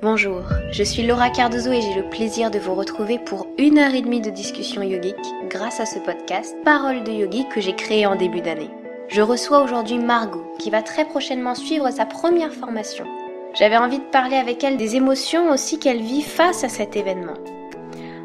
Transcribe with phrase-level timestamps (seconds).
[0.00, 3.92] Bonjour, je suis Laura Cardozo et j'ai le plaisir de vous retrouver pour une heure
[3.92, 5.16] et demie de discussion yogique
[5.50, 8.70] grâce à ce podcast Parole de Yogi que j'ai créé en début d'année.
[9.08, 13.06] Je reçois aujourd'hui Margot qui va très prochainement suivre sa première formation.
[13.54, 17.34] J'avais envie de parler avec elle des émotions aussi qu'elle vit face à cet événement.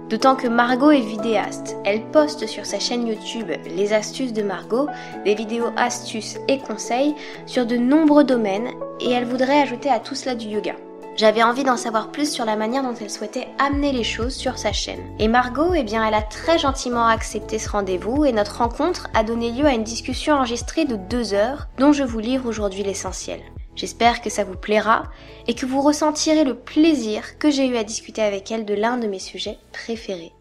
[0.10, 1.76] D'autant que Margot est vidéaste.
[1.86, 4.90] Elle poste sur sa chaîne YouTube Les astuces de Margot
[5.26, 7.16] des vidéos astuces et conseils
[7.48, 8.70] sur de nombreux domaines
[9.02, 10.76] et elle voudrait ajouter à tout cela du yoga.
[11.16, 14.57] J'avais envie d'en savoir plus sur la manière dont elle souhaitait amener les choses sur
[14.57, 15.15] sa chaîne.
[15.19, 19.24] Et Margot, eh bien, elle a très gentiment accepté ce rendez-vous et notre rencontre a
[19.24, 23.41] donné lieu à une discussion enregistrée de deux heures dont je vous livre aujourd'hui l'essentiel.
[23.75, 25.04] J'espère que ça vous plaira
[25.47, 28.97] et que vous ressentirez le plaisir que j'ai eu à discuter avec elle de l'un
[28.97, 30.33] de mes sujets préférés.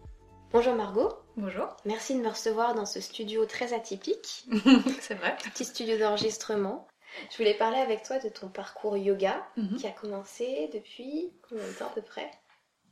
[0.51, 1.09] Bonjour Margot.
[1.37, 1.67] Bonjour.
[1.85, 4.45] Merci de me recevoir dans ce studio très atypique.
[5.01, 5.35] C'est vrai.
[5.43, 6.87] Petit studio d'enregistrement.
[7.31, 9.77] Je voulais parler avec toi de ton parcours yoga Mhm.
[9.77, 12.29] qui a commencé depuis combien de temps à peu près?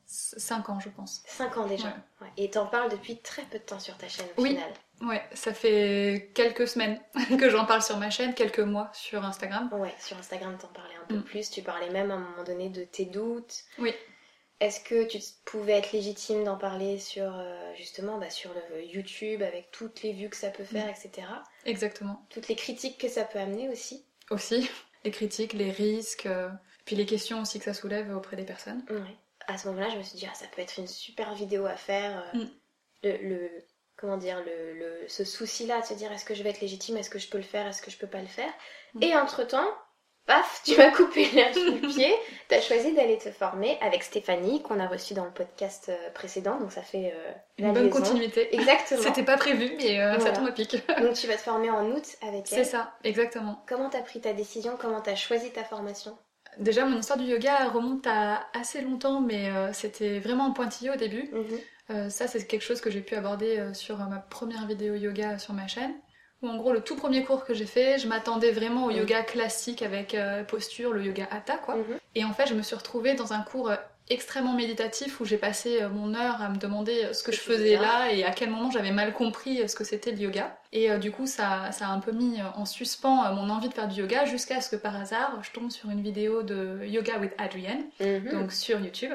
[0.06, 1.24] 5 ans, je pense.
[1.26, 1.88] 5 ans déjà.
[1.88, 1.94] Ouais.
[2.22, 2.28] Ouais.
[2.38, 4.50] Et t'en parles depuis très peu de temps sur ta chaîne au Oui.
[4.50, 4.72] final.
[5.02, 7.00] Ouais, ça fait quelques semaines
[7.40, 9.70] que j'en parle sur ma chaîne, quelques mois sur Instagram.
[9.72, 11.24] Ouais, sur Instagram t'en parlais un peu Mm.
[11.24, 11.50] plus.
[11.50, 13.64] Tu parlais même à un moment donné de tes doutes.
[13.80, 13.94] Oui.
[14.60, 19.42] Est-ce que tu pouvais être légitime d'en parler sur euh, justement bah, sur le YouTube
[19.42, 20.90] avec toutes les vues que ça peut faire, Mm.
[20.90, 21.28] etc.
[21.66, 22.24] Exactement.
[22.30, 24.06] Toutes les critiques que ça peut amener aussi?
[24.32, 24.68] Aussi,
[25.06, 26.50] les critiques, les risques, euh,
[26.86, 28.84] puis les questions aussi que ça soulève auprès des personnes.
[28.90, 29.16] Ouais.
[29.48, 31.76] À ce moment-là, je me suis dit, ah, ça peut être une super vidéo à
[31.76, 32.24] faire.
[32.34, 32.50] euh, Mm.
[33.04, 33.52] Le, le-
[33.98, 36.98] comment dire, le, le- ce souci-là de se dire, est-ce que je vais être légitime,
[36.98, 38.52] est-ce que je peux le faire, est-ce que je peux pas le faire.
[38.96, 39.04] Mm.
[39.04, 39.68] Et entre-temps,
[40.32, 42.14] paf, tu m'as coupé l'herbe le pied.
[42.48, 46.10] Tu as choisi d'aller te former avec Stéphanie, qu'on a reçue dans le podcast euh,
[46.14, 47.98] précédent, donc ça fait euh, la Une bonne liaison.
[48.00, 48.54] continuité.
[48.56, 49.02] Exactement.
[49.02, 50.72] C'était pas prévu, mais euh, ça tombe à pic.
[51.02, 52.66] Donc tu vas te former en août avec C'est elle.
[52.66, 53.64] ça, exactement.
[53.68, 54.78] Comment t'as pris ta décision?
[54.80, 56.18] Comment t'as choisi ta formation?
[56.58, 60.96] Déjà, mon histoire du yoga remonte à assez longtemps, mais euh, c'était vraiment pointillé au
[60.98, 61.30] début.
[61.32, 62.10] Mhm.
[62.10, 65.68] Ça, c'est quelque chose que j'ai pu aborder sur ma première vidéo yoga sur ma
[65.68, 65.94] chaîne.
[66.42, 68.98] Où en gros, le tout premier cours que j'ai fait, je m'attendais vraiment au Mhm.
[68.98, 71.76] yoga classique avec euh, posture, le yoga hatha, quoi.
[71.76, 72.00] Mhm.
[72.16, 73.76] Et en fait, je me suis retrouvée dans un cours euh,
[74.10, 77.78] extrêmement méditatif où j'ai passé euh, mon heure à me demander ce que je faisais
[77.78, 80.58] là et à quel moment j'avais mal compris ce que c'était le yoga.
[80.74, 83.74] Et euh, du coup, ça, ça a un peu mis en suspens mon envie de
[83.76, 87.20] faire du yoga jusqu'à ce que par hasard, je tombe sur une vidéo de Yoga
[87.20, 88.32] with Adrienne, Mhm.
[88.32, 89.14] donc sur YouTube.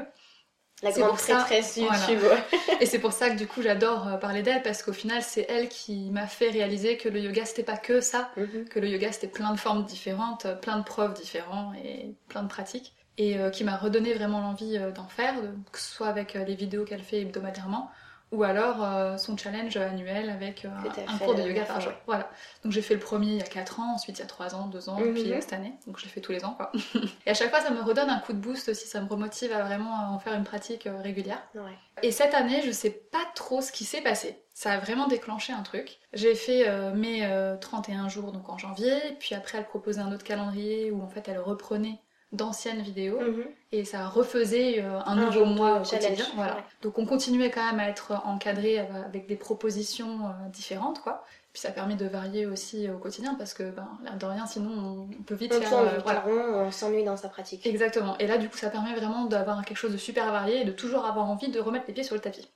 [0.83, 1.77] La c'est grande pour ça- prêtresse.
[1.77, 2.21] YouTube.
[2.81, 5.47] Et c'est pour ça que du coup j'adore euh, parler d'elle parce qu'au final c'est
[5.49, 8.69] elle qui m'a fait réaliser que le yoga c'était pas que ça, Mhm.
[8.69, 12.43] que le yoga c'était plein de formes différentes, euh, plein de profs différents et plein
[12.43, 12.95] de pratiques.
[13.19, 15.35] Et euh, qui m'a redonné vraiment l'envie d'en faire,
[15.73, 17.91] que ce soit avec les vidéos qu'elle fait hebdomadairement
[18.33, 20.69] ou alors euh, son challenge annuel avec euh,
[21.07, 21.93] un cours de yoga par jour.
[22.07, 22.29] Voilà.
[22.65, 24.55] Donc j'ai fait le premier il y a 4 ans, ensuite il y a 3
[24.55, 25.15] ans, 2 ans, Mhm.
[25.15, 25.75] puis euh, cette année.
[25.87, 26.73] Donc je l'ai fait tous les ans quoi.
[27.27, 29.53] et à chaque fois ça me redonne un coup de boost aussi, ça me remotive
[29.53, 31.43] à vraiment en faire une pratique régulière.
[31.55, 31.63] Ouais.
[32.03, 34.43] Et cette année, je sais pas trop ce qui s'est passé.
[34.53, 35.99] Ça a vraiment déclenché un truc.
[36.13, 40.13] J'ai fait euh, mes euh, 31 jours donc en janvier, puis après elle proposait un
[40.13, 42.01] autre calendrier où en fait elle reprenait
[42.33, 43.45] d'anciennes vidéos Mhm.
[43.73, 46.27] et ça refaisait euh, un, Un nouveau de mois quotidien.
[46.35, 46.57] Voilà.
[46.57, 46.63] ouais.
[46.83, 51.25] Donc on continuait quand même à être encadré avec des propositions euh, différentes quoi.
[51.53, 55.07] Puis ça permet de varier aussi au quotidien parce que ben l'air de rien sinon
[55.19, 56.25] on peut vite On faire tourne euh, voilà.
[56.29, 57.65] on s'ennuie dans sa pratique.
[57.67, 58.19] Exactement.
[58.19, 60.73] Et là, du coup, ça permet vraiment d'avoir quelque chose de super varié et de
[60.73, 62.47] toujours avoir envie de remettre les pieds sur le tapis.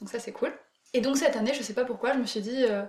[0.00, 0.52] Donc ça, c'est cool.
[0.94, 2.82] Et donc cette année, je sais pas pourquoi, je me suis dit, euh,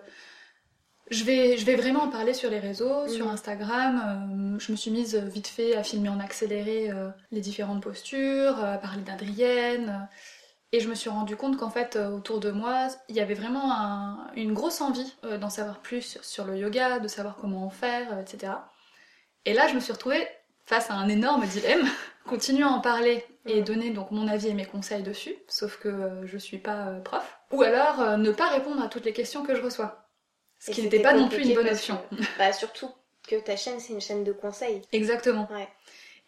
[1.11, 3.31] je, vais, je vais vraiment en parler sur les réseaux, sur Mhm.
[3.33, 4.55] Instagram.
[4.55, 8.57] Euh, je me suis mise vite fait à filmer en accéléré euh, les différentes postures,
[8.63, 10.07] euh, à parler d'Adrienne.
[10.73, 13.73] et je me suis rendu compte qu'en fait, autour de moi, il y avait vraiment
[13.77, 18.17] un- une grosse envie d'en savoir plus sur le yoga, de savoir comment en faire,
[18.19, 18.53] etc.
[19.45, 20.25] Et là, je me suis retrouvée
[20.65, 21.85] face à un énorme dilemme.
[22.25, 23.65] Continuer à en parler et Mhm.
[23.65, 27.37] donner donc mon avis et mes conseils dessus, sauf que je suis pas prof.
[27.51, 30.00] Ou alors ne pas répondre à toutes les questions que je reçois.
[30.61, 32.01] Ce qui n'était pas non plus une bonne option.
[32.11, 32.89] que- bah, surtout
[33.27, 34.81] que ta chaîne, c'est une chaîne de conseils.
[34.91, 35.47] Exactement.
[35.51, 35.67] Ouais.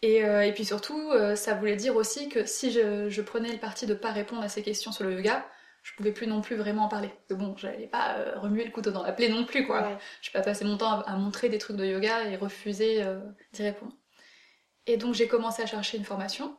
[0.01, 3.51] Et, euh, et puis surtout, euh, ça voulait dire aussi que si je, je prenais
[3.51, 5.45] le parti de pas répondre à ces questions sur le yoga,
[5.83, 7.07] je pouvais plus non plus vraiment en parler.
[7.09, 9.81] Parce que bon, j'allais pas euh, remuer le couteau dans la plaie non plus, quoi.
[9.81, 9.97] Ouais.
[10.21, 13.01] Je vais pas passer mon temps à, à montrer des trucs de yoga et refuser
[13.53, 13.93] d'y répondre.
[14.87, 16.57] Et donc j'ai commencé à chercher une formation,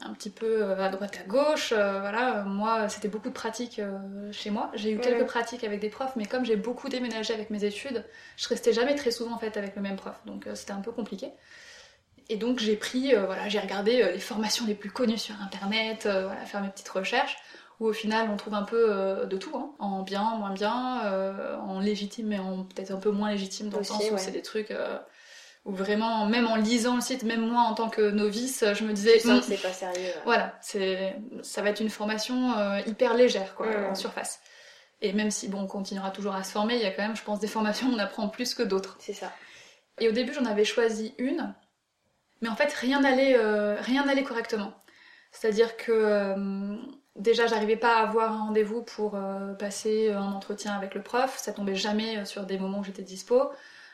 [0.00, 1.72] un petit peu euh, à droite à gauche.
[1.72, 4.70] euh, voilà, moi c'était beaucoup de pratiques euh, chez moi.
[4.74, 5.00] J'ai eu Ouais.
[5.00, 8.04] quelques pratiques avec des profs, mais comme j'ai beaucoup déménagé avec mes études,
[8.36, 10.80] je restais jamais très souvent en fait avec le même prof, donc euh, c'était un
[10.82, 11.32] peu compliqué.
[12.28, 16.44] Et donc j'ai pris, voilà, j'ai regardé les formations les plus connues sur internet, voilà,
[16.44, 17.36] faire mes petites recherches,
[17.78, 21.78] où au final on trouve un peu de tout, hein, en bien, moins bien, en
[21.78, 24.18] légitime mais en peut-être un peu moins légitime dans Aussi, le sens où ouais.
[24.18, 24.72] c'est des trucs
[25.66, 29.18] vraiment, même en lisant le site, même moi en tant que novice, je me disais,
[29.18, 30.00] sens que c'est pas sérieux.
[30.00, 30.22] Ouais.
[30.24, 34.40] Voilà, c'est, ça va être une formation euh, hyper légère, quoi, en surface.
[35.02, 37.16] Et même si, bon, on continuera toujours à se former, il y a quand même,
[37.16, 38.96] je pense, des formations où on apprend plus que d'autres.
[38.98, 39.32] C'est ça.
[40.00, 41.54] Et au début, j'en avais choisi une,
[42.42, 44.72] mais en fait, rien n'allait, euh, rien n'allait correctement.
[45.32, 46.76] C'est-à-dire que euh,
[47.16, 51.36] déjà, j'arrivais pas à avoir un rendez-vous pour euh, passer un entretien avec le prof.
[51.38, 53.50] Ça tombait jamais sur des moments où j'étais dispo.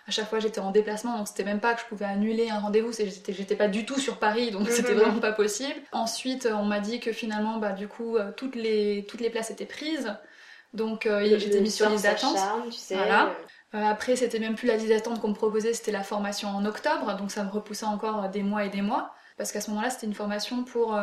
[0.08, 2.58] À chaque fois, j'étais en déplacement, donc c'était même pas que je pouvais annuler un
[2.58, 2.92] rendez-vous.
[2.92, 4.98] J'étais, pas du tout sur Paris, donc c'était Mhm.
[5.00, 5.80] vraiment pas possible.
[5.92, 9.50] Ensuite, on m'a dit que finalement, bah du coup, euh, toutes les toutes les places
[9.50, 10.12] étaient prises.
[10.74, 12.36] Donc euh, j'étais mise sur liste d'attente.
[12.70, 12.94] tu sais.
[12.96, 13.26] Voilà.
[13.26, 16.48] euh, Euh, après, c'était même plus la liste d'attente qu'on me proposait, c'était la formation
[16.50, 19.70] en octobre, donc ça me repoussait encore des mois et des mois, parce qu'à ce
[19.70, 20.94] moment-là, c'était une formation pour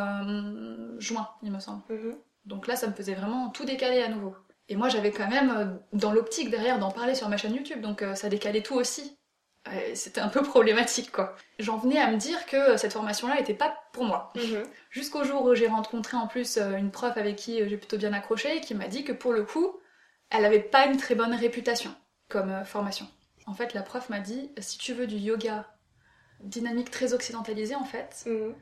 [0.98, 1.82] juin, il me semble.
[1.88, 2.16] mhm.
[2.46, 4.34] Donc là, ça me faisait vraiment tout décaler à nouveau.
[4.70, 7.80] Et moi, j'avais quand même euh, dans l'optique derrière d'en parler sur ma chaîne YouTube,
[7.80, 9.18] donc euh, ça décalait tout aussi.
[9.68, 11.34] Euh, C'était un peu problématique, quoi.
[11.58, 14.32] J'en venais à me dire que cette formation-là était pas pour moi.
[14.36, 14.62] Mhm.
[14.90, 18.56] Jusqu'au jour où j'ai rencontré en plus une prof avec qui j'ai plutôt bien accroché
[18.56, 19.76] et qui m'a dit que pour le coup,
[20.30, 21.92] elle avait pas une très bonne réputation
[22.28, 23.06] comme formation.
[23.46, 25.66] En fait, la prof m'a dit si tu veux du yoga
[26.44, 28.54] dynamique très occidentalisé, en fait, Mhm.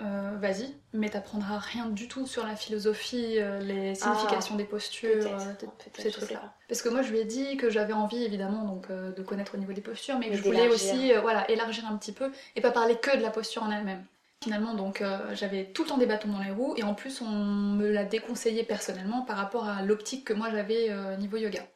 [0.00, 5.26] Euh, vas-y, mais t'apprendras rien du tout sur la philosophie, euh, les significations des postures,
[5.26, 5.66] euh,
[5.96, 6.54] ces trucs-là.
[6.68, 9.56] Parce que moi, je lui ai dit que j'avais envie, évidemment, donc euh, de connaître
[9.56, 12.60] au niveau des postures, mais que je voulais aussi, voilà, élargir un petit peu et
[12.60, 14.04] pas parler que de la posture en elle-même.
[14.40, 15.02] Finalement, donc,
[15.32, 18.04] j'avais tout le temps des bâtons dans les roues et en plus, on me l'a
[18.04, 21.66] déconseillé personnellement par rapport à l'optique que moi j'avais niveau yoga.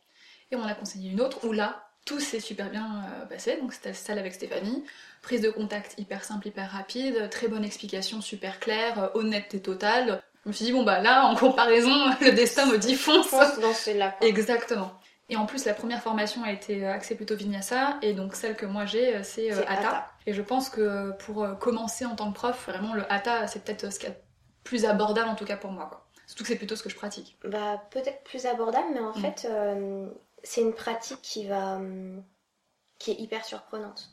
[0.53, 3.57] Et on m'a conseillé une autre où là, tout s'est super bien euh, passé.
[3.61, 4.85] Donc, c'était celle avec Stéphanie.
[5.23, 10.21] Prise de contact hyper simple, hyper rapide, très bonne explication, super claire, euh, honnêteté totale.
[10.45, 13.27] Je me suis dit, bon bah là, en comparaison, le destin me dit fonce.
[13.29, 14.17] Fonce dans celui-là.
[14.21, 14.91] Exactement.
[15.29, 18.57] Et en plus, la première formation a été euh, axée plutôt vinyasa, et donc celle
[18.57, 20.11] que moi j'ai, c'est hatha.
[20.27, 23.93] Et je pense que pour commencer en tant que prof, vraiment le hatha, c'est peut-être
[23.93, 24.15] ce a de
[24.65, 25.87] plus abordable en tout cas pour moi.
[25.89, 26.05] Quoi.
[26.27, 27.37] Surtout que c'est plutôt ce que je pratique.
[27.45, 29.21] Bah, peut-être plus abordable, mais en Mm.
[29.23, 30.07] fait, euh,
[30.43, 31.77] c'est une pratique qui va.
[31.77, 32.23] hum,
[32.99, 34.11] qui est hyper surprenante.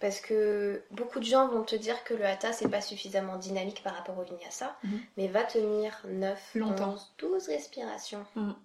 [0.00, 3.80] Parce que beaucoup de gens vont te dire que le hatha, c'est pas suffisamment dynamique
[3.84, 5.00] par rapport au vinyasa, Mhm.
[5.16, 6.94] mais va tenir 9, Longtemps.
[6.94, 8.26] 11, 12 respirations.
[8.34, 8.56] Mhm.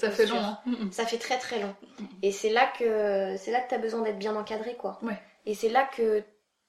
[0.00, 0.90] Ça fait long, hein Mhm.
[0.90, 1.76] Ça fait très très long.
[2.00, 2.08] Mhm.
[2.22, 4.98] Et c'est là que c'est là que t'as besoin d'être bien encadré, quoi.
[5.02, 5.22] Ouais.
[5.46, 6.24] Et c'est là que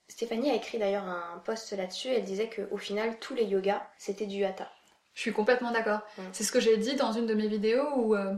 [0.07, 2.09] Stéphanie a écrit d'ailleurs un post là-dessus.
[2.09, 4.69] Elle disait que au final, tous les yogas, c'était du hatha.
[5.15, 6.01] Je suis complètement d'accord.
[6.31, 8.35] C'est ce que j'ai dit dans une de mes vidéos où, euh,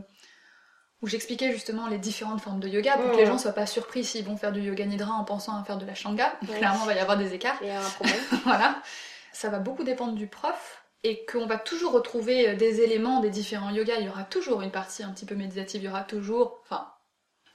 [1.02, 4.04] où j'expliquais justement les différentes formes de yoga pour que les gens soient pas surpris
[4.04, 6.36] s'ils vont faire du yoga nidra en pensant à faire de la shanga.
[6.48, 6.58] Ouais.
[6.58, 7.56] Clairement, il va y avoir des écarts.
[7.62, 8.20] Il y a un problème.
[8.44, 8.82] voilà.
[9.32, 13.30] Ça va beaucoup dépendre du prof et qu'on va toujours retrouver euh, des éléments des
[13.30, 13.98] différents yogas.
[14.00, 16.60] Il y aura toujours une partie un petit peu méditative, il y aura toujours.
[16.64, 16.88] Enfin,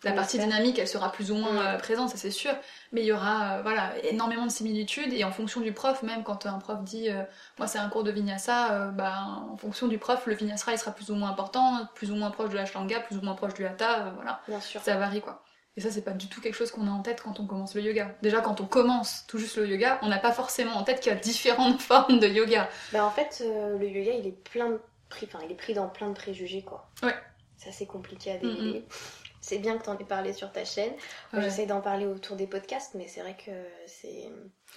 [0.03, 1.75] la partie dynamique, elle sera plus ou moins Mm.
[1.75, 2.51] euh, présente, ça c'est sûr.
[2.91, 6.23] Mais il y aura euh, voilà, énormément de similitudes et en fonction du prof, même
[6.23, 7.23] quand un prof dit euh,
[7.57, 9.13] moi c'est un cours de vinyasa, bah,
[9.51, 12.31] en fonction du prof, le vinyasa il sera plus ou moins important, plus ou moins
[12.31, 14.41] proche de la shlanga, plus ou moins proche du hatha, voilà.
[14.47, 14.81] Bien sûr.
[14.81, 15.41] Ça varie quoi.
[15.75, 17.73] Et ça, c'est pas du tout quelque chose qu'on a en tête quand on commence
[17.73, 18.15] le yoga.
[18.21, 21.11] Déjà, quand on commence tout juste le yoga, on n'a pas forcément en tête qu'il
[21.11, 22.69] y a différentes formes de yoga.
[22.91, 24.79] Bah en fait, euh, le yoga, il est plein de
[25.09, 26.87] pris, enfin, il est pris dans plein de préjugés, quoi.
[27.01, 27.15] Ouais.
[27.57, 28.85] C'est assez compliqué à démêler.
[29.45, 30.93] C'est bien que t'en aies parlé sur ta chaîne.
[31.33, 31.41] Ouais.
[31.41, 33.51] J'essaie d'en parler autour des podcasts, mais c'est vrai que
[33.87, 34.29] c'est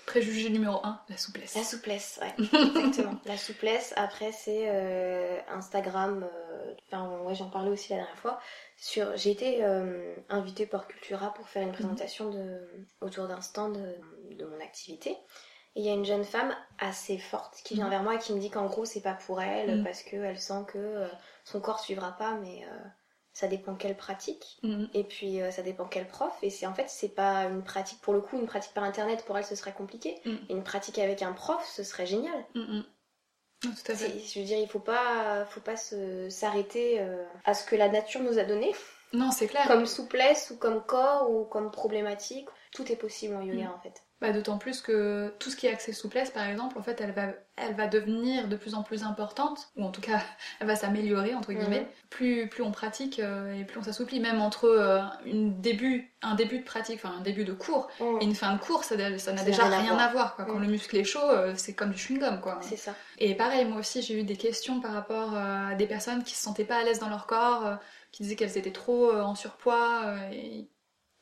[0.06, 1.54] Préjugé numéro 1, la souplesse.
[1.54, 3.14] la souplesse, ouais, exactement.
[3.26, 3.94] La souplesse.
[3.96, 6.24] Après, c'est euh, Instagram.
[6.24, 8.40] euh, Enfin, ouais, j'en parlais aussi la dernière fois.
[8.76, 12.60] Sur, j'ai été euh, invitée par Cultura pour faire une présentation de,
[13.00, 15.10] autour d'un stand de, de mon activité.
[15.76, 17.90] Et il y a une jeune femme assez forte qui vient Mhm.
[17.90, 19.84] vers moi et qui me dit qu'en gros, c'est pas pour elle Mhm.
[19.84, 21.08] parce qu'elle sent que euh,
[21.44, 22.64] son corps suivra pas, mais
[23.38, 24.56] ça dépend quelle pratique.
[24.62, 24.88] Mhm.
[24.94, 26.32] Et puis euh, ça dépend quel prof.
[26.40, 29.26] Et c'est en fait, c'est pas une pratique, pour le coup, une pratique par internet,
[29.26, 30.18] pour elle, ce serait compliqué.
[30.24, 30.34] Mm.
[30.48, 32.46] Et une pratique avec un prof, ce serait génial.
[32.54, 32.82] Non,
[33.60, 34.18] tout à fait.
[34.20, 35.76] Je veux dire, il faut pas, faut pas
[36.30, 38.74] s'arrêter euh, à ce que la nature nous a donné,
[39.12, 39.66] Non, c'est clair.
[39.66, 42.48] comme souplesse ou comme corps ou comme problématique.
[42.72, 43.74] Tout est possible en yoga Mm.
[43.74, 44.02] en fait.
[44.20, 47.12] Bah, D'autant plus que tout ce qui est accès souplesse, par exemple, en fait, elle
[47.12, 50.20] va, elle va devenir de plus en plus importante, ou en tout cas,
[50.60, 51.86] elle va s'améliorer, entre guillemets, Mhm.
[52.08, 54.20] plus, plus on pratique euh, et plus on s'assouplit.
[54.20, 58.18] Même entre euh, une début, un début de pratique, enfin un début de cours, Mm.
[58.22, 60.00] et une fin de cours, ça n'a ça n'a Ça déjà rien à rien voir.
[60.00, 60.36] à voir.
[60.36, 60.44] quoi.
[60.46, 60.62] Quand Mm.
[60.62, 62.40] le muscle est chaud, euh, c'est comme du chewing-gum.
[62.40, 62.58] quoi.
[62.62, 62.94] C'est ça.
[63.18, 66.42] Et pareil, moi aussi, j'ai eu des questions par rapport à des personnes qui se
[66.42, 67.76] sentaient pas à l'aise dans leur corps,
[68.12, 70.68] qui disaient qu'elles étaient trop en surpoids et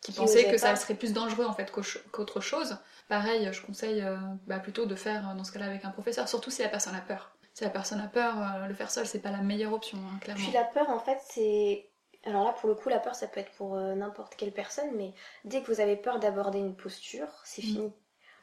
[0.04, 1.80] qui, Qui pensaient que ça serait plus dangereux en fait qu'au-
[2.12, 2.76] qu'autre chose.
[3.08, 6.28] Pareil, je conseille euh, bah, plutôt de faire euh, dans ce cas-là avec un professeur,
[6.28, 7.30] surtout si la personne a peur.
[7.54, 10.18] Si la personne a peur, euh, le faire seul, c'est pas la meilleure option, hein,
[10.20, 10.42] clairement.
[10.42, 11.88] Puis la peur, en fait, c'est
[12.26, 14.90] Alors là, pour le coup, la peur, ça peut être pour euh, n'importe quelle personne,
[14.96, 15.12] mais
[15.44, 17.66] dès que vous avez peur d'aborder une posture, c'est Mm.
[17.66, 17.92] fini.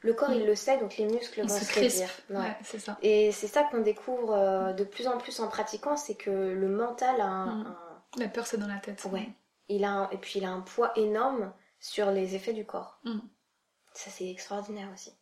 [0.02, 0.34] Le corps, Mm.
[0.34, 2.08] il le sait, donc les muscles On vont se réduire.
[2.30, 2.36] Ouais.
[2.38, 2.96] Ouais, c'est ça.
[3.02, 7.20] Et c'est ça qu'on découvre de plus en plus en pratiquant, c'est que le mental
[7.20, 7.66] a un, Mm.
[7.66, 7.76] un-
[8.20, 9.04] La peur, c'est dans la tête.
[9.12, 9.28] Ouais.
[9.68, 13.00] Il a un- et puis il a un poids énorme sur les effets du corps.
[13.04, 13.18] Mm.
[13.94, 15.12] Ça, c'est extraordinaire aussi.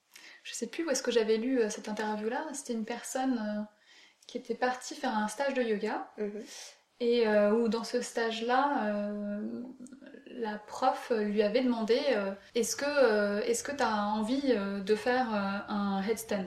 [0.43, 2.47] Je sais plus où est-ce que j'avais lu euh, cette interview-là.
[2.53, 3.63] C'était une personne euh,
[4.27, 6.11] qui était partie faire un stage de yoga.
[6.19, 6.43] Mhm.
[7.01, 8.93] Et euh, où dans ce stage-là,
[10.27, 11.99] la prof lui avait demandé
[12.55, 16.45] est-ce que est-ce que tu as envie de faire un headstand?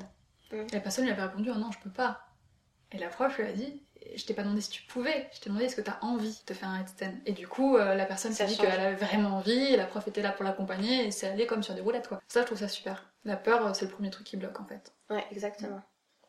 [0.51, 0.55] Mm.
[0.55, 2.27] Et la personne lui avait répondu oh non, je peux pas.
[2.91, 3.81] Et la prof lui a dit
[4.15, 6.41] je t'ai pas demandé si tu pouvais, je t'ai demandé est-ce que tu as envie
[6.45, 7.13] de faire un headstand.
[7.25, 10.07] Et du coup, euh, la personne s'est dit qu'elle avait vraiment envie, et la prof
[10.07, 12.21] était là pour l'accompagner, et c'est allé comme sur des roulettes quoi.
[12.27, 13.09] Ça, je trouve ça super.
[13.25, 14.93] La peur, euh, c'est le premier truc qui bloque en fait.
[15.09, 15.81] Ouais, exactement.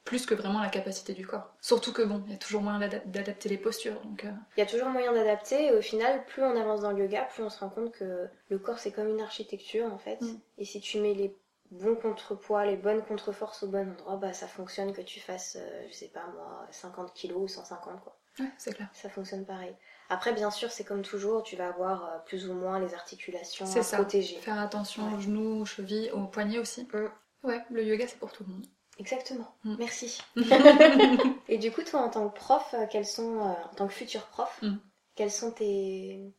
[0.04, 1.54] Plus que vraiment la capacité du corps.
[1.62, 4.62] Surtout que bon, il y a toujours moyen d'adap- d'adapter les postures, euh, Il y
[4.62, 7.48] a toujours moyen d'adapter et au final, plus on avance dans le yoga, plus on
[7.48, 10.20] se rend compte que le corps c'est comme une architecture en fait.
[10.20, 10.38] Mm.
[10.58, 11.34] Et si tu mets les
[11.74, 15.86] bons contrepoids, les bonnes contreforces au bon endroit, bah ça fonctionne que tu fasses, euh,
[15.88, 18.16] je sais pas moi, 50 kilos ou 150 quoi.
[18.40, 18.88] Ouais, c'est clair.
[18.92, 19.76] Ça fonctionne pareil.
[20.08, 23.64] Après, bien sûr, c'est comme toujours, tu vas avoir euh, plus ou moins les articulations
[23.66, 23.96] C'est à ça.
[23.98, 24.36] protéger.
[24.40, 25.14] Faire attention Ouais.
[25.16, 26.88] aux genoux, aux chevilles, aux poignets aussi.
[26.92, 27.08] Mm.
[27.46, 28.66] Ouais, le yoga c'est pour tout le monde.
[28.98, 29.54] Exactement.
[29.64, 29.76] Mm.
[29.78, 30.20] Merci.
[31.48, 33.92] et du coup, toi, en tant que prof, euh, quels sont, euh, en tant que
[33.94, 34.76] futur prof, Mm.
[35.14, 36.34] quelles sont tes,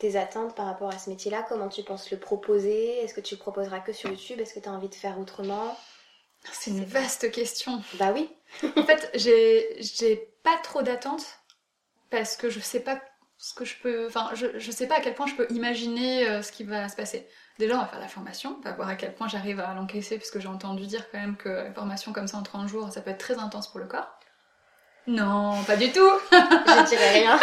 [0.00, 3.34] tes attentes par rapport à ce métier-là Comment tu penses le proposer Est-ce que tu
[3.34, 5.78] le proposeras que sur YouTube Est-ce que tu as envie de faire autrement?
[6.52, 7.82] C'est une vaste question.
[7.94, 8.28] Bah oui.
[8.76, 11.26] En fait, j'ai pas trop d'attentes
[12.10, 13.00] parce que je sais pas
[13.38, 14.06] ce que je peux.
[14.06, 16.88] Enfin, je, je sais pas à quel point je peux imaginer euh, ce qui va
[16.88, 17.28] se passer.
[17.58, 20.16] Déjà, on va faire la formation, on va voir à quel point j'arrive à l'encaisser,
[20.16, 22.90] parce que j'ai entendu dire quand même que une formation comme ça en 30 jours,
[22.90, 24.08] ça peut être très intense pour le corps.
[25.06, 27.38] Non, pas du tout Je dirais rien.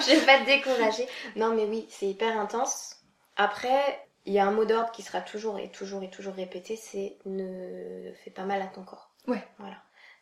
[0.00, 1.06] je vais pas te décourager.
[1.36, 2.96] Non, mais oui, c'est hyper intense.
[3.36, 6.76] Après, il y a un mot d'ordre qui sera toujours et toujours et toujours répété,
[6.76, 9.10] c'est ne fais pas mal à ton corps.
[9.26, 9.42] Ouais.
[9.58, 9.76] Voilà.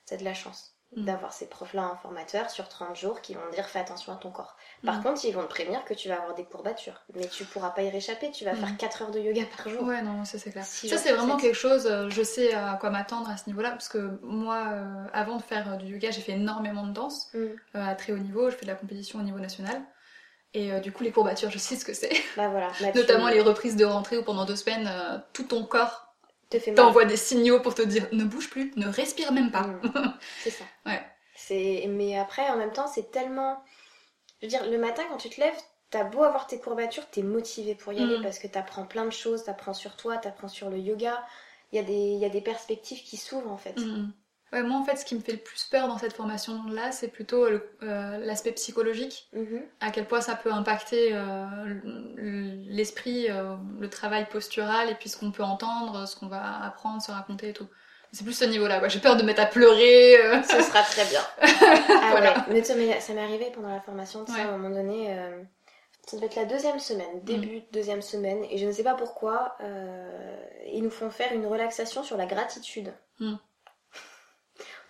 [0.07, 0.75] T'as de la chance.
[0.95, 4.31] D'avoir ces profs-là en formateur sur 30 jours qui vont dire fais attention à ton
[4.31, 4.57] corps.
[4.85, 5.03] Par Mm.
[5.03, 7.01] contre, ils vont te prévenir que tu vas avoir des courbatures.
[7.15, 8.57] Mais tu pourras pas y réchapper, tu vas Mm.
[8.57, 9.83] faire 4 heures de yoga par jour.
[9.85, 10.65] Ouais, non, ça c'est clair.
[10.67, 13.71] Si ça c'est vraiment quelque chose, euh, je sais à quoi m'attendre à ce niveau-là,
[13.71, 17.29] parce que moi, euh, avant de faire euh, du yoga, j'ai fait énormément de danse
[17.33, 17.39] Mm.
[17.39, 19.81] euh, à très haut niveau, je fais de la compétition au niveau national.
[20.55, 22.13] Et euh, du coup, les courbatures, je sais ce que c'est.
[22.37, 22.67] Bah voilà.
[22.83, 24.91] Là, tu Notamment les reprises de rentrée où pendant deux semaines,
[25.33, 26.12] tout ton corps.
[26.75, 29.63] T'envoie des signaux pour te dire ne bouge plus, ne respire même pas.
[29.63, 30.15] Mm.
[30.43, 30.65] C'est ça.
[30.87, 31.03] Ouais.
[31.35, 31.87] C'est...
[31.89, 33.63] Mais après, en même temps, c'est tellement.
[34.41, 35.57] Je veux dire, le matin, quand tu te lèves,
[35.91, 38.23] t'as beau avoir tes courbatures, t'es motivé pour y aller Mm.
[38.23, 41.25] parce que t'apprends plein de choses, t'apprends sur toi, t'apprends sur le yoga.
[41.73, 41.93] Il y, a des...
[41.93, 43.77] il y a des perspectives qui s'ouvrent en fait.
[43.79, 44.13] Mm.
[44.53, 47.09] Ouais, moi, en fait, ce qui me fait le plus peur dans cette formation-là, c'est
[47.09, 49.29] plutôt le- euh, l'aspect psychologique.
[49.33, 49.63] Mhm.
[49.81, 51.81] à quel point ça peut impacter euh,
[52.69, 57.01] l'esprit, euh, le travail postural et puis ce qu'on peut entendre, ce qu'on va apprendre,
[57.03, 57.67] se raconter et tout.
[58.13, 58.87] C'est plus ce niveau-là.
[58.89, 60.17] J'ai peur de mettre à pleurer.
[60.23, 60.43] euh.
[60.43, 61.21] Ce sera très bien.
[61.41, 62.33] ah Voilà.
[62.41, 64.45] ouais, mais ça m'est arrivé pendant la formation, tu sais, Ouais.
[64.45, 65.07] à un moment donné.
[65.19, 65.43] euh,
[66.07, 68.95] Ça devait être la deuxième semaine, début de deuxième semaine, et je ne sais pas
[68.95, 70.37] pourquoi, euh,
[70.73, 72.93] ils nous font faire une relaxation sur la gratitude.
[73.21, 73.35] Mm.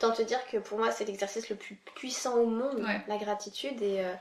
[0.03, 3.01] Autant te dire que pour moi, c'est l'exercice le plus puissant au monde, Ouais.
[3.07, 4.13] la gratitude, et, euh,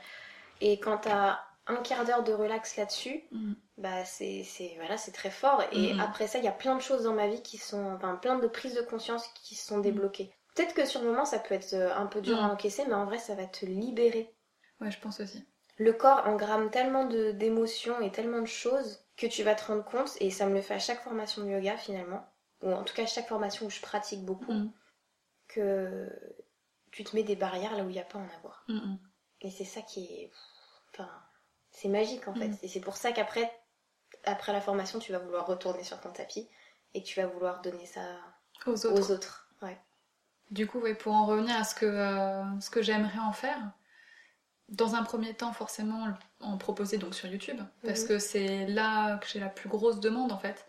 [0.60, 3.54] et quand t'as un quart d'heure de relax là-dessus, Mm.
[3.78, 5.62] bah c'est c'est- voilà, c'est très fort.
[5.72, 6.00] Et Mhm.
[6.00, 8.38] après ça, il y a plein de choses dans ma vie qui sont, enfin, plein
[8.38, 9.82] de prises de conscience qui sont Mm.
[9.82, 10.32] débloquées.
[10.54, 12.94] Peut-être que sur le moment, ça peut être euh, un peu dur à encaisser, mais
[12.94, 14.32] en vrai, ça va te libérer.
[14.80, 15.44] Ouais, je pense aussi.
[15.78, 19.84] Le corps engramme tellement de- d'émotions et tellement de choses que tu vas te rendre
[19.84, 22.24] compte, et ça me le fait à chaque formation de yoga finalement,
[22.62, 24.70] ou en tout cas à chaque formation où je pratique beaucoup, Mm.
[25.54, 26.08] Que
[26.90, 28.64] tu te mets des barrières là où il n'y a pas à en avoir.
[28.68, 28.98] Mm, mm.
[29.42, 30.30] Et c'est ça qui est.
[30.92, 31.08] Enfin,
[31.70, 32.48] c'est magique en fait.
[32.48, 32.58] Mhm.
[32.62, 33.50] Et c'est pour ça qu'après
[34.24, 36.48] après la formation, tu vas vouloir retourner sur ton tapis
[36.94, 38.02] et tu vas vouloir donner ça
[38.66, 38.92] Aux autres.
[38.92, 39.48] aux autres.
[39.62, 39.78] Ouais.
[40.50, 43.58] Du coup, ouais, pour en revenir à ce que, euh, ce que j'aimerais en faire,
[44.68, 46.08] dans un premier temps, forcément,
[46.40, 48.08] en proposer donc sur YouTube, parce Mhm.
[48.08, 50.66] que c'est là que j'ai la plus grosse demande en fait.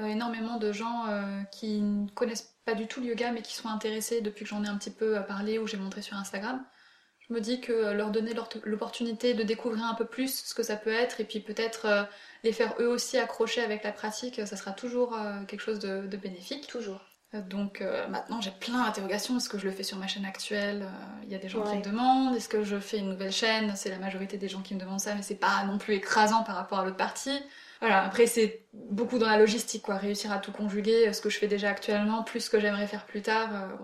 [0.00, 3.54] Euh, énormément de gens euh, qui ne connaissent pas du tout le yoga, mais qui
[3.54, 6.16] sont intéressés depuis que j'en ai un petit peu euh, parlé ou j'ai montré sur
[6.16, 6.64] Instagram.
[7.28, 8.32] Je me dis que leur donner
[8.64, 12.08] l'opportunité de découvrir un peu plus ce que ça peut être, et puis peut-être
[12.42, 15.16] les faire eux aussi accrocher avec la pratique, ça sera toujours
[15.46, 16.66] quelque chose de- de bénéfique.
[16.66, 17.00] Toujours.
[17.32, 19.36] Donc euh, maintenant j'ai plein d'interrogations.
[19.36, 20.82] Est-ce que je le fais sur ma chaîne actuelle?
[20.82, 22.34] Euh, Il y a des gens qui me demandent.
[22.34, 23.76] Est-ce que je fais une nouvelle chaîne?
[23.76, 26.42] C'est la majorité des gens qui me demandent ça, mais c'est pas non plus écrasant
[26.42, 27.38] par rapport à l'autre partie.
[27.80, 29.96] Voilà, après c'est beaucoup dans la logistique, quoi.
[29.96, 32.86] Réussir à tout conjuguer, euh, ce que je fais déjà actuellement, plus ce que j'aimerais
[32.86, 33.48] faire plus tard.
[33.54, 33.76] euh,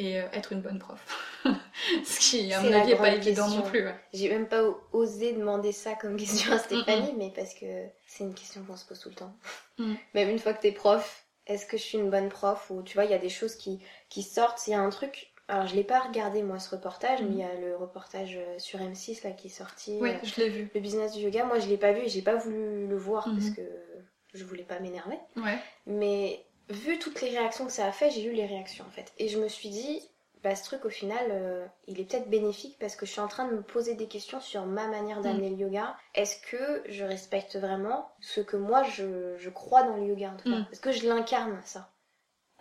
[0.00, 1.04] et euh, être une bonne prof.
[2.04, 3.62] Ce qui, à mon avis, n'est pas évident question.
[3.64, 3.84] non plus.
[3.84, 3.94] ouais.
[4.12, 7.66] J'ai même pas osé demander ça comme question à Stéphanie, Mm, mais parce que
[8.06, 9.34] c'est une question qu'on se pose tout le temps.
[9.78, 9.94] Mm.
[10.14, 12.94] Même une fois que t'es prof, est-ce que je suis une bonne prof Ou tu
[12.94, 14.68] vois, il y a des choses qui, qui sortent.
[14.68, 15.27] Il y a un truc.
[15.48, 18.58] Alors, je l'ai pas regardé moi ce reportage, mais il y a le reportage euh,
[18.58, 19.96] sur M6 là qui est sorti.
[20.00, 20.70] Oui, euh, je l'ai vu.
[20.74, 23.26] Le business du yoga, moi je l'ai pas vu et j'ai pas voulu le voir
[23.28, 23.38] Mhm.
[23.38, 23.62] parce que
[24.34, 25.18] je voulais pas m'énerver.
[25.36, 25.58] Ouais.
[25.86, 29.10] Mais vu toutes les réactions que ça a fait, j'ai eu les réactions en fait.
[29.16, 30.02] Et je me suis dit,
[30.44, 33.26] bah ce truc au final, euh, il est peut-être bénéfique parce que je suis en
[33.28, 35.96] train de me poser des questions sur ma manière d'amener le yoga.
[36.14, 40.36] Est-ce que je respecte vraiment ce que moi je, je crois dans le yoga en
[40.36, 40.58] tout cas?
[40.70, 41.90] Est-ce que je l'incarne ça?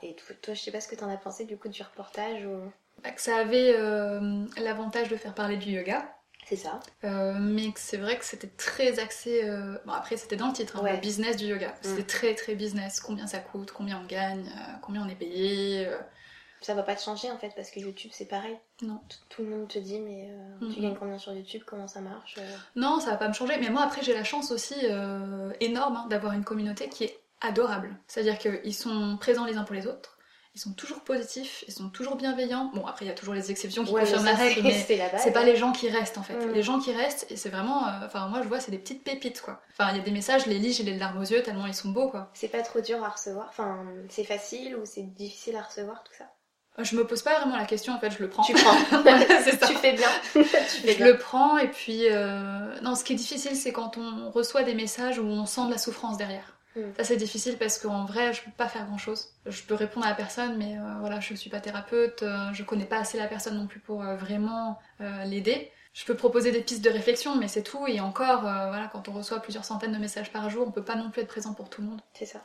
[0.04, 2.72] Et toi, je sais pas ce que t'en as pensé du coup du reportage ou...
[3.04, 6.14] Bah, que ça avait euh, l'avantage de faire parler du yoga.
[6.48, 6.80] C'est ça.
[7.04, 9.42] Euh, mais que c'est vrai que c'était très axé.
[9.44, 10.94] euh, Bon, après, c'était dans le titre, hein, Ouais.
[10.94, 11.74] le business du yoga.
[11.82, 12.06] C'était Mm.
[12.06, 13.00] très très business.
[13.02, 15.88] Combien ça coûte, combien on gagne, euh, combien on est payé.
[16.62, 18.58] Ça va pas te changer en fait parce que YouTube c'est pareil.
[18.82, 19.00] Non.
[19.10, 22.02] Tout, tout le monde te dit mais euh, tu gagnes combien sur YouTube, comment ça
[22.02, 22.36] marche.
[22.76, 23.58] Non, ça va pas me changer.
[23.60, 24.74] Mais moi, après, j'ai la chance aussi
[25.60, 27.96] énorme hein, d'avoir une communauté qui est adorable.
[28.08, 30.14] C'est-à-dire qu'ils sont présents les uns pour les autres.
[30.56, 32.72] Ils sont toujours positifs, ils sont toujours bienveillants.
[32.74, 34.72] Bon, après, il y a toujours les exceptions qui Ouais, confirment la règle, mais
[35.20, 36.34] c'est pas les gens qui restent en fait.
[36.34, 36.52] Mm.
[36.52, 37.88] Les gens qui restent, et c'est vraiment.
[37.88, 39.62] euh, Enfin, moi je vois, c'est des petites pépites quoi.
[39.72, 41.68] Enfin, il y a des messages, je les lis, j'ai les larmes aux yeux tellement
[41.68, 42.32] ils sont beaux quoi.
[42.34, 46.14] C'est pas trop dur à recevoir, enfin c'est facile ou c'est difficile à recevoir tout
[46.18, 46.26] ça?
[46.80, 48.44] Je me pose pas vraiment la question en fait, je le prends.
[48.44, 49.68] Tu prends, ça.
[49.68, 50.10] tu fais bien.
[50.34, 51.06] tu fais Je bien.
[51.06, 52.08] le prends et puis.
[52.10, 55.66] euh, Non, ce qui est difficile, c'est quand on reçoit des messages où on sent
[55.68, 56.57] de la souffrance derrière.
[56.76, 56.82] Mm.
[56.98, 59.30] Ça, c'est difficile parce qu'en vrai, je peux pas faire grand chose.
[59.46, 62.64] Je peux répondre à la personne, mais euh, voilà, je suis pas thérapeute, euh, je
[62.64, 65.72] connais pas assez la personne non plus pour euh, vraiment euh, l'aider.
[65.94, 67.88] Je peux proposer des pistes de réflexion, mais c'est tout.
[67.88, 70.84] Et encore, euh, voilà, quand on reçoit plusieurs centaines de messages par jour, on peut
[70.84, 72.02] pas non plus être présent pour tout le monde.
[72.14, 72.44] C'est ça.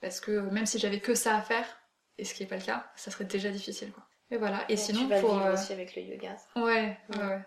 [0.00, 1.66] Parce que même si j'avais que ça à faire,
[2.18, 4.04] et ce qui est pas le cas, ça serait déjà difficile, quoi.
[4.32, 4.64] Et voilà.
[4.68, 5.34] Et Ouais, sinon, tu vas pour.
[5.38, 6.36] vivre aussi avec le yoga.
[6.56, 7.24] Ouais, ouais, Ouais.
[7.26, 7.40] ouais.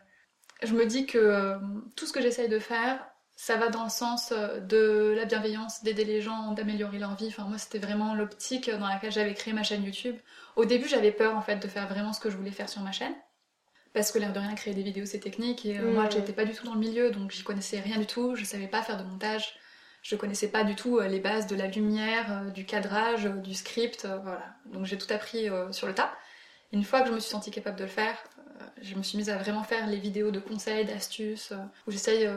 [0.63, 1.57] Je me dis que
[1.97, 3.05] tout ce que j'essaye de faire,
[3.35, 7.27] ça va dans le sens euh, de la bienveillance, d'aider les gens, d'améliorer leur vie.
[7.27, 10.15] Enfin, moi, c'était vraiment l'optique dans laquelle j'avais créé ma chaîne YouTube.
[10.55, 12.81] Au début, j'avais peur, en fait, de faire vraiment ce que je voulais faire sur
[12.81, 13.13] ma chaîne.
[13.93, 15.65] Parce que l'air de rien, créer des vidéos, c'est technique.
[15.65, 15.93] Et euh, Mm.
[15.93, 18.35] moi, j'étais pas du tout dans le milieu, donc j'y connaissais rien du tout.
[18.35, 19.55] Je savais pas faire de montage.
[20.01, 24.05] Je connaissais pas du tout euh, les bases de la lumière, du cadrage, du script,
[24.23, 24.55] voilà.
[24.65, 26.13] Donc j'ai tout appris euh, sur le tas.
[26.73, 29.17] Une fois que je me suis sentie capable de le faire, euh, je me suis
[29.17, 31.53] mise à vraiment faire les vidéos de conseils, d'astuces,
[31.87, 32.27] où j'essaye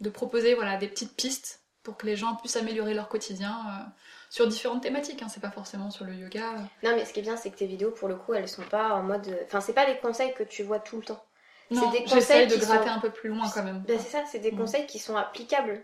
[0.00, 3.84] de proposer voilà, des petites pistes pour que les gens puissent améliorer leur quotidien euh,
[4.30, 5.22] sur différentes thématiques.
[5.22, 5.28] Hein.
[5.28, 6.54] C'est pas forcément sur le yoga.
[6.82, 8.62] Non mais ce qui est bien c'est que tes vidéos pour le coup elles sont
[8.64, 9.38] pas en mode...
[9.46, 11.22] Enfin c'est pas des conseils que tu vois tout le temps.
[11.70, 13.80] Non, des conseils de gratter sont- un peu plus loin quand même.
[13.88, 14.58] Ben c'est ça, c'est des Mm.
[14.58, 15.82] conseils qui sont applicables.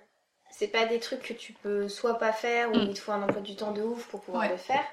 [0.50, 2.82] C'est pas des trucs que tu peux soit pas faire ou Mm.
[2.82, 4.50] il te faut un emploi du temps de ouf pour pouvoir Ouais.
[4.50, 4.84] le faire.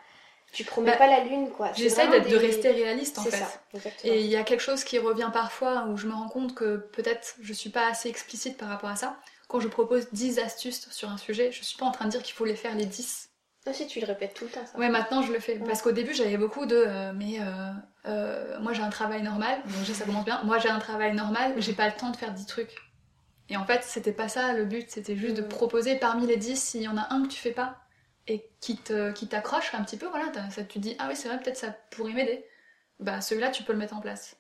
[0.52, 1.72] Tu promets Bah, pas la lune quoi.
[1.76, 3.38] J'essaie de rester réaliste en fait.
[3.38, 3.52] ça.
[4.04, 6.78] Et il y a quelque chose qui revient parfois où je me rends compte que
[6.78, 9.18] peut-être je suis pas assez explicite par rapport à ça.
[9.48, 12.24] Quand je propose 10 astuces sur un sujet, je suis pas en train de dire
[12.24, 13.30] qu'il faut les faire les 10.
[13.68, 14.78] Aussi tu le répètes tout le temps ça.
[14.80, 15.58] Ouais, maintenant je le fais.
[15.58, 15.66] Ouais.
[15.66, 17.72] Parce qu'au début j'avais beaucoup de euh, mais euh,
[18.08, 20.42] euh, moi j'ai un travail normal, donc ça commence bien.
[20.44, 22.76] Moi j'ai un travail normal, j'ai pas le temps de faire 10 trucs.
[23.52, 25.48] Et en fait, c'était pas ça le but, c'était juste de Mhm.
[25.50, 27.78] proposer parmi les 10, s'il y en a un que tu fais pas
[28.30, 31.16] et qui te qui t'accroche un petit peu, voilà, ça, tu te dis ah oui,
[31.18, 32.46] c'est vrai, peut-être ça pourrait m'aider.
[33.00, 34.38] Bah celui-là tu peux le mettre en place.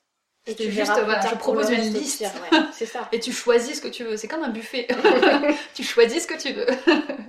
[0.47, 2.19] Et tu juste, voilà, je propose une liste.
[2.19, 3.07] pire, ouais, c'est ça.
[3.11, 4.87] Et tu choisis ce que tu veux, c'est comme un buffet.
[5.75, 6.65] tu choisis ce que tu veux.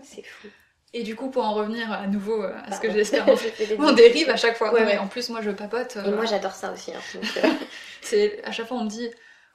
[0.03, 0.49] C'est fou.
[0.92, 2.94] Et du coup, pour en revenir à nouveau euh, à ce que Pardon.
[2.99, 3.27] j'espère,
[3.79, 4.73] on dérive à chaque fois.
[4.73, 4.99] Ouais, mais.
[4.99, 5.96] En plus, moi je papote.
[5.96, 6.92] euh, Et moi j'adore ça aussi.
[6.92, 7.25] hein, donc,
[8.12, 9.09] euh, à chaque fois on me dit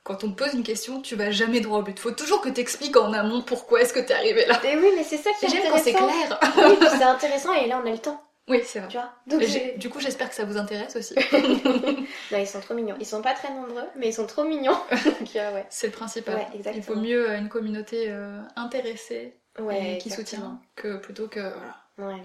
[0.06, 2.00] quand on te pose une question, tu vas jamais droit au but.
[2.00, 4.58] Faut toujours que t'expliques en amont pourquoi est-ce que t'es arrivé là.
[4.64, 6.40] Mais oui, mais c'est ça qui Et est j'aime quand c'est clair.
[6.70, 8.88] Oui, c'est intéressant et là on a le temps, Oui, c'est vrai.
[8.88, 9.12] tu vois.
[9.28, 11.16] Donc Et du coup, j'espère que ça vous intéresse aussi.
[12.32, 12.96] non, ils sont trop mignons.
[13.00, 14.78] Ils sont pas très nombreux, mais ils sont trop mignons.
[15.38, 15.66] Euh, ouais.
[15.70, 16.36] C'est le principal.
[16.36, 21.28] Ouais, Il faut mieux euh, une communauté euh, intéressée Ouais, et qui soutient que plutôt
[21.28, 21.52] que
[21.98, 22.20] voilà,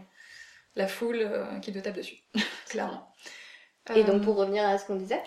[0.77, 2.19] la foule euh, qui te tape dessus.
[2.69, 3.13] Clairement.
[3.95, 5.21] Et Euh, donc pour revenir à ce qu'on disait,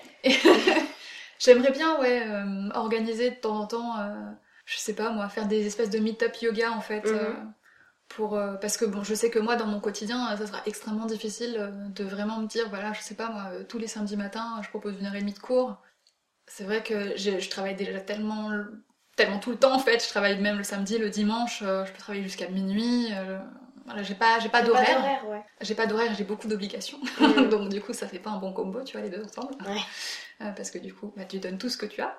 [1.44, 4.32] J'aimerais bien, ouais, euh, organiser de temps en temps, euh,
[4.66, 7.06] je sais pas moi, faire des espèces de meet-up yoga en fait.
[7.06, 7.14] Mhm.
[7.14, 7.34] euh,
[8.08, 11.74] pour, parce que bon, je sais que moi, dans mon quotidien, ça sera extrêmement difficile
[11.96, 14.94] de vraiment me dire, voilà, je sais pas moi, tous les samedis matins, je propose
[15.00, 15.82] une heure et demie de cours.
[16.46, 18.52] C'est vrai que je travaille déjà tellement,
[19.16, 20.04] tellement tout le temps en fait.
[20.04, 23.08] Je travaille même le samedi, le dimanche, je peux travailler jusqu'à minuit.
[23.86, 25.26] Voilà, j'ai pas, j'ai pas d'horaire.
[25.28, 25.44] ouais.
[25.62, 27.00] J'ai pas d'horaire, j'ai beaucoup d'obligations.
[27.20, 27.50] Mhm.
[27.50, 29.56] Donc du coup, ça fait pas un bon combo, tu vois, les deux ensemble.
[29.68, 29.80] Ouais.
[30.42, 32.18] Euh, parce que du coup, bah, tu donnes tout ce que tu as.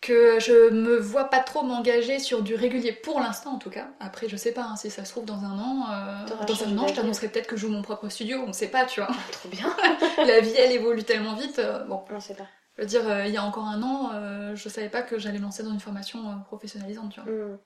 [0.00, 3.88] que je me vois pas trop m'engager sur du régulier pour l'instant en tout cas.
[3.98, 5.90] Après, je sais pas hein, si ça se trouve dans un an.
[5.90, 8.44] euh, dans un an, je t'annoncerai peut-être que je joue mon propre studio.
[8.46, 9.10] On sait pas, tu vois.
[9.32, 9.74] Trop bien.
[10.18, 11.58] La vie, elle évolue tellement vite.
[11.58, 12.46] euh, bon, On sait pas.
[12.76, 15.64] je veux dire, il y a encore un an, je savais pas que j'allais lancer
[15.64, 17.30] dans une formation professionnalisante, tu vois.
[17.32, 17.58] Hmm.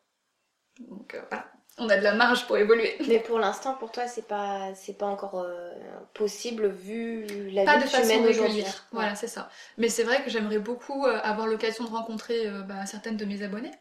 [0.89, 2.97] Donc voilà, on a de la marge pour évoluer.
[3.09, 5.71] Mais pour l'instant, pour toi, c'est pas, c'est pas encore euh,
[6.15, 8.85] possible vu la Pas vie de façon régulière.
[8.93, 9.49] Voilà, c'est ça.
[9.79, 13.25] Mais c'est vrai que j'aimerais beaucoup euh, avoir l'occasion de rencontrer euh, bah, certaines de
[13.25, 13.73] mes abonnées.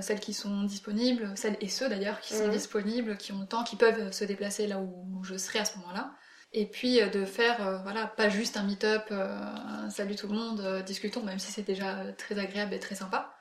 [0.00, 2.52] Celles qui sont disponibles, celles et ceux d'ailleurs qui sont Mhm.
[2.52, 5.76] disponibles, qui ont le temps, qui peuvent se déplacer là où je serai à ce
[5.78, 6.12] moment-là.
[6.54, 9.12] Et puis de faire, voilà, pas juste un meet-up,
[9.90, 13.34] salut tout le monde, discutons, même si c'est déjà très agréable et très sympa.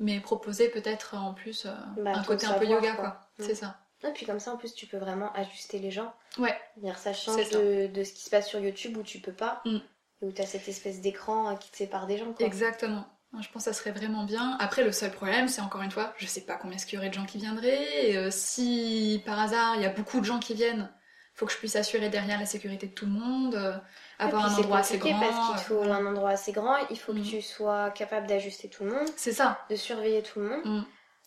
[0.00, 3.04] Mais proposer peut-être en plus euh, Bah, un côté un peu savoir, yoga, quoi.
[3.10, 3.20] quoi.
[3.38, 3.46] Mhm.
[3.46, 3.76] C'est ça.
[4.06, 6.12] Et puis comme ça, en plus, tu peux vraiment ajuster les gens.
[6.38, 6.54] Ouais.
[6.74, 7.48] C'est-à-dire, ça change.
[7.50, 9.76] De, de ce qui se passe sur YouTube où tu peux pas, Mm.
[10.22, 12.32] et où tu as cette espèce d'écran euh, qui te sépare des gens.
[12.34, 12.44] Quoi.
[12.46, 13.06] Exactement.
[13.40, 14.56] Je pense que ça serait vraiment bien.
[14.60, 16.98] Après, le seul problème, c'est encore une fois, je sais pas combien est-ce qu'il y
[16.98, 18.10] aurait de gens qui viendraient.
[18.10, 20.88] Et, euh, si par hasard il y a beaucoup de gens qui viennent,
[21.34, 23.76] faut que je puisse assurer derrière la sécurité de tout le monde, euh,
[24.20, 25.18] avoir un endroit assez grand.
[25.18, 27.22] Parce qu'il faut euh, un endroit assez grand, il faut Mm.
[27.24, 29.58] que tu sois capable d'ajuster tout le monde, C'est ça.
[29.68, 30.64] de surveiller tout le monde.
[30.64, 30.84] Mm.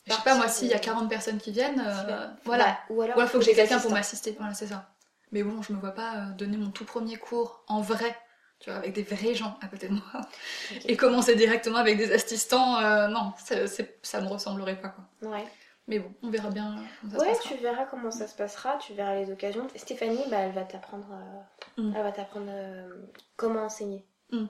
[0.07, 2.65] Je sais pas, moi, s'il y a 40 personnes qui viennent, euh, voilà.
[2.65, 4.35] Bah, ou alors, alors, faut que j'ai quelqu'un pour m'assister.
[4.39, 4.89] Voilà, c'est ça.
[5.31, 8.15] Mais bon, je me vois pas euh, donner mon tout premier cours en vrai,
[8.59, 10.21] tu vois, avec des vrais gens à côté de moi.
[10.85, 13.55] Et commencer directement avec des assistants, euh, non, ça,
[14.01, 15.29] ça me ressemblerait pas, quoi.
[15.29, 15.45] Ouais.
[15.89, 17.49] Mais bon, on verra bien comment ça se Ouais, passera.
[17.55, 19.67] tu verras comment ça se passera, tu verras les occasions.
[19.75, 21.93] Stéphanie, bah, elle va t'apprendre, euh, Mm.
[21.95, 22.89] elle va t'apprendre euh,
[23.35, 24.05] comment enseigner.
[24.31, 24.45] Mm.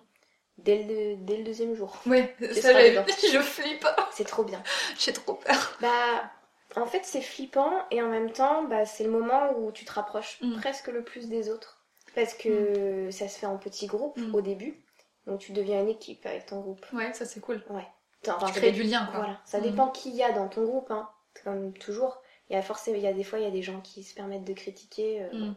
[0.57, 1.95] Dès, le, dès le deuxième jour.
[2.07, 4.61] Ouais, ça j'avais je flippe, C'est trop bien.
[4.97, 5.77] j'ai trop peur.
[5.81, 6.31] Bah,
[6.75, 9.91] en fait, c'est flippant et en même temps, bah, c'est le moment où tu te
[9.93, 10.55] rapproches Mm.
[10.59, 11.83] presque le plus des autres.
[12.15, 14.33] Parce que ça se fait en petits groupes Mm.
[14.35, 14.81] au début.
[15.27, 16.85] Donc tu deviens une équipe avec ton groupe.
[16.93, 17.63] Ouais, ça c'est cool.
[17.69, 17.85] Ouais.
[18.27, 19.19] Enfin, Tu crées du lien, quoi.
[19.19, 19.39] Voilà.
[19.45, 19.63] Ça Mm.
[19.63, 21.07] dépend qui il y a dans ton groupe, hein.
[21.43, 22.21] Comme toujours.
[22.49, 24.03] Il y a forcément, il y a des fois, il y a des gens qui
[24.03, 25.21] se permettent de critiquer.
[25.21, 25.55] euh, Mm.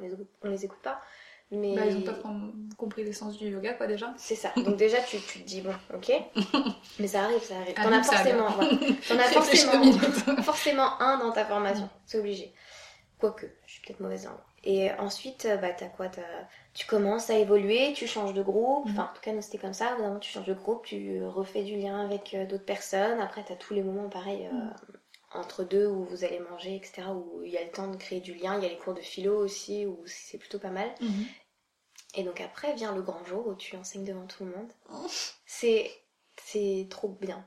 [0.00, 0.12] on, les
[0.42, 1.00] on les écoute pas.
[1.54, 4.12] Mais Bah, ils ont pas com- compris l'essence du yoga, quoi, déjà.
[4.16, 4.52] c'est ça.
[4.56, 6.10] Donc déjà, tu, tu te dis bon, ok.
[6.98, 7.74] Mais ça arrive, ça arrive.
[7.74, 8.48] T'en as forcément.
[8.50, 8.70] voilà.
[9.08, 9.92] T'en as forcément.
[10.42, 12.52] forcément un dans ta formation, c'est obligé.
[13.18, 14.34] Quoique, je suis peut-être mauvaise langue.
[14.64, 16.06] Et ensuite, euh, bah, t'as quoi.
[16.74, 18.86] Tu commences à évoluer, tu changes de groupe.
[18.86, 18.92] Mhm.
[18.92, 19.96] Enfin, en tout cas, nous, c'était comme ça.
[20.00, 23.20] Au tu changes de groupe, tu refais du lien avec euh, d'autres personnes.
[23.20, 24.72] Après, t'as tous les moments, pareil, euh, Mhm.
[25.34, 28.20] entre deux, où vous allez manger, etc., où il y a le temps de créer
[28.20, 28.56] du lien.
[28.58, 30.88] Il y a les cours de philo aussi, où c'est plutôt pas mal.
[31.00, 31.24] Mhm.
[32.14, 34.70] Et donc après, vient le grand jour où tu enseignes devant tout le monde.
[34.92, 35.06] Oh.
[35.46, 35.90] C'est...
[36.42, 37.44] C'est trop bien.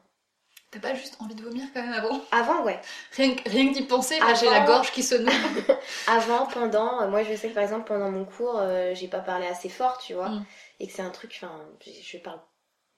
[0.72, 2.22] T'as pas juste envie de vomir quand même avant?
[2.32, 2.80] Avant, ouais.
[3.14, 5.32] Rien que, rien que d'y penser, là, j'ai Avant- la gorge qui se noue.
[6.08, 9.20] Avant, pendant, euh, moi je sais que par exemple pendant mon cours, euh, j'ai pas
[9.22, 10.46] parlé assez fort, tu vois, Mm.
[10.82, 12.40] et que c'est un truc, enfin, je parle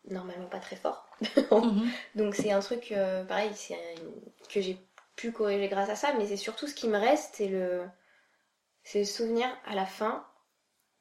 [0.10, 1.08] normalement pas très fort.
[1.52, 1.90] Mhm.
[2.16, 3.78] Donc c'est un truc, euh, pareil, c'est
[4.50, 4.78] que j'ai
[5.16, 7.84] pu corriger grâce à ça, mais c'est surtout ce qui me reste, c'est le,
[8.84, 10.26] c'est le souvenir à la fin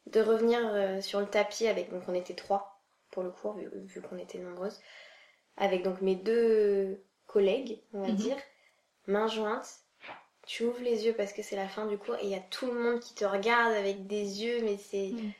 [0.06, 3.68] de revenir euh, sur le tapis avec, donc on était trois pour le cours, vu,
[3.74, 4.80] vu qu'on était nombreuses,
[5.56, 8.16] avec donc mes deux collègues, on va Mhm.
[8.16, 8.36] dire,
[9.06, 9.80] mains jointes.
[10.46, 12.40] Tu ouvres les yeux parce que c'est la fin du cours et il y a
[12.40, 15.32] tout le monde qui te regarde avec des yeux, mais c'est Mhm.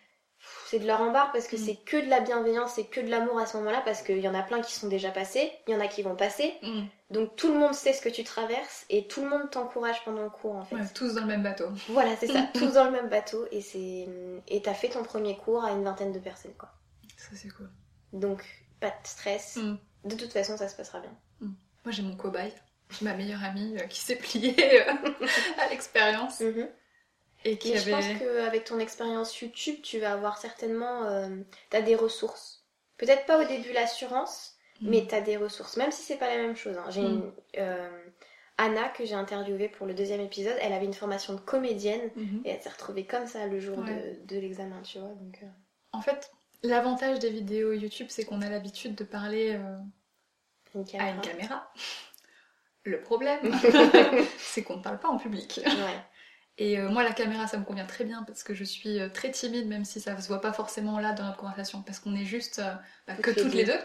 [0.66, 1.62] C'est de leur embarque parce que Mhm.
[1.64, 4.28] c'est que de la bienveillance, c'est que de l'amour à ce moment-là parce qu'il y
[4.28, 6.54] en a plein qui sont déjà passés, il y en a qui vont passer.
[6.62, 6.86] Mhm.
[7.10, 10.22] Donc tout le monde sait ce que tu traverses et tout le monde t'encourage pendant
[10.22, 10.74] le cours en fait.
[10.76, 11.68] Ouais, tous dans le même bateau.
[11.88, 14.08] Voilà, c'est ça, tous dans le même bateau et c'est
[14.48, 16.70] et t'as fait ton premier cours à une vingtaine de personnes quoi.
[17.16, 17.70] Ça c'est cool.
[18.12, 18.44] Donc
[18.80, 19.56] pas de stress.
[19.56, 19.78] Mhm.
[20.04, 21.10] De toute façon, ça se passera bien.
[21.40, 22.52] Moi j'ai mon cobaye,
[22.90, 24.56] j'ai ma meilleure amie euh, qui s'est pliée
[24.88, 24.92] euh,
[25.64, 26.68] à l'expérience Mhm.
[27.48, 31.28] Et qui Mais je pense qu'avec ton expérience YouTube, tu vas avoir certainement euh,
[31.70, 32.64] t'as des ressources.
[32.98, 34.90] Peut-être pas au début l'assurance, Mhm.
[34.90, 36.76] mais t'as des ressources, même si c'est pas la même chose.
[36.76, 36.84] hein.
[36.90, 37.04] J'ai Mm.
[37.06, 37.88] une, euh,
[38.58, 42.42] Anna que j'ai interviewée pour le deuxième épisode, elle avait une formation de comédienne Mhm.
[42.44, 44.16] et elle s'est retrouvée comme ça le jour Ouais.
[44.24, 45.08] de, de l'examen, tu vois.
[45.10, 45.46] Donc, euh,
[45.92, 46.30] En fait,
[46.62, 49.76] l'avantage des vidéos YouTube, c'est qu'on a l'habitude de parler euh,
[50.74, 51.70] une à une caméra.
[52.84, 53.40] Le problème,
[54.38, 55.60] c'est qu'on ne parle pas en public.
[55.64, 55.72] Ouais.
[56.58, 59.08] Et euh, moi, la caméra, ça me convient très bien parce que je suis euh,
[59.10, 62.14] très timide, même si ça se voit pas forcément là dans notre conversation, parce qu'on
[62.16, 62.74] est juste euh,
[63.06, 63.78] bah, que Toutes les deux.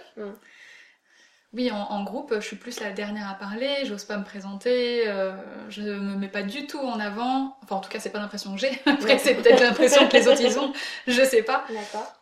[1.53, 5.03] Oui, en, en groupe, je suis plus la dernière à parler, j'ose pas me présenter,
[5.10, 5.34] euh,
[5.69, 7.57] je me mets pas du tout en avant.
[7.62, 8.71] Enfin, en tout cas, c'est pas l'impression que j'ai.
[8.86, 9.17] Après, Ouais.
[9.17, 10.71] c'est peut-être l'impression que les autres ils ont,
[11.07, 11.65] je sais pas.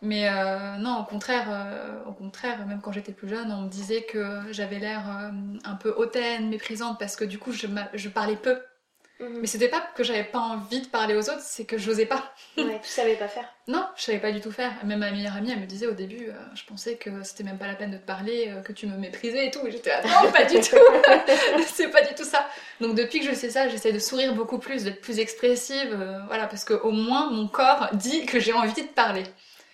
[0.01, 3.69] Mais euh, non, au contraire, euh, au contraire, même quand j'étais plus jeune, on me
[3.69, 5.03] disait que j'avais l'air
[5.63, 8.59] un peu hautaine, méprisante, parce que du coup, je parlais peu.
[9.19, 12.31] Mais c'était pas que j'avais pas envie de parler aux autres, c'est que j'osais pas.
[12.57, 13.43] Ouais, tu savais pas faire.
[13.67, 14.71] Non, je savais pas du tout faire.
[14.85, 17.57] Même ma meilleure amie, elle me disait au début, euh, je pensais que c'était même
[17.57, 19.59] pas la peine de te parler, euh, que tu me méprisais et tout.
[19.67, 20.77] Et j'étais là, non, pas du tout.
[21.67, 22.47] c'est pas du tout ça.
[22.79, 26.19] Donc depuis que je sais ça, j'essaie de sourire beaucoup plus, d'être plus expressive, euh,
[26.27, 29.23] voilà, parce que au moins mon corps dit que j'ai envie de parler.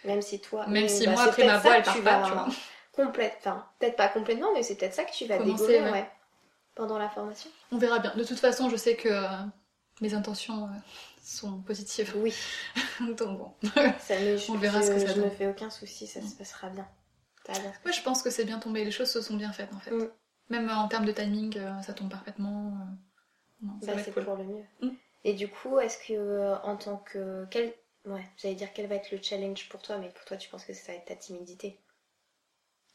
[0.05, 0.65] Même si toi.
[0.67, 2.47] Même si bah, moi après ma voix elle part tu pas, vas- tu vois.
[2.95, 6.05] Complète, enfin, peut-être pas complètement, mais c'est peut-être ça que tu vas Commencer, ouais.
[6.75, 7.49] Pendant la formation.
[7.71, 8.13] On verra bien.
[8.15, 9.27] De toute façon, je sais que euh,
[10.01, 10.71] mes intentions euh,
[11.23, 12.13] sont positives.
[12.17, 12.33] Oui,
[12.99, 13.53] Donc bon.
[13.99, 15.31] ça, je, On verra je- ce que ça je me donne.
[15.31, 16.87] fais aucun souci, ça se passera bien.
[17.85, 18.83] Ouais, je pense que c'est bien tombé.
[18.83, 19.91] Les choses se sont bien faites en fait.
[19.91, 20.09] Mm.
[20.49, 22.73] Même euh, en termes de timing, ça tombe parfaitement.
[23.61, 24.25] Non, ça Bah, c'est cool.
[24.25, 24.63] pour le mieux.
[24.81, 24.89] Mm.
[25.23, 27.73] Et du coup, est-ce que en tant que quel
[28.05, 30.65] ouais, j'allais dire quel va être le challenge pour toi, mais pour toi, tu penses
[30.65, 31.79] que ça va être ta timidité?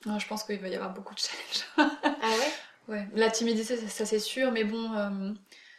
[0.07, 1.65] Non, je pense qu'il va y avoir beaucoup de challenges.
[1.77, 2.53] Ah ouais?
[2.91, 5.33] Ouais, la timidité, ça, c'est sûr, mais bon, euh,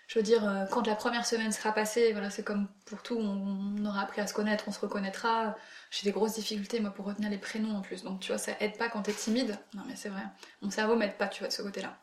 [0.08, 3.18] je veux dire, euh, quand la première semaine sera passée, voilà, c'est comme pour tout,
[3.18, 5.56] on, on aura appris à se connaître, on se reconnaîtra.
[5.92, 8.04] J'ai des grosses difficultés, moi, pour retenir les prénoms en plus.
[8.04, 9.58] Donc, tu vois, ça aide pas quand t'es timide.
[9.74, 10.24] Non, mais c'est vrai.
[10.62, 11.98] Mon cerveau m'aide pas, tu vois, de ce côté-là.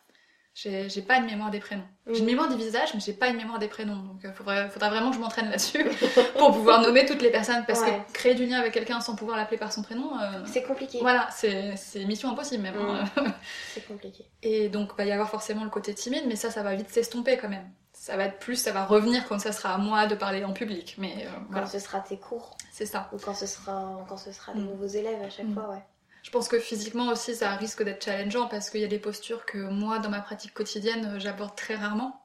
[0.55, 1.87] J'ai pas une mémoire des prénoms.
[2.09, 3.95] J'ai une mémoire des visages, mais j'ai pas une mémoire des prénoms.
[3.97, 5.85] Donc, il faudrait, faudra vraiment que je m'entraîne là-dessus
[6.39, 7.65] pour pouvoir nommer toutes les personnes.
[7.67, 8.03] Parce Ouais.
[8.09, 10.99] que créer du lien avec quelqu'un sans pouvoir l'appeler par son prénom, euh, C'est compliqué.
[11.01, 11.75] voilà, c'est
[12.07, 12.75] mission impossible même.
[12.77, 13.05] hein.
[13.73, 14.25] C'est compliqué.
[14.43, 17.37] Et donc, va y avoir forcément le côté timide, mais ça, ça va vite s'estomper
[17.37, 17.71] quand même.
[17.93, 20.53] Ça va être plus, ça va revenir quand ça sera à moi de parler en
[20.53, 20.97] public.
[20.99, 23.09] Mais euh, Quand voilà, ce sera tes cours c'est ça.
[23.13, 24.67] ou quand ce sera quand ce sera des Mm.
[24.67, 25.55] nouveaux élèves à chaque Mm.
[25.55, 25.83] fois, ouais.
[26.23, 29.47] Je pense que physiquement aussi, ça risque d'être challengeant parce qu'il y a des postures
[29.47, 32.23] que moi, dans ma pratique quotidienne, euh, j'aborde très rarement.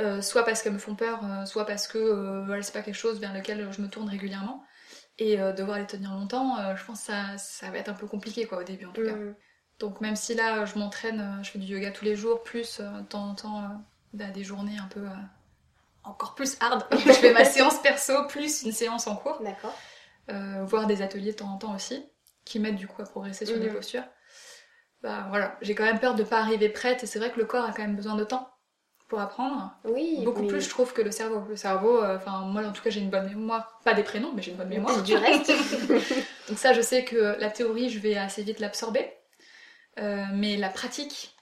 [0.00, 2.80] Euh, soit parce qu'elles me font peur, euh, soit parce que euh, voilà, c'est pas
[2.80, 4.64] quelque chose vers lequel je me tourne régulièrement.
[5.18, 8.46] Et devoir les tenir longtemps, je pense que ça, ça va être un peu compliqué
[8.46, 9.12] quoi, au début en tout cas.
[9.12, 9.34] Mm.
[9.78, 13.02] Donc même si là je m'entraîne, je fais du yoga tous les jours, plus de
[13.02, 15.04] temps en temps bah, des journées un peu
[16.04, 19.76] encore plus hard, je fais ma séance perso plus une séance en cours, D'accord.
[20.30, 22.02] euh, voire des ateliers de temps en temps aussi,
[22.50, 23.74] qui m'aident du coup à progresser sur des Mhm.
[23.76, 24.02] postures.
[25.02, 27.46] Bah voilà, j'ai quand même peur de pas arriver prête et c'est vrai que le
[27.46, 28.50] corps a quand même besoin de temps
[29.08, 29.72] pour apprendre.
[29.84, 31.42] Oui, Beaucoup mais- plus je trouve que le cerveau.
[31.48, 34.32] Le cerveau, euh, enfin moi en tout cas j'ai une bonne mémoire, pas des prénoms
[34.34, 35.00] mais j'ai une bonne mémoire.
[35.02, 35.50] du reste.
[36.48, 39.08] Donc ça, je sais que la théorie, je vais assez vite l'absorber.
[39.98, 41.34] Euh, mais la pratique,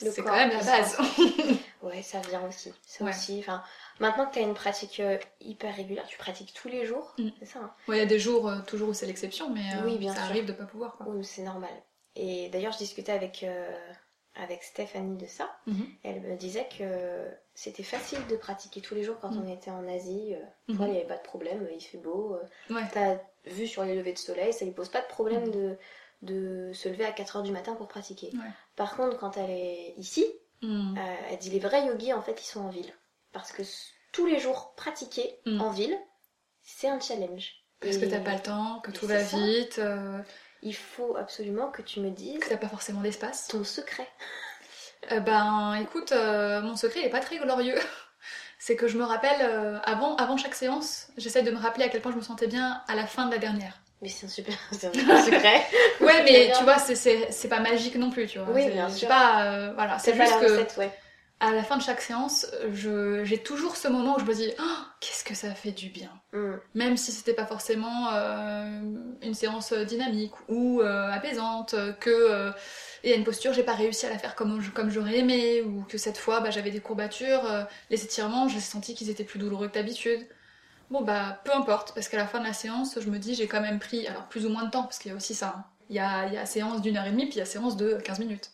[0.00, 0.96] c'est quand même la base.
[1.82, 2.72] ouais, ça vient aussi.
[3.00, 3.10] Ouais.
[3.10, 3.38] aussi.
[3.40, 3.62] Enfin,
[4.00, 7.28] maintenant que tu as une pratique euh, hyper régulière, tu pratiques tous les jours, Mm.
[7.38, 7.58] c'est ça.
[7.60, 10.12] hein il y a des jours euh, toujours où c'est l'exception, mais euh, Oui, bien
[10.14, 10.30] ça sûr.
[10.30, 10.96] arrive de pas pouvoir.
[10.96, 11.06] Quoi.
[11.08, 11.70] Oui, c'est normal.
[12.16, 13.78] Et d'ailleurs, je discutais avec, euh,
[14.34, 15.50] avec Stéphanie de ça.
[15.66, 15.86] Mhm.
[16.04, 19.44] Elle me disait que c'était facile de pratiquer tous les jours quand Mhm.
[19.46, 20.34] on était en Asie.
[20.74, 22.36] Pour elle, il n'y avait pas de problème, il fait beau.
[22.70, 22.82] Ouais.
[22.92, 25.50] T'as vu sur les levées de soleil, ça lui pose pas de problème Mhm.
[25.52, 25.76] de,
[26.22, 28.30] de se lever à 4h du matin pour pratiquer.
[28.34, 28.50] Ouais.
[28.78, 30.24] Par contre, quand elle est ici,
[30.62, 30.96] Mm.
[30.98, 32.92] euh, elle dit les vrais yogis, en fait, ils sont en ville.
[33.32, 33.62] Parce que
[34.12, 35.60] tous les jours, pratiquer Mhm.
[35.60, 35.96] en ville,
[36.64, 37.52] c'est un challenge.
[37.80, 40.18] Parce Et que t'as pas le temps, que tout va vite, euh,
[40.62, 43.46] Il faut absolument que tu me dises que t'as pas forcément d'espace.
[43.48, 44.08] ton secret.
[45.12, 47.78] Euh, ben écoute, mon secret il est pas très glorieux.
[48.58, 49.40] C'est que je me rappelle,
[49.84, 52.82] avant, avant chaque séance, j'essaie de me rappeler à quel point je me sentais bien
[52.88, 53.78] à la fin de la dernière.
[54.02, 55.66] Mais c'est un super, c'est un super secret.
[56.00, 58.48] Ouais, mais tu vois, c'est- pas magique non plus, tu vois.
[58.52, 59.08] Oui, C'est- bien sûr.
[59.08, 60.90] pas, euh, voilà, c'est juste la que ouais.
[61.40, 64.50] à la fin de chaque séance, je- j'ai toujours ce moment où je me dis
[64.60, 66.10] Oh, qu'est-ce que ça fait du bien.
[66.32, 66.52] Mm.
[66.74, 68.80] Même si c'était pas forcément euh,
[69.22, 72.52] une séance dynamique ou euh, apaisante, que euh,
[73.02, 75.82] il y a une posture, j'ai pas réussi à la faire comme, j'aurais aimé, ou
[75.88, 79.38] que cette fois bah, j'avais des courbatures, euh, les étirements, j'ai senti qu'ils étaient plus
[79.40, 80.26] douloureux que d'habitude.
[80.90, 83.46] Bon bah peu importe, parce qu'à la fin de la séance, je me dis j'ai
[83.46, 85.54] quand même pris, alors plus ou moins de temps, parce qu'il y a aussi ça.
[85.58, 85.64] hein.
[85.90, 87.46] Il y, a, il y a séance d'une heure et demie, puis il y a
[87.46, 88.52] séance de 15 minutes.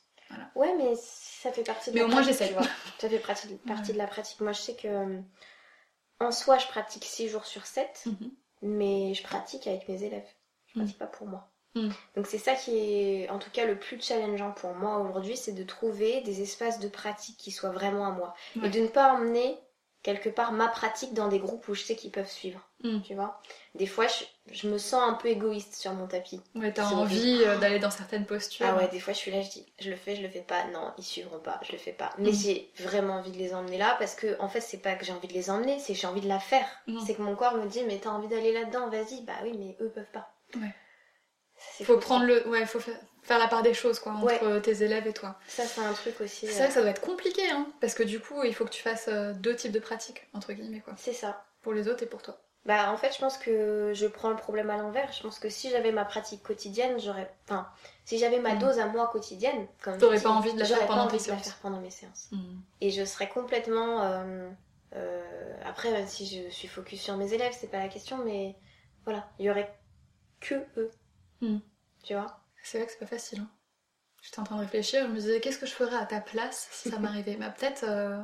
[0.55, 2.47] Ouais, mais ça fait partie de Mais la au moins, j'essaie.
[2.49, 2.63] tu vois.
[2.99, 4.41] Ça fait partie, partie de la pratique.
[4.41, 5.19] Moi, je sais que
[6.21, 8.31] en soi, je pratique 6 jours sur 7, Mhm.
[8.63, 10.29] mais je pratique avec mes élèves.
[10.67, 10.85] Je Mhm.
[10.85, 11.51] pratique pas pour moi.
[11.75, 11.93] Mhm.
[12.17, 15.53] Donc c'est ça qui est, en tout cas, le plus challengeant pour moi aujourd'hui, c'est
[15.53, 18.35] de trouver des espaces de pratique qui soient vraiment à moi.
[18.57, 18.69] Ouais.
[18.69, 19.59] Et de ne pas emmener
[20.05, 22.61] quelque part ma pratique dans des groupes où je sais qu'ils peuvent suivre.
[22.85, 23.03] Mhm.
[23.03, 23.41] Tu vois?
[23.75, 26.41] Des fois, je, je me sens un peu égoïste sur mon tapis.
[26.55, 28.67] Ouais, t'as envie euh, d'aller dans certaines postures.
[28.69, 30.43] Ah ouais, des fois je suis là, je dis, je le fais, je le fais
[30.43, 30.65] pas.
[30.69, 32.11] Non, ils suivront pas, je le fais pas.
[32.19, 32.35] Mais Mm.
[32.35, 35.13] j'ai vraiment envie de les emmener là parce que, en fait, c'est pas que j'ai
[35.13, 36.69] envie de les emmener, c'est que j'ai envie de la faire.
[36.87, 37.01] Mm.
[37.05, 39.23] C'est que mon corps me dit, mais t'as envie d'aller là-dedans, vas-y.
[39.23, 40.31] Bah oui, mais eux peuvent pas.
[40.57, 40.75] Ouais.
[41.85, 42.93] Faut prendre le, ouais, faut fa-
[43.25, 44.41] faire la part des choses quoi entre Ouais.
[44.45, 45.37] euh, tes élèves et toi.
[45.49, 46.47] Ça, c'est un truc aussi.
[46.47, 48.65] C'est euh, vrai que ça doit être compliqué hein, parce que du coup il faut
[48.65, 51.45] que tu fasses euh, deux types de pratiques entre guillemets quoi, C'est ça.
[51.63, 52.39] pour les autres et pour toi.
[52.67, 55.13] Bah en fait, je pense que je prends le problème à l'envers.
[55.13, 57.31] Je pense que si j'avais ma pratique quotidienne, j'aurais.
[57.45, 57.69] Enfin,
[58.07, 58.59] si j'avais ma Mm.
[58.59, 59.99] dose à moi quotidienne, comme.
[59.99, 61.43] T'aurais pas envie de la faire pendant tes de la séances.
[61.45, 62.29] faire pendant mes séances.
[62.33, 62.39] Mm.
[62.81, 64.03] Et je serais complètement.
[64.05, 64.49] euh,
[64.97, 68.55] Euh, après, si je suis focus sur mes élèves, c'est pas la question, mais
[69.05, 69.75] voilà, il y aurait
[70.41, 70.91] que eux.
[71.41, 71.59] Hmm.
[72.05, 72.39] Tu vois?
[72.65, 73.41] C'est vrai que c'est pas facile.
[73.41, 73.49] hein.
[74.23, 76.67] J'étais en train de réfléchir, je me disais qu'est-ce que je ferais à ta place
[76.73, 77.37] si ça m'arrivait?
[77.37, 78.17] Bah peut-être euh,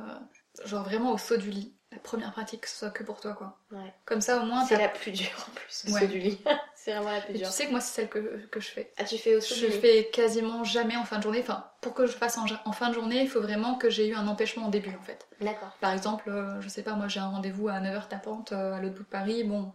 [0.65, 1.75] genre vraiment au saut du lit.
[1.91, 3.59] La première pratique, que ce soit que pour toi quoi.
[3.71, 3.93] Ouais.
[4.05, 5.99] Comme ça au moins C'est la plus dure en plus, Ouais.
[6.01, 6.41] ceux du lit.
[6.75, 7.51] c'est vraiment la plus Et tu dure.
[7.51, 8.91] sais que moi c'est celle que, que je fais.
[8.97, 11.41] Ah, tu fais au saut Je du lit fais quasiment jamais en fin de journée.
[11.41, 14.07] Enfin, pour que je fasse en, en fin de journée, il faut vraiment que j'ai
[14.07, 15.27] eu un empêchement en début en fait.
[15.39, 15.77] D'accord.
[15.81, 18.81] Par exemple, euh, je sais pas, moi j'ai un rendez-vous à 9h tapante euh, à
[18.81, 19.43] l'autre bout de Paris.
[19.43, 19.71] Bon,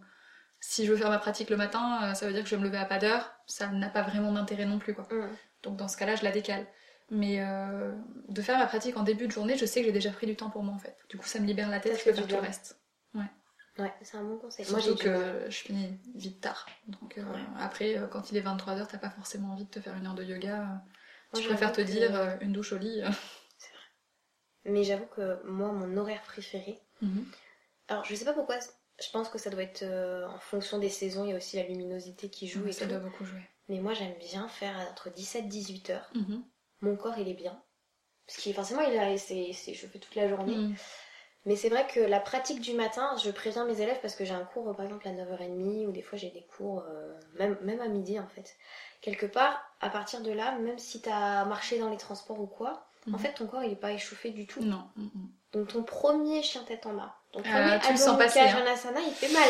[0.60, 2.60] si je veux faire ma pratique le matin, euh, ça veut dire que je vais
[2.60, 3.30] me lever à pas d'heure.
[3.46, 5.04] Ça n'a pas vraiment d'intérêt non plus quoi.
[5.10, 5.28] Hmm.
[5.62, 6.66] Donc dans ce cas-là, je la décale.
[7.10, 7.92] Mais euh,
[8.28, 10.34] de faire ma pratique en début de journée, je sais que j'ai déjà pris du
[10.34, 10.96] temps pour moi en fait.
[11.08, 12.80] Du coup, ça me libère la tête, faire tout le reste.
[13.78, 14.64] Ouais, c'est un bon conseil.
[14.70, 16.66] Moi, j'ai que je finis vite tard.
[16.88, 17.40] Donc euh, Ouais.
[17.60, 20.24] après, quand il est 23h, t'as pas forcément envie de te faire une heure de
[20.24, 20.56] yoga.
[20.60, 23.02] Moi, tu préfères te dire une douche au lit.
[23.02, 23.10] euh.
[24.64, 26.80] Mais j'avoue que moi, mon horaire préféré.
[27.02, 27.26] Mhm.
[27.88, 28.56] Alors, je sais pas pourquoi.
[29.00, 31.24] Je pense que ça doit être euh, en fonction des saisons.
[31.24, 32.90] Il y a aussi la luminosité qui joue et ça tout.
[32.92, 33.42] doit beaucoup jouer.
[33.68, 36.10] Mais moi, j'aime bien faire entre 17 et 18 heures.
[36.14, 36.42] Mhm.
[36.80, 37.60] Mon corps, il est bien.
[38.26, 39.14] Parce qu'il forcément, il a,
[39.98, 40.56] toute la journée.
[40.56, 40.74] Mhm.
[41.44, 44.34] Mais c'est vrai que la pratique du matin, je préviens mes élèves parce que j'ai
[44.34, 47.80] un cours, par exemple, à 9h30, ou des fois j'ai des cours, euh, même, même
[47.80, 48.56] à midi en fait.
[49.00, 52.88] Quelque part, à partir de là, même si t'as marché dans les transports ou quoi,
[53.06, 53.18] en Mhm.
[53.20, 54.60] fait ton corps il est pas échauffé du tout.
[54.60, 54.88] Non.
[55.52, 58.40] Donc ton premier chien tête en bas, ton Ah, premier tu le sens Adho passer,
[58.40, 58.48] hein.
[58.48, 59.48] Janasana, il fait mal.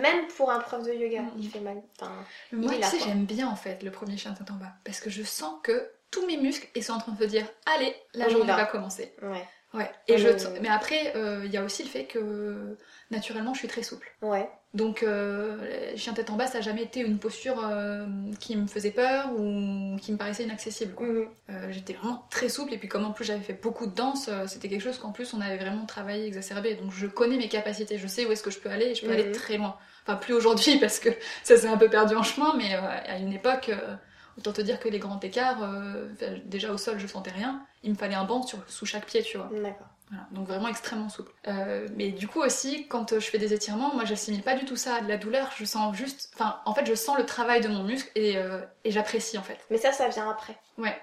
[0.00, 1.30] Même pour un prof de yoga, Mhm.
[1.38, 1.82] il fait mal.
[1.98, 2.12] Enfin,
[2.52, 4.72] Moi, tu sais, j'aime bien en fait le premier chien tête en bas.
[4.84, 7.46] Parce que je sens que tous mes muscles ils sont en train de se dire
[7.74, 8.56] Allez, la On journée va.
[8.56, 9.14] va commencer.
[9.22, 9.46] ouais.
[9.74, 9.90] Ouais.
[10.08, 10.28] Et Ah, je
[10.62, 12.76] mais- après, euh, il y a aussi le fait que
[13.10, 14.08] naturellement je suis très souple.
[14.22, 14.48] Ouais.
[14.72, 15.56] Donc, euh,
[15.96, 18.06] chien tête en bas, ça n'a jamais été une posture euh,
[18.40, 20.94] qui me faisait peur ou qui me paraissait inaccessible.
[21.00, 21.28] Mhm.
[21.50, 24.28] Euh, J'étais vraiment très souple et puis comme en plus j'avais fait beaucoup de danse,
[24.28, 26.74] euh, c'était quelque chose qu'en plus on avait vraiment travaillé, exacerbé.
[26.74, 29.02] Donc je connais mes capacités, je sais où est-ce que je peux aller et je
[29.02, 29.12] peux Mhm.
[29.20, 29.76] aller très loin.
[30.06, 31.08] Enfin plus aujourd'hui parce que
[31.44, 33.94] ça s'est un peu perdu en chemin, mais euh, à une époque, euh,
[34.38, 36.08] autant te dire que les grands écarts, euh,
[36.44, 39.22] déjà au sol je sentais rien, il me fallait un banc sur, sous chaque pied,
[39.22, 39.50] tu vois.
[39.52, 39.86] D'accord.
[40.10, 41.32] Voilà, donc vraiment extrêmement souple.
[41.48, 44.66] Euh, mais du coup aussi, quand euh, je fais des étirements, moi j'assimile pas du
[44.66, 46.30] tout ça à de la douleur, je sens juste...
[46.34, 49.42] Enfin, en fait je sens le travail de mon muscle et, euh, et j'apprécie en
[49.42, 49.58] fait.
[49.70, 50.56] Mais ça, ça vient après.
[50.76, 50.96] Ouais.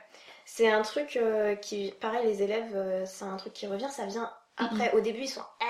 [0.46, 4.30] C'est un truc euh, qui, pareil, les élèves, c'est un truc qui revient, ça vient
[4.58, 4.91] après.
[4.94, 5.41] Au début, ils sont.
[5.62, 5.65] Eh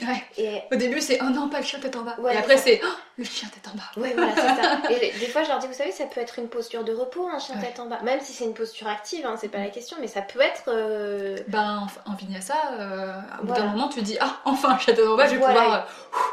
[0.00, 0.22] Ouais.
[0.36, 2.16] Et Au début, c'est oh non, pas le chien tête en bas.
[2.20, 3.90] Ouais, et après, c'est oh, le chien tête en bas.
[4.00, 4.80] Ouais, voilà, c'est ça.
[4.90, 7.26] Et des fois, je leur dis, vous savez, ça peut être une posture de repos,
[7.28, 7.62] un chien Ouais.
[7.66, 8.00] tête en bas.
[8.02, 10.64] Même si c'est une posture active, hein, c'est pas la question, mais ça peut être.
[10.68, 13.62] euh, Ben, en, en vinyasa, euh, au bout Voilà.
[13.64, 15.86] d'un moment, tu dis ah, enfin, le chien tête en bas, je vais Voilà.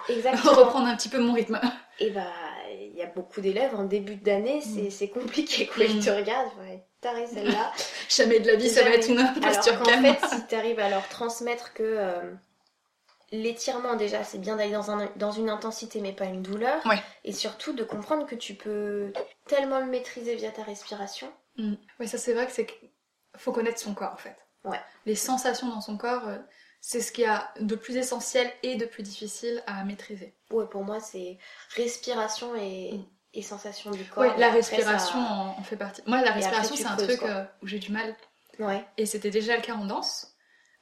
[0.10, 1.60] pouvoir euh, reprendre un petit peu mon rythme.
[2.00, 2.28] Et bah,
[2.72, 5.86] il y a beaucoup d'élèves en début d'année, c'est c'est compliqué, quoi.
[5.86, 6.04] Ils Mm.
[6.04, 6.86] te regardent, ouais,
[7.34, 7.72] celle-là.
[8.10, 10.06] Jamais de la vie, ça va être une Alors posture qu'en calme.
[10.06, 12.22] fait, si tu arrives à leur transmettre que euh,
[13.42, 16.86] l'étirement, déjà, c'est bien d'aller dans, un, dans une intensité, mais pas une douleur.
[16.86, 17.02] Ouais.
[17.24, 19.12] Et surtout de comprendre que tu peux
[19.48, 21.32] tellement le maîtriser via ta respiration.
[21.58, 22.68] Oui, ça c'est vrai que c'est
[23.38, 24.36] faut connaître son corps en fait.
[24.64, 24.80] Ouais.
[25.06, 26.38] Les sensations dans son corps, euh,
[26.82, 30.36] c'est ce qu'il y a de plus essentiel et de plus difficile à maîtriser.
[30.52, 31.38] Ouais, pour moi, c'est
[31.76, 33.06] respiration et, Mm.
[33.36, 34.26] et sensation du corps.
[34.26, 36.02] Et la respiration ça- en, fait partie.
[36.08, 38.16] Moi, la respiration, c'est un creuses, truc euh, où j'ai du mal.
[38.60, 40.32] Ouais, Et c'était déjà le cas en danse.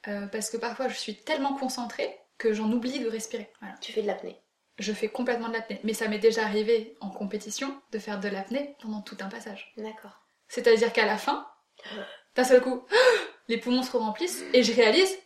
[0.06, 2.14] euh, parce que parfois, je suis tellement concentrée
[2.44, 3.50] que j'en oublie de respirer.
[3.60, 3.74] Voilà.
[3.80, 4.38] tu fais de l'apnée.
[4.78, 5.80] Je fais complètement de l'apnée.
[5.84, 9.72] Mais ça m'est déjà arrivé en compétition de faire de l'apnée pendant tout un passage.
[9.76, 10.20] D'accord.
[10.48, 11.46] C'est-à-dire qu'à la fin,
[12.36, 12.84] d'un seul coup,
[13.48, 15.16] les poumons se remplissent et je réalise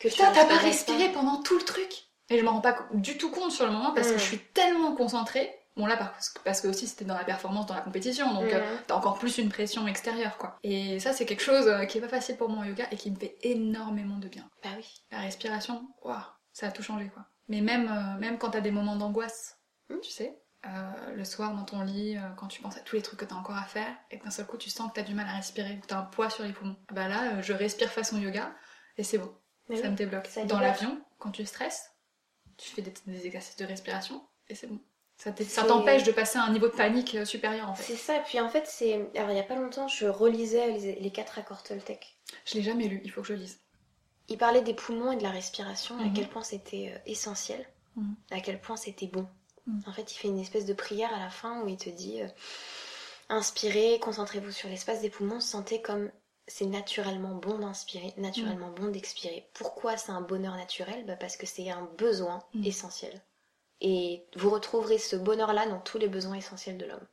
[0.00, 1.92] Que Putain, t'as pas respiré pendant tout le truc
[2.30, 4.18] Et je m'en rends pas du tout compte sur le moment parce que Mm.
[4.18, 5.54] je suis tellement concentrée.
[5.76, 8.44] Bon là, parce que, parce que aussi c'était dans la performance, dans la compétition, donc
[8.52, 8.78] euh, Mhm.
[8.86, 10.56] t'as encore plus une pression extérieure quoi.
[10.62, 12.96] Et ça c'est quelque chose euh, qui est pas facile pour moi en yoga et
[12.96, 14.48] qui me fait énormément de bien.
[14.62, 14.86] Bah oui.
[15.10, 16.16] La respiration, waouh,
[16.54, 17.26] ça a tout changé quoi.
[17.48, 19.58] Mais même, euh, même quand t'as des moments d'angoisse,
[19.90, 20.00] Mm.
[20.00, 23.02] tu sais, euh, le soir dans ton lit, euh, quand tu penses à tous les
[23.02, 25.02] trucs que t'as encore à faire et que d'un seul coup tu sens que t'as
[25.02, 27.90] du mal à respirer, que t'as un poids sur les poumons, bah là je respire
[27.90, 28.50] façon yoga
[28.96, 29.30] et c'est bon.
[29.68, 29.90] Mais Ça oui.
[29.90, 30.26] me débloque.
[30.26, 31.90] Ça Dans l'avion, quand tu stresses,
[32.56, 34.80] tu fais des, des exercices de respiration et c'est bon.
[35.16, 35.32] Ça
[35.64, 37.84] t'empêche de passer à un niveau de panique supérieur en fait.
[37.84, 38.94] C'est ça, puis en fait, c'est.
[39.16, 42.18] Alors, il y a pas longtemps, je relisais les, les quatre accords Toltec.
[42.46, 43.60] Je l'ai jamais lu, il faut que je lise.
[44.28, 46.14] Il parlait des poumons et de la respiration, à Mhm.
[46.14, 48.14] quel point c'était euh, essentiel, Mhm.
[48.30, 49.26] à quel point c'était bon.
[49.66, 49.82] Mhm.
[49.86, 52.20] En fait, il fait une espèce de prière à la fin où il te dit
[52.22, 52.28] euh,
[53.28, 56.10] inspirez, concentrez-vous sur l'espace des poumons, sentez comme
[56.46, 59.48] c'est naturellement bon d'inspirer, naturellement bon d'expirer.
[59.54, 61.04] Pourquoi c'est un bonheur naturel?
[61.06, 63.22] Bah, Parce que c'est un besoin essentiel.
[63.80, 67.06] Et vous retrouverez ce bonheur-là dans tous les besoins essentiels de l'homme.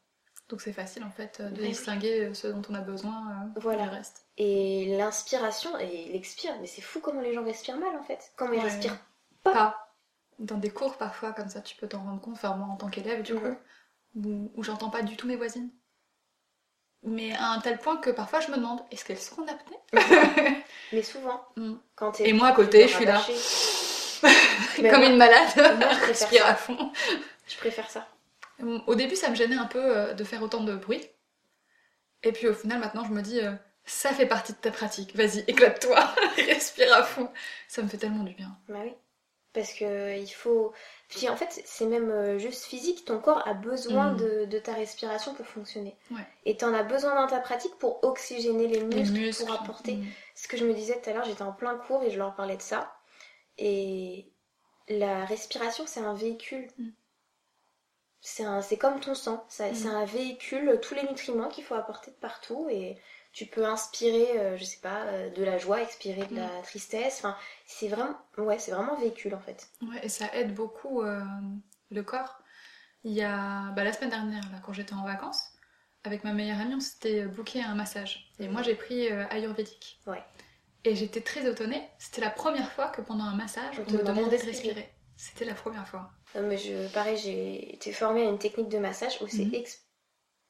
[0.51, 1.69] Donc c'est facile en fait euh, de Ouais.
[1.69, 3.83] distinguer euh, ce dont on a besoin euh, Voilà.
[3.83, 4.25] du reste.
[4.37, 8.31] Et l'inspiration et l'expire, mais c'est fou comment les gens respirent mal en fait.
[8.35, 8.63] Comment ils Ouais.
[8.65, 8.97] respirent
[9.43, 9.87] pas.
[10.39, 12.89] Dans des cours, parfois, comme ça, tu peux t'en rendre compte, enfin, moi en tant
[12.89, 13.39] qu'élève, du Mhm.
[13.41, 13.57] coup,
[14.27, 15.69] où, où j'entends pas du tout mes voisines.
[17.03, 19.79] Mais à un tel point que parfois je me demande, est-ce qu'elles sont en apnée
[20.91, 21.75] Mais souvent, Mm.
[21.95, 22.27] quand t'es.
[22.29, 23.21] Et moi, à côté, je suis là.
[24.75, 25.47] Comme moi- une malade,
[25.79, 26.49] moi, je respire ça.
[26.49, 26.91] à fond.
[27.47, 28.05] Je préfère ça.
[28.87, 31.05] Au début, ça me gênait un peu euh, de faire autant de bruit.
[32.23, 33.51] Et puis au final, maintenant, je me dis, euh,
[33.85, 35.15] ça fait partie de ta pratique.
[35.15, 35.99] Vas-y, éclate-toi,
[36.37, 37.29] respire à fond.
[37.67, 38.55] Ça me fait tellement du bien.
[38.69, 38.93] Bah oui.
[39.53, 40.71] Parce que il faut.
[41.09, 43.03] Puis en fait, c'est même euh, juste physique.
[43.03, 44.17] Ton corps a besoin Mm.
[44.17, 45.97] de, de ta respiration pour fonctionner.
[46.11, 46.21] Ouais.
[46.45, 49.45] Et t'en as besoin dans ta pratique pour oxygéner les Les muscles, muscles.
[49.45, 49.95] pour apporter.
[49.97, 50.05] mm.
[50.35, 52.33] Ce que je me disais tout à l'heure, j'étais en plein cours et je leur
[52.33, 52.93] parlais de ça.
[53.57, 54.31] Et
[54.87, 56.67] la respiration, c'est un véhicule.
[56.77, 56.89] Mm.
[58.21, 59.43] C'est c'est comme ton sang.
[59.49, 59.75] Ça- Mm.
[59.75, 62.67] C'est un véhicule, tous les nutriments qu'il faut apporter de partout.
[62.69, 62.97] Et
[63.33, 67.17] tu peux inspirer, euh, je sais pas, euh, de la joie, expirer de la tristesse.
[67.19, 69.67] Enfin, c'est vraiment, ouais, c'est vraiment véhicule en fait.
[69.81, 71.21] Ouais, et ça aide beaucoup euh,
[71.89, 72.37] le corps.
[73.03, 75.43] Il y a bah, la semaine dernière, là, quand j'étais en vacances,
[76.03, 78.31] avec ma meilleure amie, on s'était booké un massage.
[78.39, 79.99] Et moi, j'ai pris euh, ayurvédique.
[80.07, 80.23] Ouais.
[80.83, 81.87] Et j'étais très étonnée.
[81.99, 84.91] C'était la première fois que pendant un massage, On me demandait de respirer.
[85.15, 86.11] C'était la première fois.
[86.35, 89.63] Non, mais je, pareil, j'ai été formée à une technique de massage où c'est Mhm.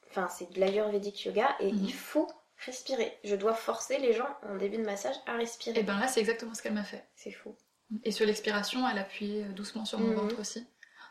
[0.09, 1.85] enfin, c'est de l'ayurvédique yoga et Mhm.
[1.85, 2.27] il faut
[2.65, 3.17] respirer.
[3.23, 5.79] Je dois forcer les gens en début de massage à respirer.
[5.79, 7.03] Et ben là, c'est exactement ce qu'elle m'a fait.
[7.15, 7.55] C'est fou.
[8.03, 10.15] Et sur l'expiration, elle appuyait doucement sur mon Mhm.
[10.15, 10.65] ventre aussi.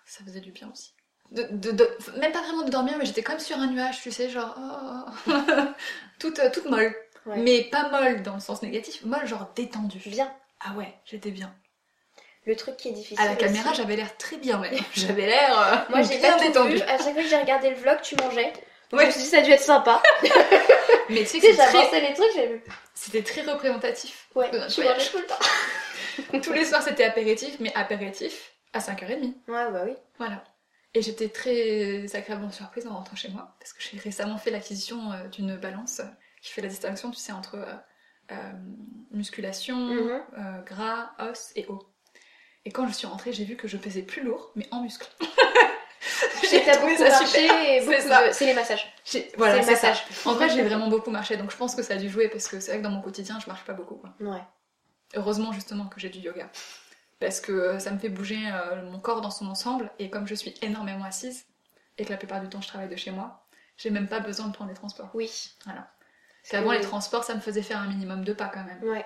[0.07, 0.93] Ça faisait du bien aussi.
[1.33, 4.11] De, de- de- même pas vraiment de dormir, mais j'étais comme sur un nuage, tu
[4.11, 4.55] sais, genre.
[4.59, 5.11] oh,
[6.19, 6.95] toute, euh, toute molle.
[7.27, 7.39] Ouais.
[7.39, 10.01] Mais pas molle dans le sens négatif, molle genre détendue.
[10.07, 10.33] Bien.
[10.61, 11.55] Ah ouais, j'étais bien.
[12.47, 13.21] Le truc qui est difficile.
[13.21, 14.75] À la caméra, j'avais l'air très bien même.
[14.95, 16.81] J'avais l'air euh, Moi, j'ai bien détendue.
[16.83, 18.53] À chaque fois que j'ai regardé le vlog, tu mangeais.
[18.91, 19.03] Donc, Ouais.
[19.03, 20.03] Je me suis dit, ça a dû être sympa.
[21.11, 22.63] Mais tu sais Tu que sais, c'est très- j'avançais les trucs, j'avais.
[22.95, 24.27] c'était très représentatif.
[24.35, 26.41] Ouais, notre tu mangeais tout le temps.
[26.43, 29.35] Tous les soirs, c'était apéritif, mais apéritif à 5h30.
[29.49, 29.93] Ouais, bah oui.
[30.19, 30.43] Voilà.
[30.95, 35.13] Et j'étais très agréablement surprise en rentrant chez moi, parce que j'ai récemment fait l'acquisition
[35.13, 36.05] euh, d'une balance euh,
[36.43, 37.75] qui fait la distinction, tu sais, entre euh,
[38.33, 38.35] euh,
[39.13, 40.23] musculation, Mhm.
[40.39, 41.79] euh, gras, os et eau.
[42.65, 45.07] Et quand je suis rentrée, j'ai vu que je pesais plus lourd, mais en muscle.
[46.51, 47.55] J'ai trouvé ça super.
[47.85, 48.93] C'est de- les massages.
[49.37, 49.93] Voilà, C'est ça.
[50.25, 52.49] En vrai, j'ai vraiment beaucoup marché, donc je pense que ça a dû jouer, parce
[52.49, 53.97] que c'est vrai que dans mon quotidien, je marche pas beaucoup.
[53.97, 54.11] quoi.
[54.21, 54.43] Ouais.
[55.15, 56.49] Heureusement justement que j'ai du yoga.
[57.21, 60.35] Parce que ça me fait bouger euh, mon corps dans son ensemble, et comme je
[60.35, 61.45] suis énormément assise,
[61.99, 63.47] et que la plupart du temps je travaille de chez moi,
[63.77, 65.11] j'ai même pas besoin de prendre les transports.
[65.15, 65.31] Oui.
[65.67, 65.89] Voilà.
[66.43, 68.83] Parce qu'avant les transports, ça me faisait faire un minimum de pas quand même.
[68.83, 69.05] Ouais.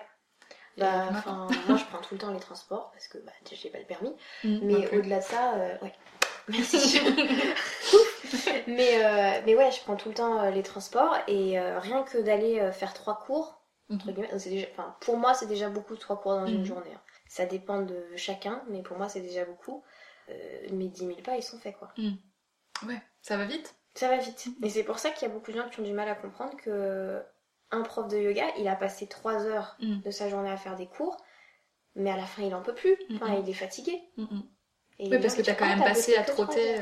[0.77, 3.79] Bah, enfin, moi je prends tout le temps les transports parce que bah, j'ai pas
[3.79, 4.15] le permis.
[4.45, 5.93] Moi Mais au-delà de ça, euh, ouais.
[6.49, 7.01] Merci.
[8.67, 12.03] mais, euh, mais ouais, je prends tout le temps euh, les transports et euh, rien
[12.03, 13.61] que d'aller faire trois cours,
[13.91, 14.15] entre Mhm.
[14.15, 14.67] guillemets, déjà,
[15.01, 16.67] pour moi c'est déjà beaucoup trois cours dans une Mhm.
[16.67, 16.93] journée.
[16.95, 17.01] hein.
[17.29, 19.83] Ça dépend de chacun, mais pour moi c'est déjà beaucoup.
[20.71, 21.89] Mes 10 000 pas ils sont faits quoi.
[22.87, 23.75] Ouais, ça va vite.
[23.95, 24.47] Ça va vite.
[24.63, 26.15] Et c'est pour ça qu'il y a beaucoup de gens qui ont du mal à
[26.15, 27.23] comprendre que
[27.75, 30.01] un prof de yoga, il a passé 3 heures Mm.
[30.01, 31.17] de sa journée à faire des cours,
[31.95, 32.97] mais à la fin il en peut plus.
[33.15, 34.01] Enfin, il est fatigué.
[34.17, 34.43] Mm, mm.
[35.01, 36.77] Et Oui, parce que disent, t'as quand même passé à trois trotter.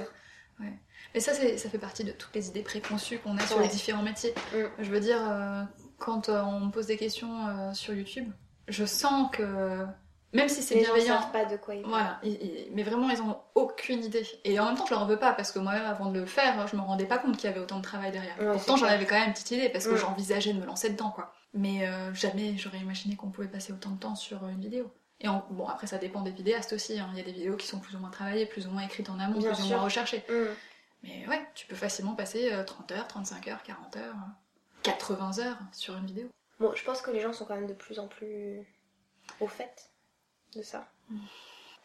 [0.60, 0.72] Ouais.
[1.14, 3.64] Mais ça, ça fait partie de toutes les idées préconçues qu'on a sur Ouais.
[3.64, 4.34] les différents métiers.
[4.54, 4.64] Mm.
[4.78, 5.62] Je veux dire, euh,
[5.98, 8.30] quand euh, on me pose des questions euh, sur YouTube,
[8.68, 9.84] je sens que
[10.32, 11.92] même si c'est bienveillant, savent pas de quoi ils parlent.
[11.92, 14.26] Voilà, ils- ils- mais vraiment ils ont aucune idée.
[14.44, 16.26] Et en même temps je leur en veux pas parce que moi-même avant de le
[16.26, 18.38] faire, je me rendais pas compte qu'il y avait autant de travail derrière.
[18.40, 20.90] Ouais, Pourtant j'en avais quand même une petite idée parce que j'envisageais de me lancer
[20.90, 21.32] dedans quoi.
[21.54, 24.90] Mais euh, jamais j'aurais imaginé qu'on pouvait passer autant de temps sur une vidéo.
[25.20, 27.08] Et en- bon après ça dépend des vidéastes aussi, hein.
[27.12, 29.10] il y a des vidéos qui sont plus ou moins travaillées, plus ou moins écrites
[29.10, 30.24] en amont, Bien plus ou moins recherchées.
[30.28, 30.44] Mm.
[31.04, 35.38] Mais ouais, tu peux facilement passer euh, 30 heures, 35 heures, 40 heures, euh, 80
[35.40, 36.28] heures sur une vidéo.
[36.60, 38.64] Bon, je pense que les gens sont quand même de plus en plus
[39.40, 39.90] au fait
[40.54, 40.88] de ça.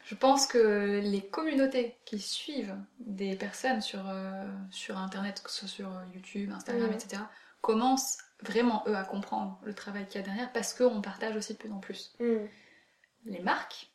[0.04, 5.60] Je pense que les communautés qui suivent des personnes sur, euh, sur Internet, que ce
[5.60, 7.22] soit sur euh, YouTube, Instagram, etc.,
[7.60, 11.52] commencent vraiment, eux, à comprendre le travail qu'il y a derrière parce qu'on partage aussi
[11.52, 12.14] de plus en plus.
[12.20, 12.46] Mm.
[13.26, 13.90] Les marques,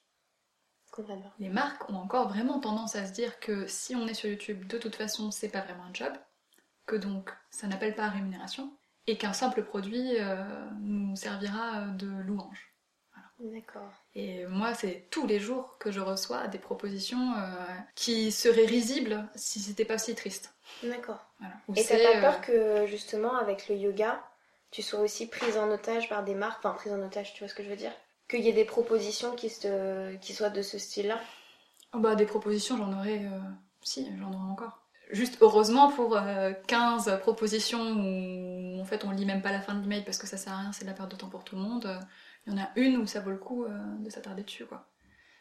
[1.40, 4.68] les marques ont encore vraiment tendance à se dire que si on est sur YouTube,
[4.68, 6.14] de toute façon, c'est pas vraiment un job,
[6.86, 8.72] que donc ça n'appelle pas à rémunération,
[9.08, 10.44] et qu'un simple produit euh,
[10.82, 12.73] nous servira de louange.
[13.40, 13.92] D'accord.
[14.16, 17.66] Et moi, c'est tous les jours que je reçois des propositions euh,
[17.96, 20.54] qui seraient risibles si c'était pas si triste.
[20.84, 21.26] D'accord.
[21.40, 21.54] Voilà.
[21.76, 24.24] Et t'as pas euh, peur que justement avec le yoga,
[24.72, 27.50] tu sois aussi prise en otage par des marques, enfin prise en otage, tu vois
[27.50, 27.92] ce que je veux dire?
[28.30, 30.16] Qu'il y ait des propositions qui, se...
[30.18, 31.20] qui soient de ce style-là?
[31.94, 33.20] Oh bah, des propositions, j'en aurais.
[33.26, 33.40] euh,
[33.82, 34.80] Si, j'en aurais encore.
[35.12, 39.76] Juste heureusement pour euh, 15 propositions où en fait on lit même pas la fin
[39.76, 41.44] de l'email parce que ça sert à rien, c'est de la perte de temps pour
[41.44, 42.00] tout le monde.
[42.46, 43.70] Il y en a une où ça vaut le coup euh,
[44.00, 44.88] de s'attarder dessus quoi.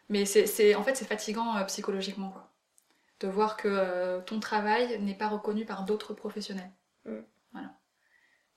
[0.09, 2.49] Mais c'est, c'est- en fait, c'est fatigant euh, psychologiquement, quoi.
[3.21, 6.71] De voir que euh, ton travail n'est pas reconnu par d'autres professionnels.
[7.07, 7.19] Mm.
[7.53, 7.71] Voilà.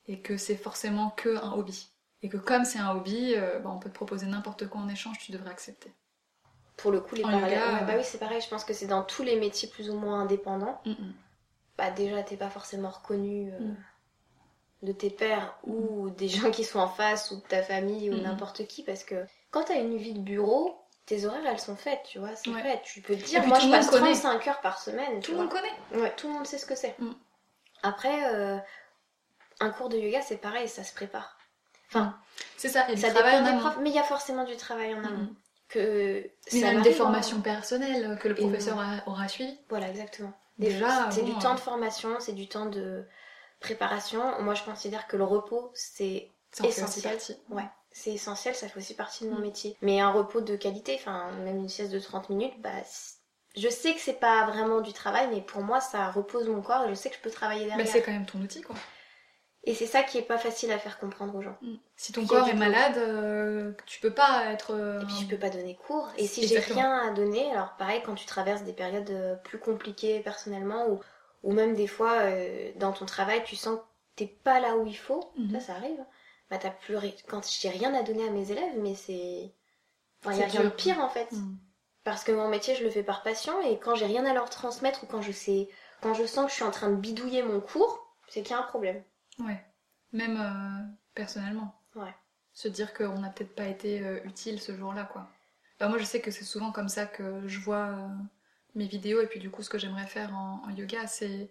[0.08, 1.90] Et que c'est forcément que un hobby.
[2.22, 5.18] Et que comme c'est un hobby, bah, on peut te proposer n'importe quoi en échange,
[5.20, 5.94] tu devrais accepter.
[6.78, 7.60] Pour le coup, les parallèles.
[7.60, 8.42] ouais, bah oui, c'est pareil.
[8.42, 10.82] Je pense que c'est dans tous les métiers plus ou moins indépendants.
[10.86, 11.14] Mm, mm.
[11.78, 13.76] Bah déjà, t'es pas forcément reconnu euh, Mm.
[14.86, 18.14] De tes pairs ou des gens qui sont en face ou de ta famille ou
[18.16, 18.22] Mm.
[18.22, 19.16] n'importe qui parce que
[19.52, 22.62] quand t'as une vie de bureau, tes horaires elles sont faites, tu vois, c'est Ouais.
[22.62, 22.82] fait.
[22.84, 24.14] Tu peux te dire, moi je passe connaît.
[24.14, 25.20] 35 heures par semaine.
[25.22, 26.02] Tout le monde connaît.
[26.02, 26.96] Ouais, tout le monde sait ce que c'est.
[27.00, 27.12] Mm.
[27.84, 28.58] Après, euh,
[29.60, 31.38] un cours de yoga, c'est pareil, ça se prépare.
[31.90, 32.18] Enfin,
[32.58, 33.60] C'est ça, il y a ça du travail en des amont.
[33.60, 35.18] profs, mais il y a forcément du travail en amont.
[35.24, 35.36] Mm.
[35.70, 36.94] Que Mais ça même des hein.
[36.94, 39.58] formations personnelles que le professeur a- aura suivi.
[39.70, 40.32] Voilà, exactement.
[40.60, 43.04] Déjà, c'est bon, du temps euh, de formation, c'est du temps de
[43.66, 44.42] préparation.
[44.42, 46.30] Moi, je considère que le repos, c'est
[46.64, 47.18] essentiel.
[47.50, 49.42] ouais, c'est essentiel, ça fait aussi partie de mon Mm.
[49.42, 49.78] métier.
[49.82, 52.70] Mais un repos de qualité, enfin, même une sieste de 30 minutes, bah,
[53.58, 56.86] je sais que c'est pas vraiment du travail, mais pour moi, ça repose mon corps
[56.86, 57.88] et je sais que je peux travailler Mais derrière.
[57.88, 58.76] c'est quand même ton outil, quoi.
[59.68, 61.58] Et c'est ça qui est pas facile à faire comprendre aux gens.
[61.96, 64.76] Si ton corps est malade, euh, tu peux pas être.
[64.76, 66.08] euh, Et puis je peux pas donner cours.
[66.18, 69.58] Et si j'ai rien à donner, alors pareil quand tu traverses des périodes euh, plus
[69.58, 71.00] compliquées personnellement ou,
[71.46, 73.84] ou même des fois euh, dans ton travail tu sens que
[74.18, 75.52] t'es pas là où il faut, Mhm.
[75.54, 76.04] ça ça arrive.
[76.50, 76.96] Bah t'as plus
[77.28, 79.54] quand j'ai rien à donner à mes élèves, mais c'est
[80.24, 81.32] enfin, y a rien de pire en fait.
[81.32, 81.58] Mm.
[82.04, 84.50] Parce que mon métier je le fais par passion et quand j'ai rien à leur
[84.50, 85.70] transmettre ou quand je sais
[86.02, 88.54] quand je sens que je suis en train de bidouiller mon cours, c'est qu'il y
[88.54, 89.02] a un problème.
[89.40, 89.64] Ouais.
[90.14, 91.74] Même euh, personnellement.
[91.96, 92.14] Ouais.
[92.54, 95.28] Se dire qu'on n'a peut-être pas été euh, utile ce jour-là, quoi.
[95.80, 97.90] Bah, moi, je sais que c'est souvent comme ça que je vois
[98.76, 101.50] mes vidéos et puis du coup, ce que j'aimerais faire en, en yoga, c'est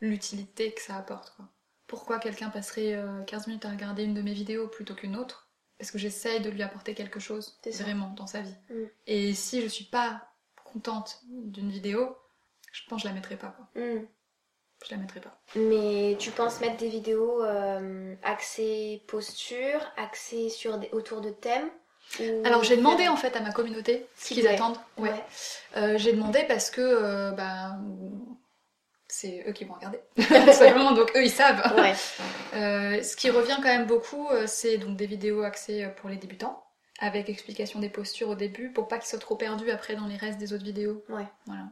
[0.00, 1.48] l'utilité que ça apporte, quoi.
[1.86, 5.48] Pourquoi quelqu'un passerait euh, 15 minutes à regarder une de mes vidéos plutôt qu'une autre?
[5.78, 8.56] Parce que j'essaye de lui apporter quelque chose, vraiment, dans sa vie.
[8.70, 8.84] Mm.
[9.06, 10.28] Et si je suis pas
[10.64, 12.16] contente d'une vidéo,
[12.72, 13.68] je pense que je la mettrai pas, quoi.
[13.80, 14.04] Hmm.
[14.84, 15.40] Je la mettrai pas.
[15.54, 21.70] Mais tu penses mettre des vidéos euh, axées posture, axées sur des, autour de thèmes
[22.44, 24.78] Alors j'ai demandé en fait à ma communauté ce qu'ils attendent.
[24.96, 25.10] Ouais.
[25.10, 25.24] Ouais.
[25.76, 27.76] Euh, j'ai demandé parce que euh, bah,
[29.08, 30.00] c'est eux qui vont regarder.
[30.52, 31.74] Simplement, donc eux ils savent.
[31.76, 31.94] Ouais.
[32.54, 36.64] Euh, ce qui revient quand même beaucoup, c'est donc des vidéos axées pour les débutants,
[37.00, 40.16] avec explication des postures au début, pour pas qu'ils soient trop perdus après dans les
[40.16, 41.04] restes des autres vidéos.
[41.10, 41.26] Ouais.
[41.44, 41.64] Voilà.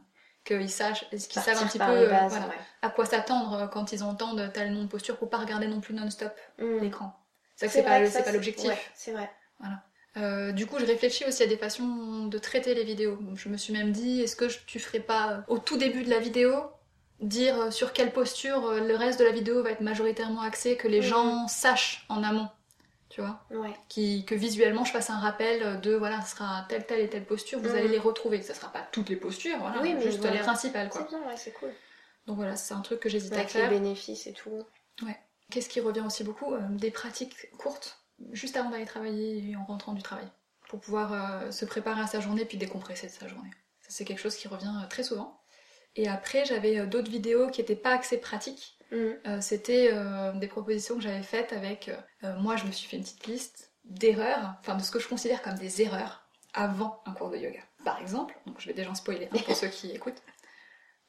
[0.43, 4.51] Qu'ils sachent, qu'ils savent un petit peu bases, voilà, à quoi s'attendre quand ils entendent
[4.53, 6.77] tel nom de posture, pour pas regarder non plus non-stop Hmm.
[6.81, 7.19] l'écran.
[7.55, 8.69] C'est que c'est pas, pas l'objectif.
[8.69, 9.31] ouais, c'est vrai.
[10.17, 13.19] Euh, du coup, je réfléchis aussi à des façons de traiter les vidéos.
[13.35, 16.03] Je me suis même dit, est-ce que je- tu ferais pas euh, au tout début
[16.03, 16.53] de la vidéo
[17.19, 20.87] dire euh, sur quelle posture le reste de la vidéo va être majoritairement axé, que
[20.87, 21.05] les Mhm.
[21.05, 22.47] gens sachent en amont,
[23.09, 23.73] tu vois, Ouais.
[23.89, 27.25] qui, que visuellement je fasse un rappel de voilà, ce sera telle telle et telle
[27.25, 27.75] posture, vous Mhm.
[27.75, 28.41] allez les retrouver.
[28.41, 30.37] Ça sera pas toutes les postures, voilà, Oui, mais juste voilà.
[30.37, 31.01] les principales quoi.
[31.09, 31.71] C'est bien, ouais, c'est cool.
[32.27, 33.69] Donc voilà, c'est un truc que j'hésite à Avec les faire.
[33.69, 34.63] bénéfices et tout.
[35.51, 37.99] Qu'est-ce qui revient aussi beaucoup Euh, Des pratiques courtes,
[38.31, 40.27] juste avant d'aller travailler et en rentrant du travail,
[40.69, 43.51] pour pouvoir euh, se préparer à sa journée puis décompresser de sa journée.
[43.85, 45.39] Ça, c'est quelque chose qui revient euh, très souvent.
[45.95, 48.79] Et après, j'avais euh, d'autres vidéos qui n'étaient pas axées pratiques.
[48.91, 49.91] Euh, C'était
[50.35, 51.91] des propositions que j'avais faites avec.
[52.37, 55.41] moi, je me suis fait une petite liste d'erreurs, enfin de ce que je considère
[55.41, 57.59] comme des erreurs avant un cours de yoga.
[57.83, 60.21] Par exemple, donc je vais déjà en spoiler hein, pour ceux qui écoutent,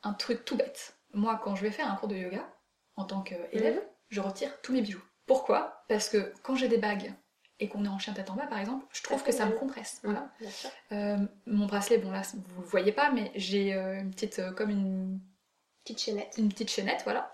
[0.02, 0.96] un truc tout bête.
[1.12, 2.48] Moi, quand je vais faire un cours de yoga,
[2.96, 5.04] en tant qu'élève, je retire tous mes bijoux.
[5.26, 5.84] Pourquoi?
[5.88, 7.12] Parce que quand j'ai des bagues
[7.58, 9.46] et qu'on est en chien tête en bas, par exemple, je trouve Ça que ça
[9.46, 10.00] me compresse.
[10.02, 10.30] Mhm, Voilà.
[10.92, 11.16] Euh,
[11.46, 14.70] mon bracelet, bon là, vous le voyez pas, mais j'ai euh, une petite, euh, comme
[14.70, 15.20] une,
[15.84, 16.34] Petite chaînette.
[16.36, 17.32] une petite chaînette, voilà,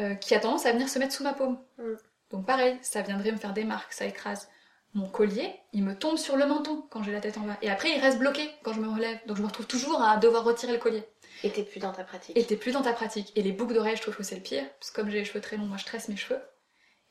[0.00, 1.58] euh, qui a tendance à venir se mettre sous ma paume.
[1.78, 1.92] Mm.
[2.30, 4.48] Donc pareil, ça viendrait me faire des marques, ça écrase.
[4.94, 7.58] Mon collier, il me tombe sur le menton quand j'ai la tête en bas.
[7.60, 9.18] Et après, il reste bloqué quand je me relève.
[9.26, 11.04] Donc je me retrouve toujours à devoir retirer le collier.
[11.44, 12.34] Et t'es plus dans ta pratique.
[12.36, 13.30] Et t'es plus dans ta pratique.
[13.36, 14.64] Et les boucles d'oreilles, je trouve que c'est le pire.
[14.80, 16.40] Parce que comme j'ai les cheveux très longs, moi je tresse mes cheveux.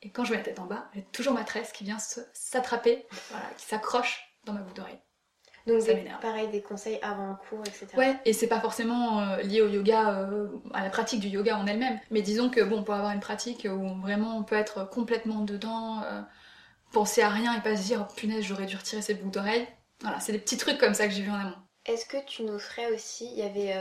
[0.02, 1.98] Et quand je mets la tête en bas, j'ai toujours ma tresse qui vient
[2.32, 4.98] s'attraper, voilà, qui s'accroche dans ma boucle d'oreille.
[5.66, 6.20] Donc, ça des- m'énerve.
[6.20, 7.88] pareil, des conseils avant un cours, etc.
[7.96, 11.56] Ouais, et c'est pas forcément euh, lié au yoga, euh, à la pratique du yoga
[11.58, 11.98] en elle-même.
[12.12, 16.02] Mais disons que bon, pour avoir une pratique où vraiment on peut être complètement dedans,
[16.04, 16.22] euh,
[16.92, 19.66] penser à rien et pas se dire oh, punaise, j'aurais dû retirer ces boucles d'oreilles.
[20.02, 21.56] Voilà, c'est des petits trucs comme ça que j'ai vu en amont.
[21.84, 23.74] Est-ce que tu nous ferais aussi, il y avait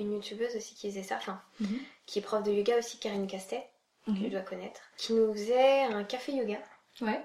[0.00, 1.78] une youtubeuse aussi qui faisait ça, enfin, Mhm.
[2.06, 3.68] qui est prof de yoga aussi, Karine Castet,
[4.06, 4.22] que Mhm.
[4.24, 6.58] tu dois connaître, qui nous faisait un café yoga.
[7.00, 7.24] Ouais.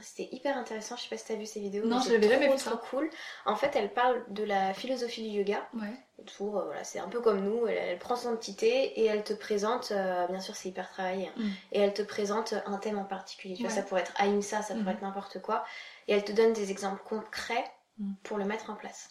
[0.00, 1.84] C'était hyper intéressant, je sais pas si t'as vu ces vidéos.
[1.86, 3.08] Non, je l'avais jamais vu trop cool.
[3.46, 5.68] En fait, elle parle de la philosophie du yoga.
[5.74, 5.92] Ouais.
[6.18, 6.24] Euh,
[6.64, 9.34] voilà, c'est un peu comme nous, elle, elle prend son petit thé et elle te
[9.34, 11.48] présente, euh, bien sûr c'est hyper travaillé, hein, Mm.
[11.72, 13.54] et elle te présente un thème en particulier.
[13.54, 14.88] Tu vois, ça pourrait être Ahimsa, ça pourrait Mhm.
[14.96, 15.64] être n'importe quoi.
[16.08, 17.64] Et elle te donne des exemples concrets
[17.98, 18.14] Mm.
[18.24, 19.10] pour le mettre en place.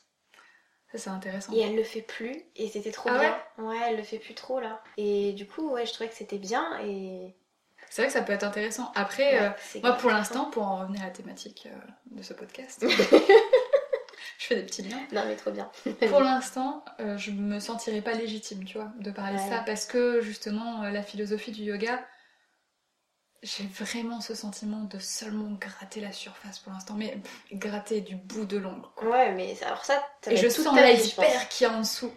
[0.92, 1.52] Ça, c'est intéressant.
[1.54, 3.66] Et elle le fait plus, et c'était trop Ah bien.
[3.66, 4.82] Ouais, elle le fait plus trop là.
[4.96, 7.36] Et du coup, ouais, je trouvais que c'était bien et.
[7.90, 8.92] C'est vrai que ça peut être intéressant.
[8.96, 11.78] Après, Ouais, euh, moi, pour l'instant, pour en revenir à la thématique euh,
[12.18, 12.86] de ce podcast,
[14.40, 15.00] je fais des petits liens.
[15.12, 15.70] Non, mais trop bien.
[16.10, 19.50] Pour l'instant, euh, je me sentirais pas légitime, tu vois, de parler de Ouais.
[19.50, 22.04] ça parce que justement, euh, la philosophie du yoga,
[23.44, 28.16] j'ai vraiment ce sentiment de seulement gratter la surface pour l'instant, mais pff, gratter du
[28.16, 28.88] bout de l'ongle.
[29.04, 32.12] Ouais, mais alors ça, ça Et je sens l'iceberg qui est en dessous.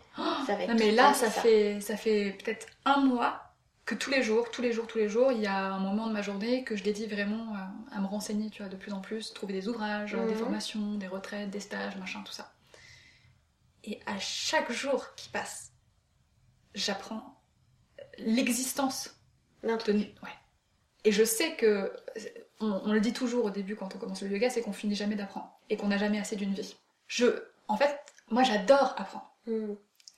[0.47, 3.43] Ça va être Non, mais là, ça fait, ça fait peut-être un mois
[3.87, 6.07] que tous les jours, tous les jours, tous les jours, il y a un moment
[6.07, 8.93] de ma journée que je dédie vraiment à, à me renseigner, tu vois, de plus
[8.93, 10.29] en plus, trouver des ouvrages, Mhm.
[10.29, 12.53] des formations, des retraites, des stages, machin, tout ça.
[13.85, 15.73] Et à chaque jour qui passe,
[16.75, 17.41] j'apprends
[18.19, 19.11] l'existence
[19.63, 19.93] de...
[20.23, 20.31] Ouais.
[21.05, 21.93] Et je sais que,
[22.61, 24.95] on, on le dit toujours au début quand on commence le yoga, c'est qu'on finit
[24.95, 26.77] jamais d'apprendre et qu'on n'a jamais assez d'une vie.
[27.07, 27.27] Je,
[27.69, 27.99] en fait,
[28.31, 29.31] moi j'adore apprendre.
[29.47, 29.75] Hmm.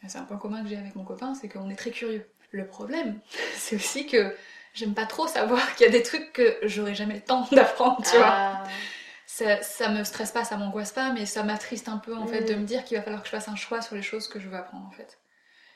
[0.08, 2.28] C'est un point commun que j'ai avec mon copain, c'est qu'on est très curieux.
[2.50, 3.20] Le problème,
[3.56, 4.34] c'est aussi que
[4.74, 8.02] j'aime pas trop savoir qu'il y a des trucs que j'aurai jamais le temps d'apprendre,
[8.02, 8.26] tu vois.
[8.26, 8.64] Ah,
[9.26, 12.42] Ça, ça me stresse pas, ça m'angoisse pas, mais ça m'attriste un peu en fait
[12.42, 14.40] de me dire qu'il va falloir que je fasse un choix sur les choses que
[14.40, 15.21] je veux apprendre en fait.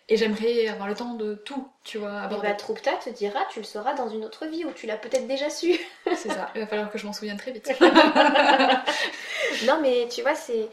[0.09, 2.49] Et j'aimerais avoir le temps de tout, tu vois, Et aborder.
[2.49, 5.27] bah, Troupta te dira, tu le sauras dans une autre vie où tu l'as peut-être
[5.27, 5.77] déjà su.
[6.17, 7.69] C'est ça, il va falloir que je m'en souvienne très vite.
[9.67, 10.69] non, mais tu vois, c'est.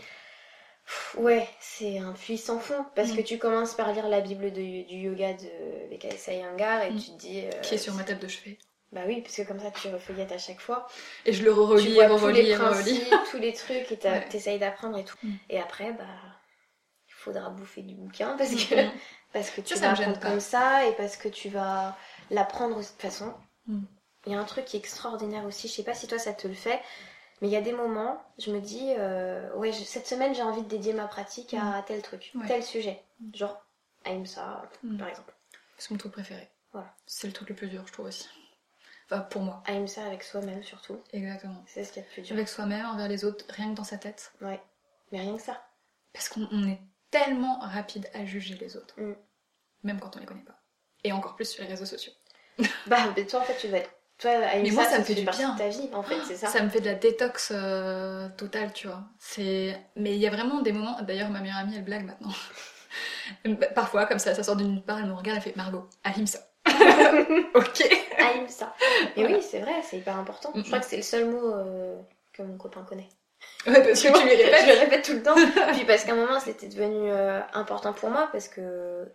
[1.17, 2.85] Ouais, c'est un puits sans fond.
[2.95, 3.15] Parce Mm.
[3.17, 6.99] que tu commences par lire la Bible de- du yoga de Vekasa Iyengar et Mm.
[6.99, 7.41] tu te dis.
[7.45, 8.57] euh, Qui est sur ma table de chevet.
[8.91, 10.85] Bah oui, parce que comme ça tu refeuillettes à chaque fois.
[11.25, 13.01] Et je le relis, et relis, et relis.
[13.31, 14.29] tous les trucs et t'as- Ouais.
[14.29, 15.15] t'essayes d'apprendre et tout.
[15.23, 15.31] Mm.
[15.49, 16.03] Et après, bah.
[17.23, 18.91] Faudra bouffer du bouquin parce que, Mhm.
[19.33, 21.95] parce que tu Ça, vas apprendre comme ça et parce que tu vas
[22.31, 23.33] l'apprendre de toute façon.
[23.67, 23.83] Mm.
[24.25, 26.33] Il y a un truc qui est extraordinaire aussi, je sais pas si toi ça
[26.33, 26.81] te le fait,
[27.41, 30.43] mais il y a des moments, je me dis, euh, ouais, je- cette semaine j'ai
[30.43, 32.41] envie de dédier ma pratique à tel truc, Mm.
[32.41, 32.47] Ouais.
[32.47, 33.01] tel sujet.
[33.33, 33.57] Genre,
[34.05, 34.97] Aïmsa, Mm.
[34.97, 35.33] par exemple.
[35.77, 36.49] C'est mon truc préféré.
[36.73, 36.93] Voilà.
[37.05, 38.27] C'est le truc le plus dur, je trouve aussi.
[39.09, 39.63] Enfin, pour moi.
[39.65, 41.63] Aïmsa avec soi-même surtout, Exactement.
[41.67, 42.33] c'est ce qu'il y a de plus dur.
[42.35, 44.33] Avec soi-même, envers les autres, rien que dans sa tête.
[44.41, 44.59] Ouais,
[45.11, 45.61] mais rien que ça.
[46.13, 46.79] Parce qu'on on est
[47.13, 48.95] tellement rapide à juger les autres.
[48.99, 49.13] Mm.
[49.83, 50.59] Même quand on les connaît pas.
[51.03, 52.13] Et encore plus sur les réseaux sociaux.
[52.87, 53.91] Bah, mais toi en fait tu vas être.
[54.19, 55.55] Toi, Aïmsa, moi, ça me fait du bien.
[55.55, 56.47] ta vie en fait, c'est ça.
[56.47, 59.03] Ça me fait de la détox euh, totale, tu vois.
[59.19, 59.75] C'est...
[59.95, 61.01] Mais il y a vraiment des moments...
[61.01, 62.31] D'ailleurs, ma meilleure amie, elle blague maintenant.
[63.45, 66.39] Bah, Parfois, comme ça, ça sort d'une part, elle me regarde, elle fait Margot, ahimsa.
[67.55, 67.81] ok.
[68.19, 68.75] Aïmsa.
[69.15, 69.37] Mais Voilà.
[69.37, 70.51] oui, c'est vrai, c'est hyper important.
[70.53, 71.99] Mm, Je crois que c'est le seul mot euh,
[72.33, 73.09] que mon copain connaît.
[73.67, 74.67] Ouais, parce que tu lui Je répètes.
[74.67, 75.35] le répète tout le temps.
[75.73, 79.05] Puis parce qu'à un moment, c'était devenu euh, important pour moi parce que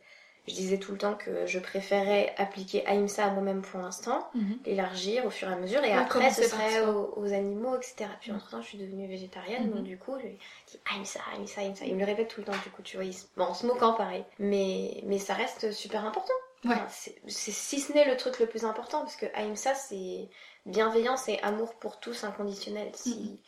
[0.47, 4.59] je disais tout le temps que je préférais appliquer Aïmsa à moi-même pour l'instant, Mhm.
[4.65, 8.07] l'élargir au fur et à mesure, et Ouais, après ce serait aux, aux animaux, etc.
[8.23, 9.75] Puis entre temps, je suis devenue végétarienne, Mhm.
[9.75, 11.85] donc du coup, je lui dis Aïmsa, Aïmsa, Aïmsa.
[11.85, 13.53] Il me le répète tout le temps, du coup, tu vois, il se- bon, en
[13.53, 14.25] se moquant pareil.
[14.39, 16.33] Mais, mais ça reste super important.
[16.65, 16.71] Ouais.
[16.75, 16.87] Enfin,
[17.27, 20.31] si ce n'est le truc le plus important, parce que Aïmsa, c'est
[20.65, 22.91] bienveillance et amour pour tous inconditionnel.
[22.95, 23.39] Si...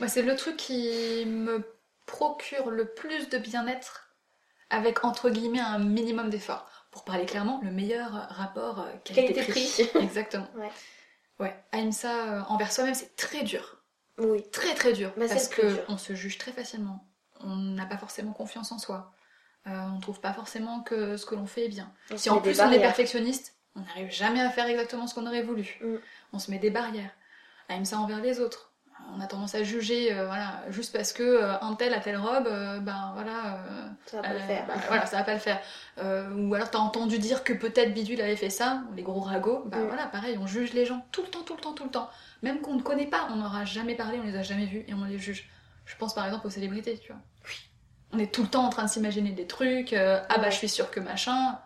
[0.00, 1.64] Moi, c'est le truc qui me
[2.06, 4.14] procure le plus de bien-être
[4.70, 6.68] avec, entre guillemets, un minimum d'effort.
[6.90, 9.88] Pour parler clairement, le meilleur rapport euh, qualité-prix.
[10.00, 10.48] Exactement.
[10.56, 10.70] Ouais.
[11.38, 13.82] Ouais, Aïmsa euh, envers soi-même, c'est très dur.
[14.18, 14.42] Oui.
[14.50, 15.12] Très très dur.
[15.16, 15.84] Bah, parce le plus que dur.
[15.88, 17.06] on se juge très facilement.
[17.40, 19.12] On n'a pas forcément confiance en soi.
[19.66, 21.92] Euh, on trouve pas forcément que ce que l'on fait est bien.
[22.10, 25.26] On Si en plus on est perfectionniste, on n'arrive jamais à faire exactement ce qu'on
[25.26, 25.78] aurait voulu.
[25.82, 25.96] Mm.
[26.32, 27.10] On se met des barrières.
[27.68, 28.65] Aïmsa envers les autres.
[29.14, 32.16] On a tendance à juger, euh, voilà, juste parce que euh, un tel a telle
[32.16, 33.60] robe, euh, ben voilà,
[34.06, 34.66] Ça va pas le faire.
[34.66, 35.60] bah, voilà, ça va pas le faire.
[36.36, 39.78] Ou alors t'as entendu dire que peut-être Bidule avait fait ça, les gros ragots, bah
[39.78, 39.86] Mm.
[39.86, 42.10] voilà, pareil, on juge les gens tout le temps, tout le temps, tout le temps.
[42.42, 44.94] Même qu'on ne connaît pas, on n'aura jamais parlé, on les a jamais vus et
[44.94, 45.48] on les juge.
[45.84, 47.20] Je pense par exemple aux célébrités, tu vois.
[48.12, 50.50] On est tout le temps en train de s'imaginer des trucs, euh, ah bah Ouais.
[50.50, 51.58] je suis sûre que machin.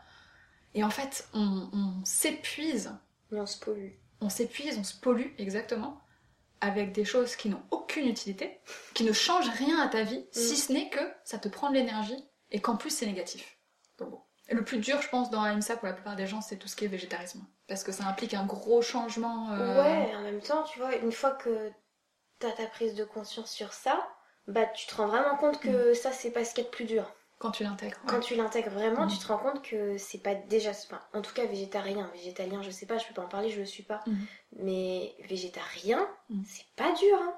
[0.74, 2.92] Et en fait, on, on s'épuise,
[3.30, 3.90] Mais on se pollue.
[4.20, 6.00] on s'épuise, on se pollue exactement
[6.60, 8.60] avec des choses qui n'ont aucune utilité,
[8.94, 11.74] qui ne changent rien à ta vie, si ce n'est que ça te prend de
[11.74, 13.58] l'énergie et qu'en plus c'est négatif.
[13.98, 14.20] Donc bon.
[14.48, 16.66] Et le plus dur, je pense, dans AIMSA pour la plupart des gens, c'est tout
[16.66, 17.46] ce qui est végétarisme.
[17.68, 19.52] Parce que ça implique un gros changement.
[19.52, 21.70] euh, Ouais, en même temps, tu vois, une fois que
[22.40, 24.08] t'as ta prise de conscience sur ça,
[24.48, 26.74] bah tu te rends vraiment compte que ça c'est pas ce qu'il y a de
[26.74, 27.08] plus dur.
[27.40, 27.96] Quand tu l'intègres.
[28.04, 28.10] ouais.
[28.10, 29.08] Quand tu l'intègres vraiment, Mm.
[29.10, 30.70] tu te rends compte que c'est pas déjà.
[30.70, 33.58] Enfin, en tout cas, végétarien, végétalien, je sais pas, je peux pas en parler, je
[33.58, 34.00] le suis pas.
[34.06, 34.26] Mhm.
[34.58, 36.42] Mais végétarien, Mm.
[36.46, 37.34] c'est pas dur, hein.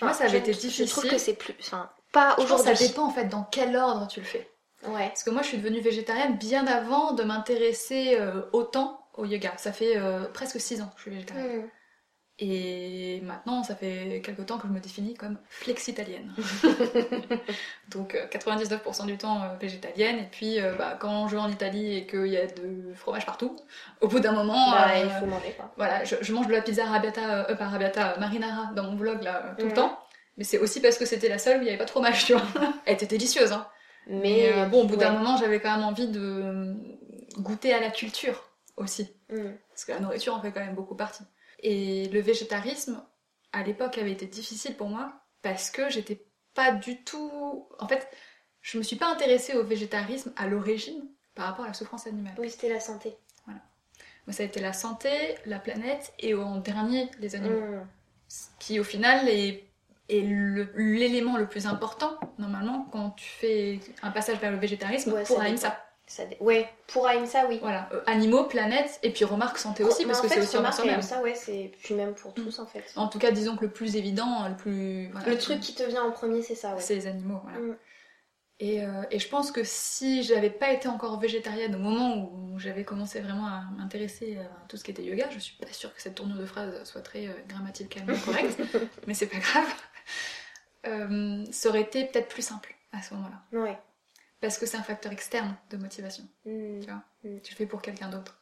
[0.00, 0.70] Moi, ça avait été Je trouve
[1.04, 1.10] difficile.
[1.10, 1.54] que c'est plus.
[1.60, 2.88] Enfin, pas Je pense que ça aujourd'hui.
[2.88, 4.50] dépend en fait dans quel ordre tu le fais.
[4.86, 5.08] Ouais.
[5.08, 9.52] Parce que moi, je suis devenue végétarienne bien avant de m'intéresser euh, autant au yoga.
[9.58, 11.62] Ça fait euh, presque 6 ans que je suis végétarienne.
[11.64, 11.70] Mm.
[12.40, 16.32] Et maintenant, ça fait quelque temps que je me définis comme flexitalienne.
[17.90, 20.18] Donc euh, 99% du temps euh, végétalienne.
[20.18, 23.26] Et puis euh, bah, quand je vais en Italie et qu'il y a de fromage
[23.26, 23.56] partout,
[24.00, 25.72] au bout d'un moment, Bah, euh, il faut manger quoi.
[25.76, 28.96] voilà, je, je mange de la pizza arrabbiata, euh, pas arrabbiata, euh, marinara dans mon
[28.96, 29.98] vlog là euh, tout le temps.
[30.36, 32.24] Mais c'est aussi parce que c'était la seule où il n'y avait pas de fromage,
[32.24, 32.42] tu vois.
[32.86, 33.66] Elle était délicieuse, hein.
[34.06, 36.74] Mais euh, bon, au bout d'un moment, j'avais quand même envie de euh,
[37.38, 38.44] goûter à la culture
[38.76, 39.10] aussi.
[39.30, 39.48] Mm.
[39.70, 41.24] Parce que la nourriture en fait quand même beaucoup partie.
[41.60, 43.02] Et le végétarisme,
[43.52, 47.68] à l'époque, avait été difficile pour moi parce que j'étais pas du tout.
[47.78, 48.08] En fait,
[48.60, 51.04] je me suis pas intéressée au végétarisme à l'origine
[51.34, 52.34] par rapport à la souffrance animale.
[52.38, 53.16] Oui, c'était la santé.
[53.46, 55.08] Moi, ça a été la santé,
[55.46, 57.60] la planète et en dernier, les animaux.
[57.60, 57.86] Mm.
[58.28, 59.64] Ce qui, au final, est,
[60.10, 65.38] l'élément le, plus important, normalement, quand tu fais un passage vers le végétarisme Ouais, pour
[65.38, 65.82] ça Ahimsa.
[66.08, 67.58] Ça Ouais, pour Aïmsa, oui.
[67.60, 70.94] Voilà, euh, animaux, planète, et puis remarque santé aussi, parce que c'est aussi remarque, soi-même.
[70.94, 72.84] Aïmsa, ouais, c'est puis même pour tous en fait.
[72.96, 75.10] En tout cas, disons que le plus évident, le plus.
[75.12, 76.80] voilà, Le truc qui te vient en premier, c'est ça, ouais.
[76.80, 77.58] C'est les animaux, voilà.
[77.58, 77.76] Mm.
[78.60, 82.58] Et, euh, et je pense que si j'avais pas été encore végétarienne au moment où
[82.58, 85.94] j'avais commencé vraiment à m'intéresser à tout ce qui était yoga, je suis pas sûre
[85.94, 88.60] que cette tournure de phrase soit très euh, grammaticalement correcte,
[89.06, 89.68] mais c'est pas grave.
[91.52, 93.60] Ça aurait été peut-être plus simple à ce moment-là.
[93.60, 93.78] Ouais.
[94.40, 96.24] Parce que c'est un facteur externe de motivation.
[96.44, 96.80] Mm.
[96.80, 97.40] Tu vois, Mm.
[97.40, 98.38] tu le fais pour quelqu'un d'autre.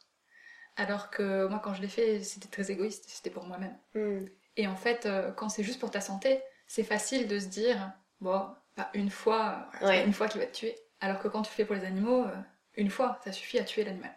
[0.75, 3.75] Alors que moi, quand je l'ai fait, c'était très égoïste, c'était pour moi-même.
[3.95, 4.25] Mm.
[4.57, 7.91] Et en fait, euh, quand c'est juste pour ta santé, c'est facile de se dire,
[8.21, 10.05] bon, bah, une fois, voilà, Ouais.
[10.05, 10.75] une fois qui va te tuer.
[10.99, 12.35] Alors que quand tu fais pour les animaux, euh,
[12.75, 14.15] une fois, ça suffit à tuer l'animal.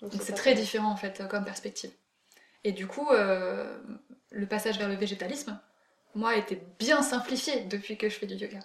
[0.00, 1.90] Donc c'est très différent en fait euh, comme perspective.
[2.62, 3.80] Et du coup, euh,
[4.30, 5.60] le passage vers le végétalisme,
[6.14, 8.60] moi, a été bien simplifié depuis que je fais du yoga.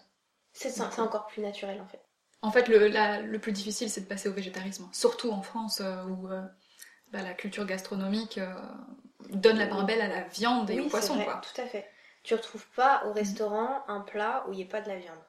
[0.54, 2.01] C'est encore plus naturel en fait.
[2.41, 4.88] En fait, le, la- le plus difficile, c'est de passer au végétarisme.
[4.91, 6.41] Surtout en France, euh, où euh,
[7.12, 8.54] bah, la culture gastronomique euh,
[9.30, 11.41] donne la part belle à la viande et oui, au poisson, vrai, quoi.
[11.41, 11.88] tout à fait.
[12.24, 15.20] Tu retrouves pas au restaurant un plat où il n'y ait pas de la viande.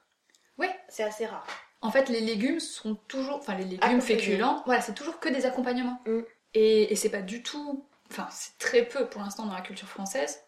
[0.58, 0.74] Ouais.
[0.88, 1.46] C'est assez rare.
[1.80, 3.36] En fait, les légumes sont toujours.
[3.36, 6.00] Enfin, les légumes féculents, voilà, c'est toujours que des accompagnements.
[6.06, 6.20] Mm.
[6.54, 7.86] Et, et c'est pas du tout.
[8.10, 10.40] Enfin, c'est très peu pour l'instant dans la culture française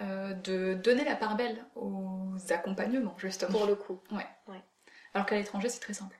[0.00, 3.52] euh, de donner la part belle aux accompagnements, justement.
[3.58, 4.00] Pour le coup.
[5.14, 6.16] Alors qu'à l'étranger, c'est très simple.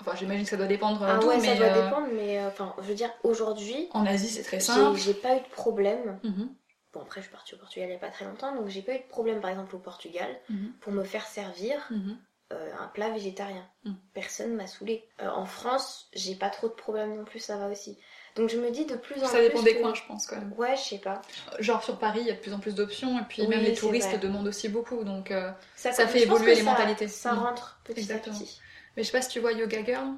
[0.00, 2.48] Enfin, j'imagine que ça doit dépendre Ah ouais, mais ça doit euh, dépendre, mais euh,
[2.48, 4.98] enfin, je veux dire, aujourd'hui, en Asie, c'est très simple.
[4.98, 6.18] j'ai pas eu de problème.
[6.24, 6.54] Mhm,
[6.92, 8.82] Bon, après, je suis partie au Portugal il y a pas très longtemps, donc j'ai
[8.82, 12.18] pas eu de problème, par exemple, au Portugal, mhm, pour me faire servir mhm.
[12.52, 13.66] euh, un plat végétarien.
[13.84, 13.92] Mm.
[14.12, 15.08] Personne m'a saoulé.
[15.18, 17.96] en France, j'ai pas trop de problèmes non plus, ça va aussi.
[18.36, 19.48] Donc je me dis de plus en Ça plus.
[19.48, 20.52] dépend des que- coins, je pense, quand même.
[20.56, 21.20] Ouais, je sais pas.
[21.58, 23.62] Genre sur Paris, il y a de plus en plus d'options, et puis Oui, même
[23.62, 24.18] les touristes vrai.
[24.18, 25.30] demandent aussi beaucoup, donc.
[25.30, 27.08] euh, Ça fait évoluer les ça- mentalités.
[27.08, 27.38] Ça Mm.
[27.38, 28.34] rentre petit Exactement.
[28.36, 28.58] à petit.
[28.96, 30.08] Mais je sais pas si tu vois Yoga Girl.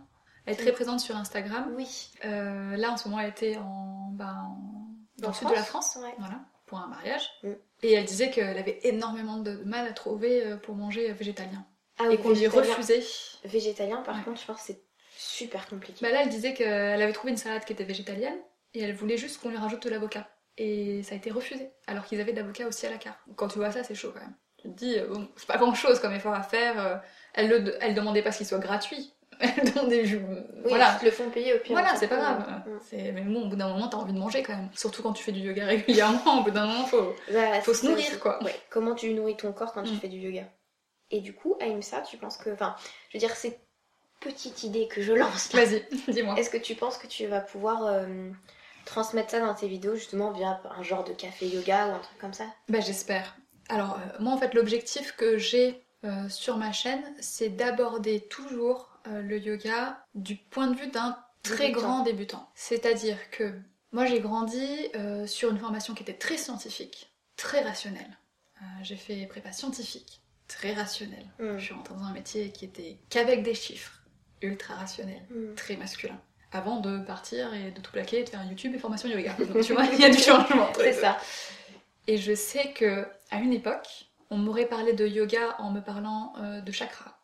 [0.47, 1.73] Elle est très présente sur Instagram.
[1.77, 2.11] Oui.
[2.25, 4.89] Euh, là, en ce moment, elle était en, bah, en-
[5.19, 6.13] dans En le sud de la France, Ouais.
[6.19, 7.23] voilà, pour un mariage.
[7.43, 7.53] Mm.
[7.83, 11.65] Et elle disait qu'elle avait énormément de mal à trouver euh, pour manger végétalien.
[11.99, 13.03] Ah oui, et qu'on lui refusait.
[13.45, 14.23] Végétalien, par Ouais.
[14.23, 14.81] contre, je pense que c'est
[15.25, 15.99] super compliqué.
[16.03, 18.37] Bah là, elle disait qu'elle avait trouvé une salade qui était végétalienne
[18.75, 20.29] et elle voulait juste qu'on lui rajoute de l'avocat.
[20.57, 23.19] Et ça a été refusé, alors qu'ils avaient de l'avocat aussi à la carte.
[23.37, 24.35] Quand tu vois ça, c'est chaud quand même.
[24.59, 26.79] Tu te dis, euh, bon, c'est pas grand chose comme effort à faire.
[26.81, 26.97] euh,
[27.35, 29.13] Elle, le, elle demandait pas qu'il soit gratuit.
[29.41, 30.23] Elle demandait juste.
[30.29, 30.97] oui, voilà.
[31.03, 31.73] ils le font payer au pire.
[31.73, 32.63] Voilà, c'est pas grave.
[32.89, 33.11] C'est...
[33.11, 34.69] Mais bon, au bout d'un moment, t'as envie de manger quand même.
[34.77, 37.17] Surtout quand tu fais du yoga régulièrement, au bout d'un moment, faut.
[37.33, 38.41] Bah, Faut c'est se nourrir, quoi.
[38.45, 38.55] Ouais.
[38.71, 39.99] Comment tu nourris ton corps quand tu Mm.
[39.99, 40.45] fais du yoga
[41.11, 42.51] Et du coup, Aïmsa, tu penses que.
[42.51, 42.77] Enfin,
[43.09, 43.59] je veux dire, cette
[44.25, 46.35] petite idée que je lance Vas-y, dis-moi.
[46.39, 48.31] est-ce que tu penses que tu vas pouvoir euh,
[48.87, 52.19] transmettre ça dans tes vidéos justement via un genre de café yoga ou un truc
[52.19, 52.47] comme ça?
[52.69, 53.37] Bah, j'espère.
[53.69, 58.91] Alors, euh, moi, en fait, l'objectif que j'ai euh, sur ma chaîne, c'est d'aborder toujours
[59.07, 61.81] le yoga du point de vue d'un très Débutant.
[61.81, 62.51] grand débutant.
[62.55, 63.53] C'est-à-dire que
[63.93, 64.67] moi, j'ai grandi
[65.27, 68.17] sur une formation qui était très scientifique, très rationnelle.
[68.83, 71.27] J'ai fait prépa scientifique, très rationnelle.
[71.39, 71.59] Mm.
[71.59, 74.01] Je suis rentrée dans un métier qui était qu'avec des chiffres,
[74.43, 75.23] ultra rationnel.
[75.31, 75.55] Mm.
[75.55, 76.19] très masculin.
[76.53, 79.33] Avant de partir et de tout plaquer et de faire un YouTube et formation yoga.
[79.39, 80.73] Donc tu vois, il y a du changement.
[80.77, 81.19] C'est ça.
[82.07, 86.33] Et je sais que à une époque, on m'aurait parlé de yoga en me parlant
[86.39, 87.19] euh, de chakra,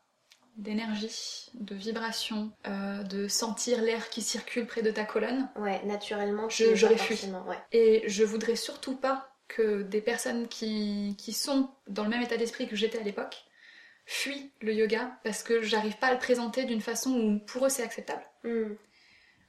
[0.57, 5.49] d'énergie, de vibration, euh, de sentir l'air qui circule près de ta colonne.
[5.57, 7.19] Ouais, naturellement, Je- j'aurais fui.
[7.47, 7.57] Ouais.
[7.73, 12.37] Et je voudrais surtout pas que des personnes qui, qui sont dans le même état
[12.37, 13.45] d'esprit que j'étais à l'époque
[14.13, 17.69] fuient le yoga parce que j'arrive pas à le présenter d'une façon où pour eux
[17.69, 18.25] c'est acceptable.
[18.43, 18.73] Mm.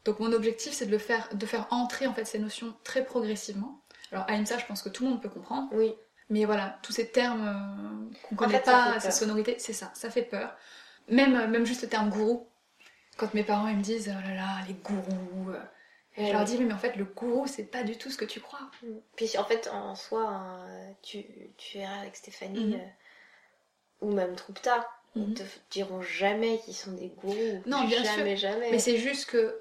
[0.05, 3.03] Donc mon objectif c'est de le faire, de faire entrer en fait ces notions très
[3.03, 3.82] progressivement.
[4.12, 5.95] Alors Ahimsa, je pense que tout le monde peut comprendre, Oui.
[6.30, 10.12] mais voilà, tous ces termes euh, qu'on connaît fait, pas, ces sonorités, c'est ça, ça
[10.12, 10.55] fait peur.
[11.07, 12.47] Même, euh, même juste le terme gourou.
[13.18, 15.59] Quand mes parents ils me disent oh là là, les gourous, euh,
[16.18, 18.18] Et je leur dis, oui, mais en fait, le gourou, c'est pas du tout ce
[18.18, 18.70] que tu crois.
[18.84, 18.88] Mm.
[19.16, 20.68] Puis en fait, en soi, hein,
[21.01, 21.24] tu,
[21.57, 22.74] tu verras avec Stéphanie Mhm.
[22.76, 22.86] euh,
[24.01, 25.25] ou même Troupta, Mhm.
[25.29, 27.61] ils te diront jamais qu'ils sont des gourous.
[27.65, 28.13] Non, bien sûr.
[28.17, 28.71] jamais, jamais.
[28.71, 29.59] Mais c'est juste que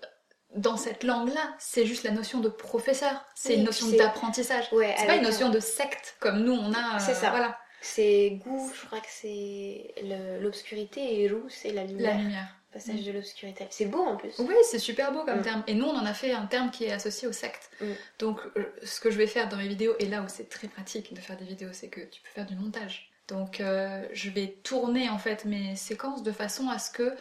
[0.54, 3.24] dans cette langue-là, c'est juste la notion de professeur.
[3.34, 4.72] C'est Oui, une notion d'apprentissage.
[4.72, 6.96] Ouais, C'est pas une un- notion de secte comme nous on a.
[6.96, 7.30] euh, C'est ça.
[7.30, 12.18] Voilà, C'est goût, je crois que c'est le- l'obscurité et roux, c'est la la lumière.
[12.18, 12.46] lumière.
[12.72, 13.04] Passage Mm.
[13.04, 13.66] de l'obscurité.
[13.70, 14.32] C'est beau en plus.
[14.38, 15.42] Oui, c'est super beau comme Mm.
[15.42, 15.64] terme.
[15.66, 17.68] Et nous, on en a fait un terme qui est associé au secte.
[17.80, 17.86] Mm.
[18.20, 20.68] Donc, euh, ce que je vais faire dans mes vidéos, et là où c'est très
[20.68, 23.09] pratique de faire des vidéos, c'est que tu peux faire du montage.
[23.30, 27.14] Donc, euh, je vais tourner en fait mes séquences de façon à ce que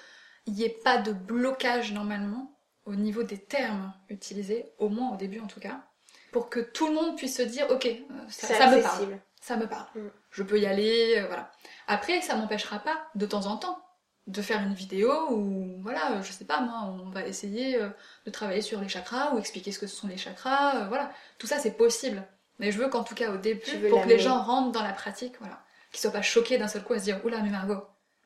[0.46, 5.18] il n'y ait pas de blocage normalement au niveau des termes utilisés, au moins au
[5.18, 5.82] début en tout cas,
[6.32, 8.00] pour que tout le monde puisse se dire, ok, euh,
[8.30, 9.86] ça, me parle ça me parle.
[9.96, 10.10] Mm.
[10.32, 11.52] Je peux y aller, euh, voilà.
[11.88, 13.80] Après, ça m'empêchera pas, de temps en temps,
[14.26, 17.80] de faire une vidéo où, voilà, je sais pas, moi, on va essayer
[18.26, 21.12] de travailler sur les chakras ou expliquer ce que ce sont les chakras, euh, voilà.
[21.38, 22.24] Tout ça, c'est possible.
[22.60, 24.94] Mais je veux qu'en tout cas, au début, pour que les gens rentrent dans la
[24.94, 25.62] pratique, voilà,
[25.92, 27.82] qu'ils soient pas choqués d'un seul coup à se dire, oula, mais Margot,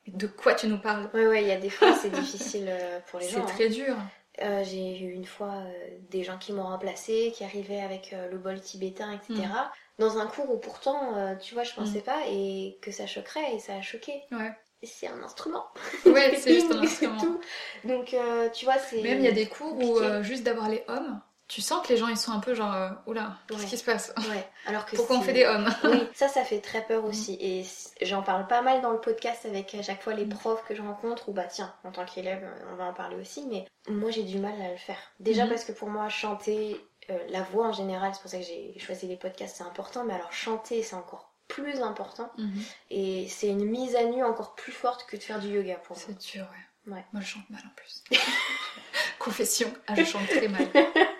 [0.07, 1.09] de quoi tu nous parles?
[1.13, 3.43] Ouais, ouais, il y a des fois, c'est difficile euh, pour les C'est gens.
[3.43, 3.45] hein.
[3.47, 3.95] très dur.
[4.41, 8.29] Euh, j'ai eu une fois euh, des gens qui m'ont remplacé, qui arrivaient avec euh,
[8.31, 9.33] le bol tibétain, etc.
[9.47, 9.99] Mm.
[9.99, 13.59] Dans un cours où pourtant, tu vois, je pensais pas et que ça choquerait et
[13.59, 14.23] ça a choqué.
[14.31, 14.51] Ouais.
[14.81, 15.65] C'est un instrument.
[16.07, 17.17] Ouais, c'est juste un c'est instrument.
[17.21, 17.39] tout.
[17.85, 18.15] Donc,
[18.53, 19.03] tu vois, c'est.
[19.03, 20.23] Même il y a des cours où, compliqué.
[20.23, 21.21] juste d'avoir les hommes,
[21.53, 23.65] tu sens que les gens, ils sont un peu genre, euh, oula, qu'est-ce Ouais.
[23.67, 24.11] qui se passe?
[24.29, 25.69] Ouais, alors que Pourquoi on fait des hommes?
[25.83, 27.37] Oui, ça, ça fait très peur aussi.
[27.39, 27.63] Et
[28.05, 30.81] j'en parle pas mal dans le podcast avec à chaque fois les profs que je
[30.81, 34.09] rencontre, ou bah tiens, en tant qu'élève, euh, on va en parler aussi, mais moi
[34.09, 34.97] j'ai du mal à le faire.
[35.19, 35.49] Déjà Mhm.
[35.49, 36.81] parce que pour moi, chanter,
[37.11, 40.03] euh, la voix en général, c'est pour ça que j'ai choisi les podcasts, c'est important,
[40.05, 42.31] mais alors chanter, c'est encore plus important.
[42.39, 42.63] Mhm.
[42.89, 45.95] Et c'est une mise à nu encore plus forte que de faire du yoga pour
[45.97, 46.05] moi.
[46.07, 46.93] C'est dur, ouais.
[46.95, 47.05] Ouais.
[47.13, 48.03] Moi, je chante mal en plus.
[49.19, 50.67] Confession, ah, je chante très mal.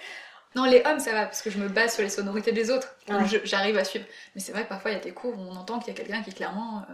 [0.55, 2.95] Non, les hommes, ça va, parce que je me base sur les sonorités des autres.
[3.09, 3.25] Ouais.
[3.25, 4.05] je- j'arrive à suivre.
[4.35, 5.95] Mais c'est vrai que parfois, il y a des cours où on entend qu'il y
[5.95, 6.93] a quelqu'un qui, clairement, euh,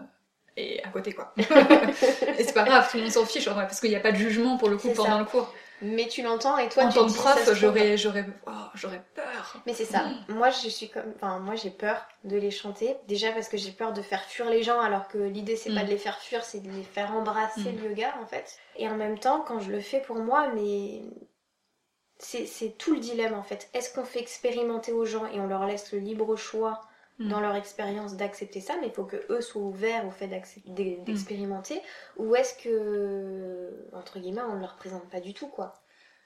[0.57, 1.33] est à côté, quoi.
[1.37, 3.99] Et c'est pas grave, tout le monde s'en fiche, en vrai, parce qu'il n'y a
[4.01, 5.19] pas de jugement, pour le coup, pendant ça.
[5.19, 5.53] le cours.
[5.81, 9.55] Mais tu l'entends et toi, en tu tant que prof, j'aurais, j'aurais, oh, j'aurais peur.
[9.65, 10.03] Mais c'est ça.
[10.27, 12.97] Moi, je suis comme, enfin, moi, j'ai peur de les chanter.
[13.07, 15.83] Déjà parce que j'ai peur de faire fuir les gens, alors que l'idée c'est pas
[15.83, 15.85] Mm.
[15.85, 17.77] de les faire fuir, c'est de les faire embrasser Mm.
[17.81, 18.57] le yoga en fait.
[18.75, 20.99] Et en même temps, quand je le fais pour moi, mais
[22.19, 23.69] c'est tout le dilemme en fait.
[23.73, 26.81] Est-ce qu'on fait expérimenter aux gens et on leur laisse le libre choix
[27.21, 27.27] Mm.
[27.31, 30.73] dans leur expérience d'accepter ça, mais il faut que eux soient ouverts au fait Mm.
[30.73, 31.81] d'e- d'expérimenter,
[32.15, 35.73] ou est-ce que entre guillemets on ne leur présente pas du tout quoi?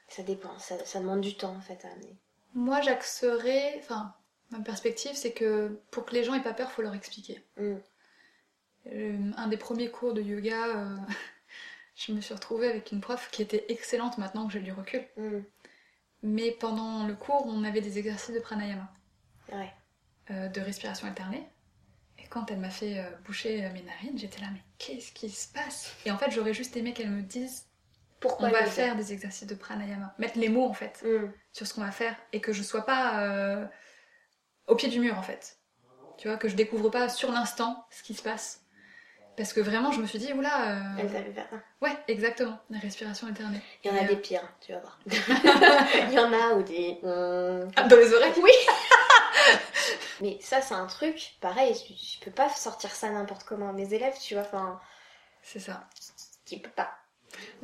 [0.06, 2.16] Ça dépend, ça, ça demande du temps en fait à amener.
[2.54, 4.14] Moi, j'axerais, enfin,
[4.50, 7.42] ma perspective, c'est que pour que les gens aient pas peur, faut leur expliquer.
[7.56, 7.74] Mm.
[8.92, 10.96] Euh, un des premiers cours de yoga, euh,
[11.96, 15.02] je me suis retrouvée avec une prof qui était excellente maintenant que j'ai du recul.
[16.26, 18.90] Mais pendant le cours, on avait des exercices de pranayama,
[19.52, 19.70] Ouais.
[20.30, 21.46] euh, de respiration alternée.
[22.18, 25.28] Et quand elle m'a fait euh, boucher euh, mes narines, j'étais là, mais qu'est-ce qui
[25.28, 25.94] se passe?
[26.06, 27.66] Et en fait, j'aurais juste aimé qu'elle me dise,
[28.20, 30.14] Pourquoi on va faire des exercices de pranayama.
[30.18, 31.30] Mettre les mots, en fait, Mm.
[31.52, 32.16] sur ce qu'on va faire.
[32.32, 33.66] Et que je sois pas euh,
[34.66, 35.58] au pied du mur, en fait.
[36.16, 38.63] Tu vois, que je découvre pas sur l'instant ce qui se passe.
[39.36, 40.70] Parce que vraiment, je me suis dit, oula...
[40.70, 41.62] euh, Elle t'avait fait un.
[41.82, 43.60] Ouais, exactement, la respiration alternée.
[43.82, 44.98] Il y en a des euh, pires, tu vas voir.
[45.06, 46.98] Il y en a où des.
[47.02, 47.70] hum.
[47.76, 48.52] ah, dans les oreilles Oui
[50.20, 53.72] Mais ça, c'est un truc, pareil, je, je peux pas sortir ça n'importe comment à
[53.72, 54.80] mes élèves, tu vois, enfin,
[55.42, 55.84] C'est ça.
[56.46, 56.90] tu peux pas.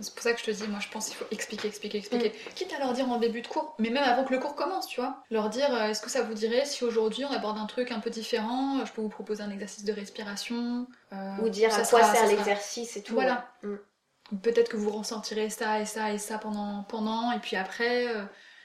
[0.00, 2.32] C'est pour ça que je te dis, moi je pense qu'il faut expliquer, expliquer, expliquer.
[2.54, 4.86] Quitte à leur dire en début de cours, mais même avant que le cours commence,
[4.86, 5.22] tu vois.
[5.30, 8.00] Leur dire, euh, est-ce que ça vous dirait si aujourd'hui on aborde un truc un
[8.00, 10.86] peu différent euh, Je peux vous proposer un exercice de respiration.
[11.12, 13.14] euh, Ou dire ça à quoi sert l'exercice et tout.
[13.14, 13.48] Voilà.
[13.62, 13.68] ouais.
[13.70, 14.38] Mm.
[14.42, 18.22] Peut-être que vous ressentirez ça et ça et ça pendant, pendant et puis après, euh,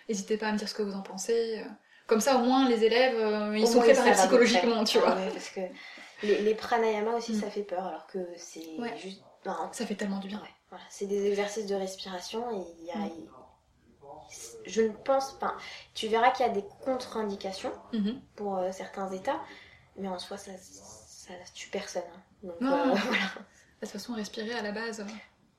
[0.07, 1.63] n'hésitez pas à me dire ce que vous en pensez.
[2.07, 3.15] Comme ça, au moins, les élèves,
[3.55, 5.15] ils Au sont préparés psychologiquement, tu Ah vois.
[5.15, 5.61] ouais, parce que
[6.21, 7.41] les, les pranayama aussi, Mm.
[7.41, 8.95] ça fait peur, alors que c'est Ouais.
[8.97, 9.21] juste.
[9.47, 10.39] Non, Ça fait tellement du bien.
[10.39, 10.85] ouais, voilà.
[10.89, 12.97] C'est des exercices de respiration et il y a.
[12.97, 13.11] Mm.
[14.65, 15.55] Je ne pense pas.
[15.93, 18.19] Tu verras qu'il y a des contre-indications Mhm.
[18.35, 19.39] pour euh, certains états,
[19.97, 22.03] mais en soi, ça, ça tue personne.
[22.15, 22.21] hein.
[22.43, 22.71] Donc, Non.
[22.73, 25.01] euh, voilà, De toute façon, respirer à la base.
[25.01, 25.05] euh,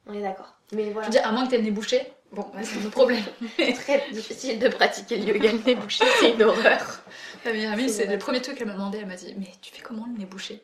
[0.09, 0.55] on est d'accord.
[0.73, 1.07] Mais Je voilà.
[1.07, 3.25] veux dire, à moins que t'aies le nez bouché, bon, c'est un problème.
[3.57, 7.01] C'est très difficile de pratiquer le yoga le nez bouché, c'est une horreur.
[7.45, 8.99] Ma meilleure amie, C'est le premier truc qu'elle m'a demandé.
[8.99, 10.63] Elle m'a dit Mais tu fais comment le nez bouché?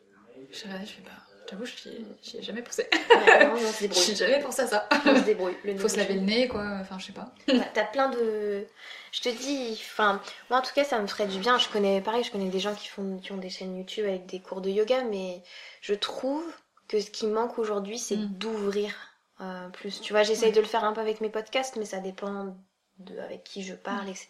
[0.50, 1.11] Je je fais bah,
[1.53, 2.88] j'avoue, j'y ai- j'y ai jamais pensé.
[2.92, 4.88] Ouais, non, on se jamais pensé à ça.
[5.07, 5.57] On se débrouille.
[5.64, 6.64] Le Faut se laver le nez, quoi.
[6.80, 7.32] Enfin, je sais pas.
[7.74, 8.66] T'as plein de.
[9.12, 11.59] Je te dis, enfin, moi en tout cas, ça me ferait du bien.
[11.59, 14.26] Je connais, pareil, je connais des gens qui font, qui ont des chaînes YouTube avec
[14.26, 15.42] des cours de yoga, mais
[15.82, 16.44] je trouve
[16.88, 18.28] que ce qui manque aujourd'hui, c'est Mm.
[18.38, 18.94] d'ouvrir
[19.40, 20.00] euh, plus.
[20.00, 22.57] Tu vois, j'essaye de le faire un peu avec mes podcasts, mais ça dépend
[22.98, 24.28] de avec qui je parle, etc.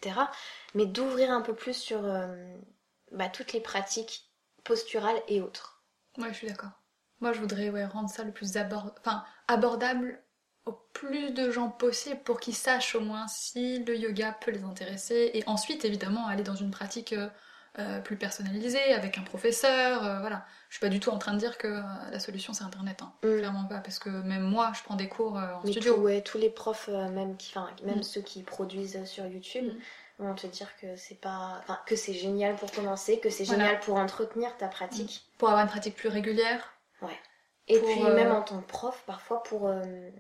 [0.75, 2.27] Mais d'ouvrir un peu plus sur euh,
[3.11, 4.25] bah, toutes les pratiques
[4.65, 5.83] posturales et autres.
[6.19, 6.71] Ouais, je suis d'accord.
[7.23, 8.93] Moi, je voudrais ouais, rendre ça le plus abord...
[9.01, 10.21] enfin, abordable
[10.67, 14.63] au plus de gens possible pour qu'ils sachent au moins si le yoga peut les
[14.65, 15.31] intéresser.
[15.35, 17.29] Et ensuite, évidemment, aller dans une pratique euh,
[17.79, 20.05] euh, plus personnalisée, avec un professeur.
[20.05, 20.45] euh, voilà.
[20.69, 23.03] Je suis pas du tout en train de dire que euh, la solution c'est Internet.
[23.03, 23.13] Hein.
[23.25, 23.39] Mm.
[23.39, 25.95] Clairement pas, parce que même moi, je prends des cours en Mais studio.
[25.95, 27.55] tout- ouais, tous les profs, même, qui,
[27.85, 28.03] même Mm.
[28.03, 29.73] ceux qui produisent sur YouTube,
[30.19, 30.25] Mm.
[30.27, 33.65] vont te dire que c'est pas, enfin, que c'est génial pour commencer, que c'est Voilà.
[33.65, 35.25] génial pour entretenir ta pratique.
[35.39, 36.73] Pour avoir une pratique plus régulière.
[37.69, 40.11] Et Pour, puis euh, même en tant que prof, parfois pour, euh,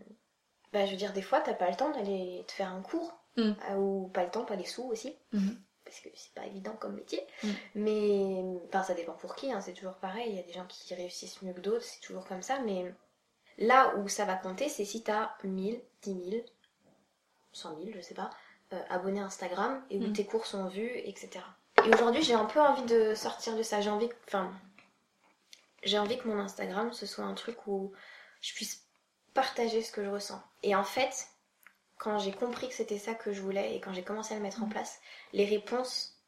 [0.73, 3.13] bah, je veux dire, des fois, t'as pas le temps d'aller te faire un cours,
[3.37, 3.53] Mm.
[3.71, 5.17] euh, ou pas le temps, pas les sous aussi,
[5.85, 7.27] parce que c'est pas évident comme métier.
[7.43, 7.49] Mm.
[7.77, 10.29] Mais, enfin, ça dépend pour qui, hein, c'est toujours pareil.
[10.31, 12.59] Il y a des gens qui réussissent mieux que d'autres, c'est toujours comme ça.
[12.61, 12.93] Mais
[13.59, 16.45] là où ça va compter, c'est si t'as 1000, 10 000,
[17.53, 18.31] 100 000, je sais pas,
[18.73, 20.13] euh, abonnés Instagram et où Mm.
[20.13, 21.41] tes cours sont vus, etc.
[21.87, 23.81] Et aujourd'hui, j'ai un peu envie de sortir de ça.
[23.81, 24.53] J'ai envie, que- enfin,
[25.83, 27.93] j'ai envie que mon Instagram ce soit un truc où
[28.41, 28.83] je puisse
[29.35, 30.43] partager ce que je ressens.
[30.63, 31.27] Et en fait,
[31.99, 34.43] quand j'ai compris que c'était ça que je voulais et quand j'ai commencé à le
[34.43, 34.71] mettre en Mm.
[34.71, 35.01] place,
[35.33, 36.19] les réponses,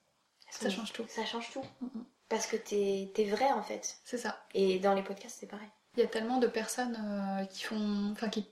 [0.50, 1.04] Ça change tout.
[1.08, 1.64] ça change tout.
[1.80, 2.04] Mhm.
[2.28, 3.98] Parce que t'es es vrai en fait.
[4.04, 4.44] C'est ça.
[4.54, 5.68] Et dans les podcasts, c'est pareil.
[5.96, 6.96] Il y a tellement de personnes
[7.40, 8.10] euh, qui font.
[8.12, 8.48] Enfin, qui.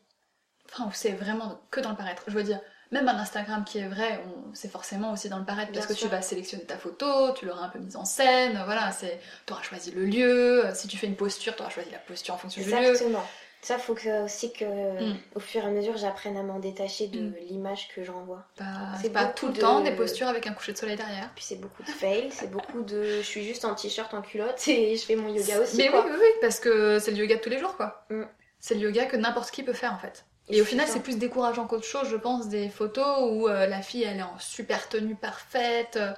[0.67, 2.25] Enfin, c'est vraiment que dans le paraître.
[2.29, 2.61] Je veux dire,
[2.93, 4.55] même un Instagram qui est vrai, on...
[4.55, 6.09] c'est forcément aussi dans le paraître Bien parce que sûr.
[6.09, 9.19] tu vas sélectionner ta photo, tu l'auras un peu mise en scène, voilà, c'est.
[9.47, 12.63] T'auras choisi le lieu, si tu fais une posture, t'auras choisi la posture en fonction
[12.63, 12.77] du lieu.
[12.77, 13.25] Exactement.
[13.65, 15.17] Ça, faut que, aussi que, Mm.
[15.37, 17.35] au fur et à mesure, j'apprenne à m'en détacher de Mm.
[17.49, 18.45] l'image que j'envoie.
[18.57, 18.65] Pas,
[19.01, 21.31] C'est pas tout le de- temps des postures avec un coucher de soleil derrière.
[21.37, 23.05] Puis c'est beaucoup de fails, c'est beaucoup de.
[23.05, 25.77] Je suis juste en t-shirt, en culotte et je fais mon yoga aussi.
[25.77, 26.05] Mais quoi.
[26.05, 28.05] oui, oui, oui, parce que c'est le yoga de tous les jours, quoi.
[28.11, 28.25] Mm.
[28.59, 30.25] C'est le yoga que n'importe qui peut faire, en fait.
[30.49, 33.67] Et au c'est final, c'est plus décourageant qu'autre chose, je pense, des photos où euh,
[33.67, 36.13] la fille, elle est en super tenue parfaite, euh,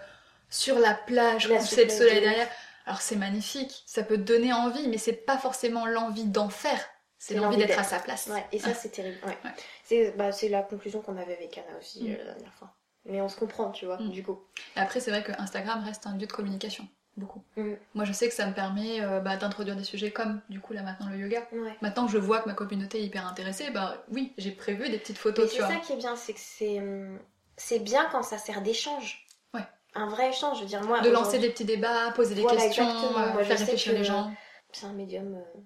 [0.51, 2.49] sur la plage, La coucher de souplesse soleil derrière.
[2.87, 6.79] Alors c'est magnifique, ça peut donner envie, mais c'est pas forcément l'envie d'en faire,
[7.19, 8.27] c'est C'est l'envie d'être à sa place.
[8.27, 9.17] Ouais, et ça, c'est terrible.
[9.25, 9.39] Ouais.
[9.45, 9.51] Ouais.
[9.85, 12.13] C'est bah, c'est la conclusion qu'on avait avec Anna aussi Mm.
[12.13, 12.75] euh, la dernière fois.
[13.07, 14.11] Mais on se comprend, tu vois, Mm.
[14.11, 14.43] du coup.
[14.77, 16.87] Et après, c'est vrai que Instagram reste un lieu de communication,
[17.17, 17.43] beaucoup.
[17.57, 17.75] Mm.
[17.95, 20.73] Moi, je sais que ça me permet euh, bah, d'introduire des sujets comme, du coup,
[20.73, 21.47] là maintenant, le yoga.
[21.53, 21.77] Ouais.
[21.81, 24.99] Maintenant que je vois que ma communauté est hyper intéressée, bah oui, j'ai prévu des
[24.99, 25.69] petites photos, c'est vois.
[25.69, 27.19] ça qui est bien, c'est que c'est hum,
[27.57, 29.27] c'est bien quand ça sert d'échange.
[29.53, 29.63] Ouais.
[29.95, 31.01] Un vrai échange, je veux dire, moi.
[31.01, 34.33] De lancer des petits débats, poser des Voilà, questions, euh, Moi, faire réfléchir les gens.
[34.73, 35.61] C'est un médium euh,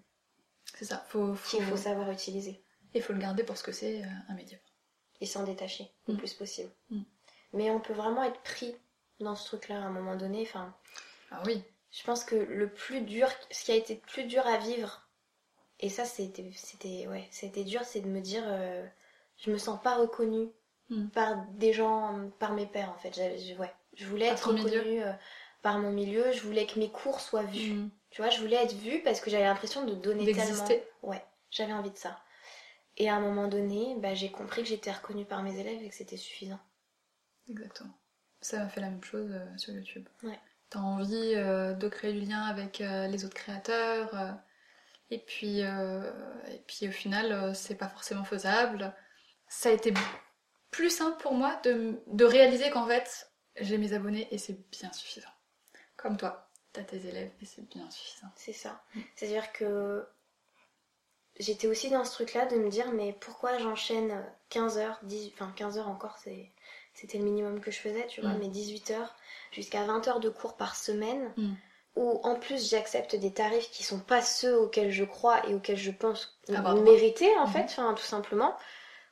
[0.74, 1.56] C'est ça, faut, faut...
[1.56, 4.60] qu'il faut savoir utiliser Et faut le garder pour ce que c'est, un médium.
[5.22, 6.18] et s'en détacher le Mm.
[6.18, 6.70] plus possible.
[6.90, 7.00] Mm.
[7.54, 8.76] Mais on peut vraiment être pris
[9.20, 10.42] dans ce truc-là à un moment donné.
[10.42, 10.74] Enfin,
[11.30, 14.46] Ah oui, je pense que le plus dur, ce qui a été le plus dur
[14.46, 15.02] à vivre,
[15.80, 18.86] et ça c'était, c'était, ouais, c'était dur, c'est de me dire, euh,
[19.38, 20.48] je me sens pas reconnue
[20.90, 21.08] Mm.
[21.08, 23.12] par des gens, par mes pairs en fait.
[23.14, 25.12] J'avais- je, ouais, je voulais Par être reconnue euh,
[25.60, 26.32] par mon milieu.
[26.32, 27.74] Je voulais que mes cours soient vus.
[27.74, 27.90] Mm.
[28.10, 30.64] Tu vois, je voulais être vue parce que j'avais l'impression de donner tellement.
[31.02, 32.18] Ouais, j'avais envie de ça.
[32.96, 35.88] Et à un moment donné, bah, j'ai compris que j'étais reconnue par mes élèves et
[35.90, 36.58] que c'était suffisant.
[37.50, 37.92] Exactement.
[38.40, 40.08] Ça m'a fait la même chose euh, sur YouTube.
[40.22, 40.38] Ouais.
[40.70, 44.32] T'as envie euh, de créer du lien avec euh, les autres créateurs, euh,
[45.10, 48.94] et puis et puis au final, c'est pas forcément faisable.
[49.48, 49.94] Ça a été
[50.70, 55.30] plus simple pour moi de, réaliser qu'en fait, j'ai mes abonnés et c'est bien suffisant.
[55.96, 58.28] Comme toi, t'as tes élèves et c'est bien suffisant.
[58.36, 58.84] C'est ça.
[59.16, 60.06] C'est-à-dire que
[61.40, 65.50] j'étais aussi dans ce truc-là de me dire, mais pourquoi j'enchaîne 15 heures, 10, enfin
[65.56, 66.52] 15 heures encore, c'est,
[67.00, 68.38] c'était le minimum que je faisais, tu vois, Mm.
[68.40, 69.14] mais 18 heures,
[69.52, 71.52] jusqu'à 20 heures de cours par semaine, Mm.
[71.96, 75.76] où en plus j'accepte des tarifs qui sont pas ceux auxquels je crois et auxquels
[75.76, 76.38] je pense
[76.82, 77.52] mériter, en Mhm.
[77.52, 78.54] fait, enfin tout simplement.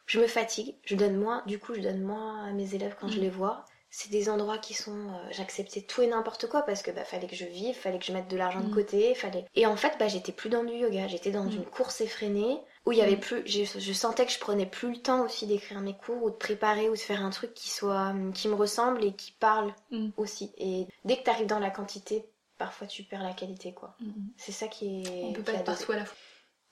[0.07, 3.09] Je me fatigue, je donne moins, du coup je donne moins à mes élèves quand
[3.09, 3.22] je Mm.
[3.22, 3.64] les vois.
[3.91, 4.93] C'est des endroits qui sont.
[5.14, 8.05] euh, J'acceptais tout et n'importe quoi parce que bah, fallait que je vive, fallait que
[8.05, 8.74] je mette de l'argent de Mm.
[8.74, 9.47] côté, fallait.
[9.55, 11.53] Et en fait, bah, j'étais plus dans du yoga, j'étais dans Mm.
[11.55, 13.20] une course effrénée où il y avait Mm.
[13.20, 13.43] plus.
[13.47, 16.34] Je, je sentais que je prenais plus le temps aussi d'écrire mes cours ou de
[16.37, 18.14] préparer ou de faire un truc qui soit.
[18.34, 20.09] qui me ressemble et qui parle Mm.
[20.16, 20.53] aussi.
[20.57, 22.24] Et dès que t'arrives dans la quantité,
[22.59, 23.95] parfois tu perds la qualité quoi.
[24.01, 24.11] Mm.
[24.37, 25.24] C'est ça qui est.
[25.24, 26.16] On peut pas être partout à la fois.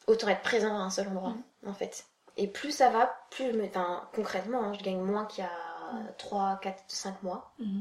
[0.06, 1.68] Autant être présent à un seul endroit, Mm.
[1.70, 2.06] en fait.
[2.36, 3.64] Et plus ça va, plus je me.
[3.66, 5.50] Enfin, concrètement, hein, je gagne moins qu'il y a
[5.92, 6.08] Mm.
[6.18, 7.52] 3, 4, 5 mois.
[7.58, 7.80] Mm.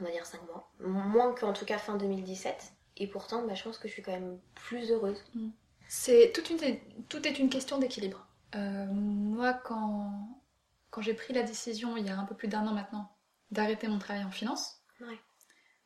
[0.00, 0.68] On va dire 5 mois.
[0.80, 2.72] Moins qu'en tout cas fin 2017.
[2.96, 5.22] Et pourtant, bah, je pense que je suis quand même plus heureuse.
[5.88, 6.78] C'est toute une,
[7.08, 8.26] tout est une question d'équilibre.
[8.54, 10.42] Euh, moi, quand,
[10.90, 13.16] quand j'ai pris la décision, il y a un peu plus d'un an maintenant,
[13.50, 15.18] d'arrêter mon travail en finance, Ouais.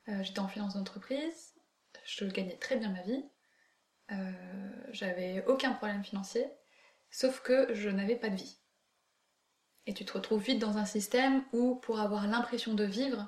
[0.08, 1.54] euh, j'étais en finance d'entreprise,
[2.04, 3.24] je gagnais très bien ma vie,
[4.12, 4.32] euh,
[4.92, 6.46] j'avais aucun problème financier,
[7.10, 8.58] sauf que je n'avais pas de vie.
[9.86, 13.26] Et tu te retrouves vite dans un système où, pour avoir l'impression de vivre,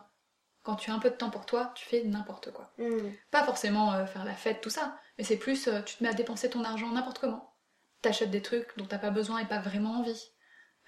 [0.63, 2.75] quand tu as un peu de temps pour toi, tu fais n'importe quoi.
[2.77, 3.13] Mm.
[3.31, 6.09] Pas forcément euh, faire la fête, tout ça, mais c'est plus, euh, tu te mets
[6.09, 7.55] à dépenser ton argent n'importe comment.
[8.01, 10.31] T'achètes des trucs dont t'as pas besoin et pas vraiment envie.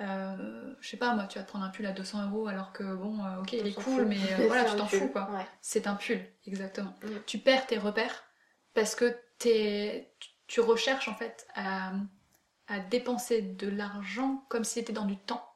[0.01, 2.72] Euh, je sais pas, moi, tu vas te prendre un pull à 200 euros alors
[2.72, 5.30] que, bon, euh, ok, il est cool, mais euh, voilà, tu t'en fous, quoi.
[5.33, 5.47] Ouais.
[5.61, 6.95] C'est un pull, exactement.
[7.03, 7.09] Mm.
[7.26, 8.24] Tu perds tes repères
[8.72, 10.14] parce que t'es,
[10.47, 11.93] tu- recherches, en fait, à,
[12.68, 15.47] à dépenser de l'argent comme si c'était dans du temps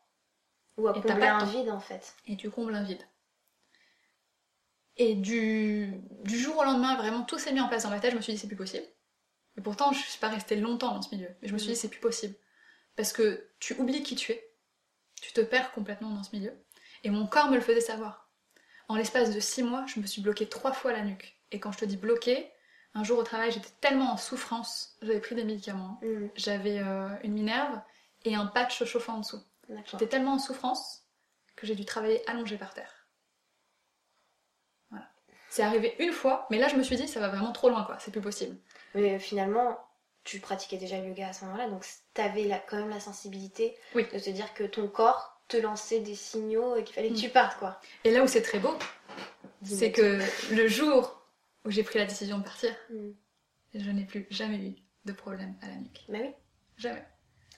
[0.76, 1.46] Ou à Et combler pas un temps.
[1.46, 2.14] vide en fait.
[2.26, 3.00] et tu combles un vide.
[4.98, 5.92] Et du,
[6.24, 8.12] du jour au lendemain, vraiment, tout s'est mis en place dans ma tête.
[8.12, 8.86] Je me suis dit, c'est plus possible.
[9.58, 11.28] Et pourtant, je suis pas restée longtemps dans ce milieu.
[11.40, 12.34] Mais je me suis dit, c'est plus possible.
[12.96, 14.50] Parce que tu oublies qui tu es.
[15.20, 16.52] Tu te perds complètement dans ce milieu.
[17.04, 18.30] Et mon corps me le faisait savoir.
[18.88, 21.36] En l'espace de six mois, je me suis bloquée trois fois la nuque.
[21.50, 22.50] Et quand je te dis bloquée,
[22.94, 24.96] un jour au travail, j'étais tellement en souffrance.
[25.02, 26.00] J'avais pris des médicaments.
[26.02, 26.28] Mm.
[26.36, 27.80] J'avais euh, une minerve
[28.24, 29.42] et un patch chauffant en dessous.
[29.90, 31.04] J'étais tellement en souffrance
[31.56, 32.95] que j'ai dû travailler allongée par terre.
[35.56, 37.82] C'est arrivé une fois, mais là je me suis dit ça va vraiment trop loin
[37.84, 38.54] quoi, c'est plus possible.
[38.94, 39.78] Mais finalement,
[40.22, 44.04] tu pratiquais déjà le yoga à ce moment-là, donc t'avais quand même la sensibilité Oui.
[44.12, 47.20] de te dire que ton corps te lançait des signaux et qu'il fallait que Mm.
[47.22, 47.80] tu partes quoi.
[48.04, 48.74] Et là où c'est très beau,
[49.64, 50.18] c'est que
[50.52, 51.22] le jour
[51.64, 53.10] où j'ai pris la décision de partir, Mm.
[53.76, 54.74] je n'ai plus jamais eu
[55.06, 56.04] de problème à la nuque.
[56.10, 56.30] Bah oui.
[56.76, 57.02] Jamais.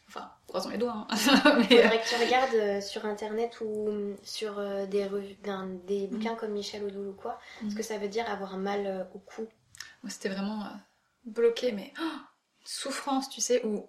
[0.08, 1.06] Enfin, croisons les doigts.
[1.10, 1.16] hein.
[1.70, 5.36] mais, euh, Faudrait que tu regardes euh, sur internet ou sur euh, des, revues,
[5.86, 7.70] des bouquins comme Michel Odoul ou quoi, Mhm.
[7.70, 9.46] ce que ça veut dire avoir mal au cou.
[10.02, 10.68] moi c'était vraiment euh,
[11.26, 12.18] bloqué, mais oh,
[12.64, 13.88] souffrance, tu sais, où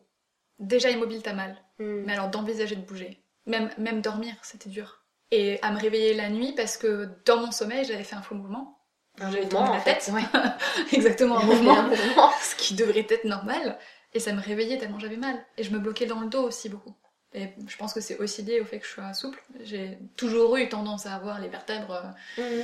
[0.60, 1.56] déjà immobile t'as mal.
[1.80, 2.04] Mm.
[2.06, 5.04] Mais alors d'envisager de bouger, même, même dormir, c'était dur.
[5.32, 8.36] Et à me réveiller la nuit parce que dans mon sommeil, j'avais fait un faux
[8.36, 8.76] mouvement.
[9.22, 10.12] Un J'avais tourné la fait, tête.
[10.14, 10.24] ouais.
[10.92, 11.84] Exactement, un un mouvement.
[11.84, 12.32] mouvement.
[12.42, 13.78] ce qui devrait être normal.
[14.14, 15.36] Et ça me réveillait tellement j'avais mal.
[15.58, 16.96] Et je me bloquais dans le dos aussi beaucoup.
[17.34, 19.40] Et je pense que c'est aussi lié au fait que je sois souple.
[19.62, 22.42] J'ai toujours eu tendance à avoir les vertèbres euh,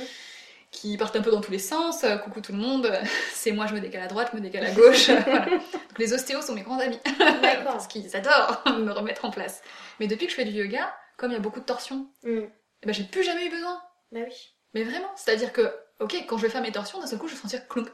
[0.72, 2.02] qui partent un peu dans tous les sens.
[2.02, 2.90] Euh, Coucou tout le monde.
[3.32, 5.08] C'est moi, je me décale à droite, je me décale à gauche.
[5.26, 5.46] Voilà.
[5.46, 6.98] Donc les ostéos sont mes grands amis.
[7.64, 9.62] Parce qu'ils adorent me remettre en place.
[10.00, 12.40] Mais depuis que je fais du yoga, comme il y a beaucoup de torsions, Mm.
[12.82, 13.80] eh ben, j'ai plus jamais eu besoin.
[14.10, 14.52] Bah oui.
[14.74, 17.34] Mais vraiment, c'est-à-dire que, ok, quand je vais faire mes torsions, d'un seul coup, je
[17.34, 17.88] vais sentir clonk.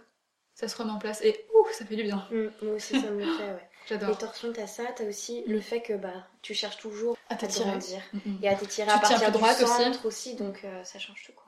[0.54, 2.26] Ça se remet en place et ouh, ça fait du bien.
[2.30, 2.46] Mm.
[2.62, 3.68] Moi aussi ça me fait, ouais.
[3.90, 4.16] Les J'adore.
[4.18, 7.68] torsions, t'as ça, t'as aussi le fait que bah tu cherches toujours À t'étirer.
[7.70, 8.00] grandir.
[8.12, 8.38] Mhm.
[8.42, 11.44] Et à t'étirer à partir du droite centre aussi, donc euh, ça change tout quoi.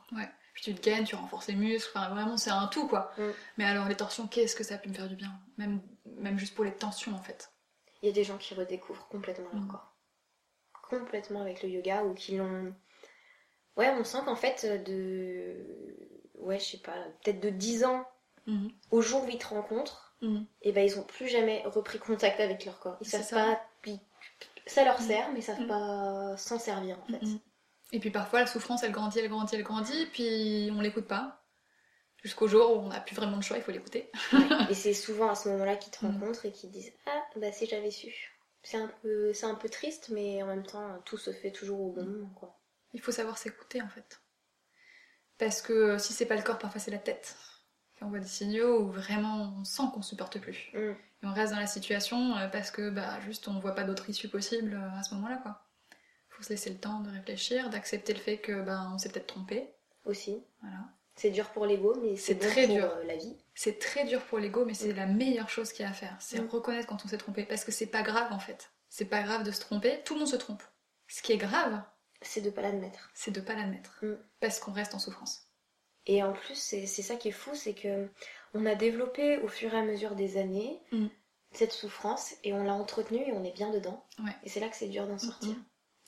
[0.55, 3.13] Puis tu te gaines, tu renforces les muscles, enfin vraiment c'est un tout quoi.
[3.19, 3.23] Mm.
[3.59, 5.33] Mais alors les torsions, qu'est-ce que ça a pu me faire du bien?
[5.59, 5.81] Même,
[6.17, 7.51] même juste pour les tensions en fait.
[8.03, 9.69] Il y a des gens qui redécouvrent complètement leur Mm.
[9.69, 9.95] corps.
[10.91, 12.75] Complètement avec le yoga ou qui l'ont.
[13.77, 15.57] Ouais, on sent qu'en fait, de.
[16.35, 18.05] Ouais, je sais pas, peut-être de 10 ans
[18.47, 18.71] Mhm.
[18.91, 20.47] au jour où ils te rencontrent, Mhm.
[20.63, 22.99] et ben ils ont plus jamais repris contact avec leur corps.
[23.01, 23.37] Ils savent ça.
[23.37, 23.61] pas.
[23.87, 24.01] ils-
[24.67, 25.05] Ça leur Mm.
[25.05, 27.21] sert, mais ils savent pas s'en servir en fait.
[27.23, 27.39] Mhm.
[27.93, 31.43] Et puis parfois la souffrance elle grandit, elle grandit, elle grandit, puis on l'écoute pas.
[32.23, 34.11] Jusqu'au jour où on n'a plus vraiment de choix, il faut l'écouter.
[34.33, 34.41] Ouais.
[34.71, 37.67] Et c'est souvent à ce moment-là qu'ils te rencontrent et qu'ils disent Ah, bah si
[37.67, 38.15] j'avais su.
[38.63, 39.35] C'est un, peu...
[39.35, 42.31] c'est un peu triste, mais en même temps, tout se fait toujours au bon moment
[42.35, 42.59] quoi.
[42.95, 44.23] Il faut savoir s'écouter en fait.
[45.37, 47.37] Parce que si c'est pas le corps, parfois c'est la tête.
[48.05, 50.71] Qui envoie des signaux où vraiment on sent qu'on supporte plus.
[50.75, 50.79] Mm.
[51.23, 54.09] Et on reste dans la situation euh, parce que bah juste on voit pas d'autre
[54.11, 55.61] issue possible euh, à ce moment-là quoi.
[56.29, 59.29] Faut se laisser le temps de réfléchir, d'accepter le fait que bah on s'est peut-être
[59.29, 59.71] trompé.
[60.05, 60.43] Aussi.
[60.61, 60.79] Voilà.
[61.17, 62.85] C'est dur pour l'ego, mais C'est bon très pour dur.
[62.85, 63.37] euh, la vie.
[63.55, 66.17] C'est très dur pour l'ego, mais c'est la meilleure chose qu'il y a à faire.
[66.21, 66.49] C'est Mm.
[66.49, 67.45] reconnaître quand on s'est trompé.
[67.45, 68.71] Parce que c'est pas grave en fait.
[68.91, 70.63] C'est pas grave de se tromper, tout le monde se trompe.
[71.09, 71.81] Ce qui est grave,
[72.21, 73.11] C'est de pas l'admettre.
[73.15, 73.97] c'est de pas l'admettre.
[74.03, 74.17] Mm.
[74.41, 75.49] Parce qu'on reste en souffrance.
[76.07, 78.09] Et en plus, c'est ça qui est fou, c'est que
[78.53, 81.07] on a développé au fur et à mesure des années Mm.
[81.53, 84.05] cette souffrance et on l'a entretenue et on est bien dedans.
[84.19, 84.33] Ouais.
[84.45, 85.55] Et c'est là que c'est dur d'en sortir.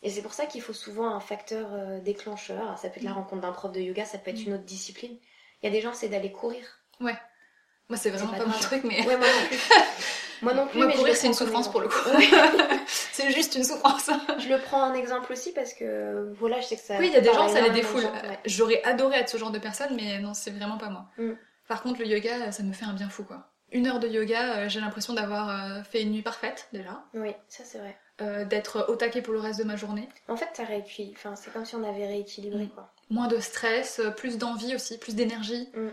[0.03, 2.61] Et c'est pour ça qu'il faut souvent un facteur euh, déclencheur.
[2.62, 3.14] Alors, ça peut être la Mm.
[3.14, 4.47] rencontre d'un prof de yoga, ça peut être Mm.
[4.48, 5.16] une autre discipline.
[5.62, 6.64] Il y a des gens, c'est d'aller courir.
[7.01, 9.59] Moi c'est vraiment pas pas, mon truc, mais Ouais, moi non plus.
[10.43, 11.95] moi non plus, mais courir, c'est une souffrance pour le coup.
[12.87, 14.11] c'est juste une souffrance.
[14.39, 16.99] Je le prends en exemple aussi parce que voilà, je sais que ça.
[16.99, 18.03] Oui, il y a des gens, ça les défoule.
[18.03, 18.39] gens, ouais.
[18.45, 21.07] J'aurais adoré être ce genre de personne, mais non, c'est vraiment pas moi.
[21.19, 21.33] Mm.
[21.69, 23.51] Par contre, le yoga, ça me fait un bien fou, quoi.
[23.73, 27.03] Une heure de yoga, euh, j'ai l'impression d'avoir euh, fait une nuit parfaite, déjà.
[27.15, 27.97] Oui, ça c'est vrai.
[28.23, 30.09] Euh, D'être au taquet pour le reste de ma journée.
[30.29, 31.17] En fait, t'as rééquilibré.
[31.19, 32.69] Enfin, c'est comme si on avait rééquilibré Mm.
[32.71, 32.93] quoi.
[33.11, 35.69] Moins de stress, plus d'envie aussi, plus d'énergie.
[35.75, 35.89] Mm.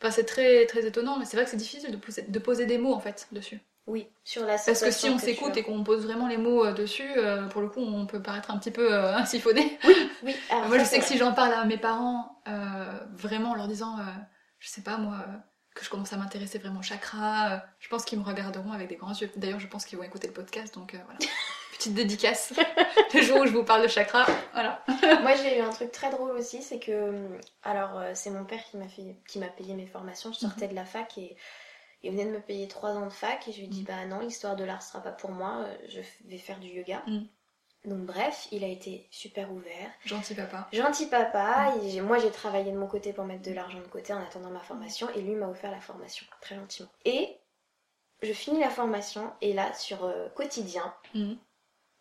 [0.00, 2.66] Enfin, c'est très, très étonnant, mais c'est vrai que c'est difficile de poser, de poser
[2.66, 3.58] des mots, en fait, dessus.
[3.88, 6.72] Oui, sur la Parce que si on s'écoute et qu'on pose vraiment les mots euh,
[6.72, 9.78] dessus, euh, pour le coup, on peut paraître un petit peu euh, siphonné.
[10.22, 11.12] Oui, alors Moi, je sais que vrai.
[11.12, 13.96] si j'en parle à mes parents, euh, vraiment en leur disant,
[14.58, 15.24] je sais pas moi,
[15.74, 18.96] que je commence à m'intéresser vraiment au chakra, je pense qu'ils me regarderont avec des
[18.96, 19.30] grands yeux.
[19.36, 21.18] D'ailleurs, je pense qu'ils vont écouter le podcast, donc voilà.
[21.78, 22.52] Petite dédicace.
[23.14, 24.82] le jour où je vous parle de chakra, voilà.
[25.22, 27.12] Moi, j'ai eu un truc très drôle aussi, c'est que,
[27.62, 30.32] alors, euh, c'est mon père qui m'a fait, qui m'a payé mes formations.
[30.32, 31.36] Je sortais de la fac et
[32.02, 33.86] il venait de me payer trois ans de fac et je lui ai dit, Mhm.
[33.86, 35.64] bah non, l'histoire de l'art sera pas pour moi.
[35.66, 37.02] euh, Je vais faire du yoga.
[37.06, 37.26] Mhm.
[37.84, 39.90] Donc bref, il a été super ouvert.
[40.04, 40.68] Gentil papa.
[40.72, 43.84] Gentil papa, et j'ai- moi j'ai travaillé de mon côté pour mettre de l'argent de
[43.86, 46.88] côté en attendant ma formation et lui m'a offert la formation, très gentiment.
[47.04, 47.36] Et
[48.22, 50.92] je finis la formation et là sur euh, quotidien.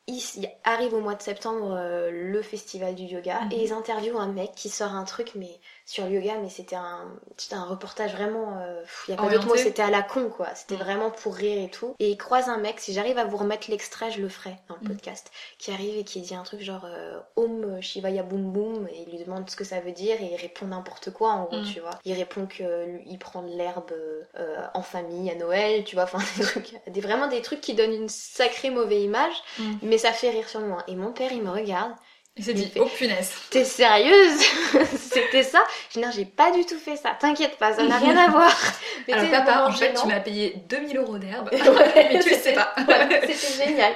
[0.07, 3.51] Il, arrive au mois de septembre euh, le festival du yoga Mhm.
[3.51, 6.75] et ils interviewent un mec qui sort un truc mais sur le yoga mais c'était
[6.77, 7.05] un
[7.37, 10.29] c'était un reportage vraiment euh, il y a pas d'autre mot c'était à la con
[10.29, 10.81] quoi c'était Mhm.
[10.83, 13.69] vraiment pour rire et tout et il croise un mec si j'arrive à vous remettre
[13.69, 14.95] l'extrait je le ferai dans le Mhm.
[14.95, 15.29] podcast
[15.59, 19.11] qui arrive et qui dit un truc genre euh, Om Shivaya Boom Boom et il
[19.17, 21.65] lui demande ce que ça veut dire et il répond n'importe quoi en gros Mhm.
[21.73, 23.91] tu vois il répond que lui, il prend de l'herbe
[24.37, 27.73] euh, en famille à Noël tu vois enfin des trucs des, vraiment des trucs qui
[27.73, 29.79] donnent une sacrée mauvaise image Mhm.
[29.97, 30.83] Mais ça fait rire sur moi.
[30.87, 31.91] Et mon père, il me regarde.
[32.35, 33.31] Il s'est dit, oh punaise.
[33.49, 34.39] T'es sérieuse?
[34.95, 35.57] C'était ça?
[35.89, 37.17] Je dis non, j'ai pas du tout fait ça.
[37.19, 38.55] T'inquiète pas, ça n'a rien à voir.
[39.07, 41.49] Mais Alors papa, en fait, tu m'as payé 2000 euros d'herbe.
[41.51, 42.75] Ouais, mais tu le sais pas.
[42.87, 43.93] ouais, c'était génial.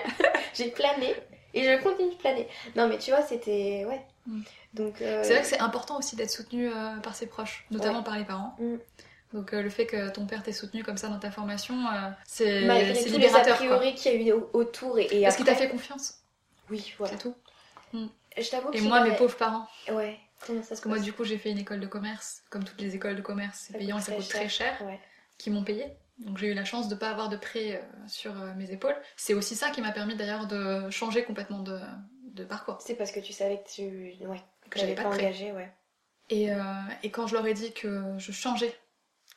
[0.55, 1.13] J'ai plané
[1.53, 2.47] et je continue de planer.
[2.75, 4.01] Non, mais tu vois, c'était ouais.
[4.25, 4.41] Mm.
[4.73, 8.01] Donc euh, C'est vrai que c'est important aussi d'être soutenu euh, par ses proches, notamment
[8.01, 8.55] par les parents.
[8.57, 8.77] Mm.
[9.33, 12.09] Donc euh, le fait que ton père t'ait soutenu comme ça dans ta formation, euh,
[12.25, 15.21] c'est malgré c'est tous les a priori qu'il y a eu au- autour et, et
[15.23, 16.15] Parce qu'il t'a fait confiance,
[16.69, 17.13] Oui, voilà.
[17.13, 17.35] c'est tout.
[17.93, 19.67] Je t'avoue Et moi, mes pauvres parents.
[19.91, 20.17] Ouais.
[20.47, 22.43] Comment ça se Parce que moi, du coup, j'ai fait une école de commerce.
[22.49, 24.81] Comme toutes les écoles de commerce, c'est payant ça coûte très cher.
[24.85, 24.99] Ouais.
[25.37, 25.85] Qui m'ont payé.
[26.19, 28.95] Donc j'ai eu la chance de pas avoir de prêt euh, sur euh, mes épaules.
[29.17, 31.79] C'est aussi ça qui m'a permis d'ailleurs de changer complètement de,
[32.33, 32.77] de parcours.
[32.79, 35.69] C'est parce que tu savais que tu ouais Que j'avais pas pas engagé, ouais.
[36.29, 36.47] Et,
[37.03, 38.73] et quand je leur ai dit que je changeais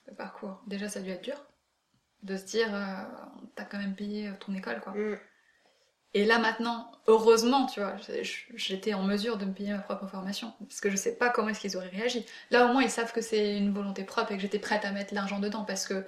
[0.08, 1.42] de parcours, déjà ça a dû être dur.
[2.22, 3.02] De se dire, euh,
[3.54, 4.92] t'as quand même payé ton école, quoi.
[4.92, 5.18] Mm.
[6.14, 7.96] Et là maintenant, heureusement, tu vois,
[8.54, 10.54] j'étais en mesure de me payer ma propre formation.
[10.60, 12.24] Parce que je sais pas comment est-ce qu'ils auraient réagi.
[12.52, 14.92] Là au moins ils savent que c'est une volonté propre et que j'étais prête à
[14.92, 15.64] mettre l'argent dedans.
[15.64, 16.06] Parce que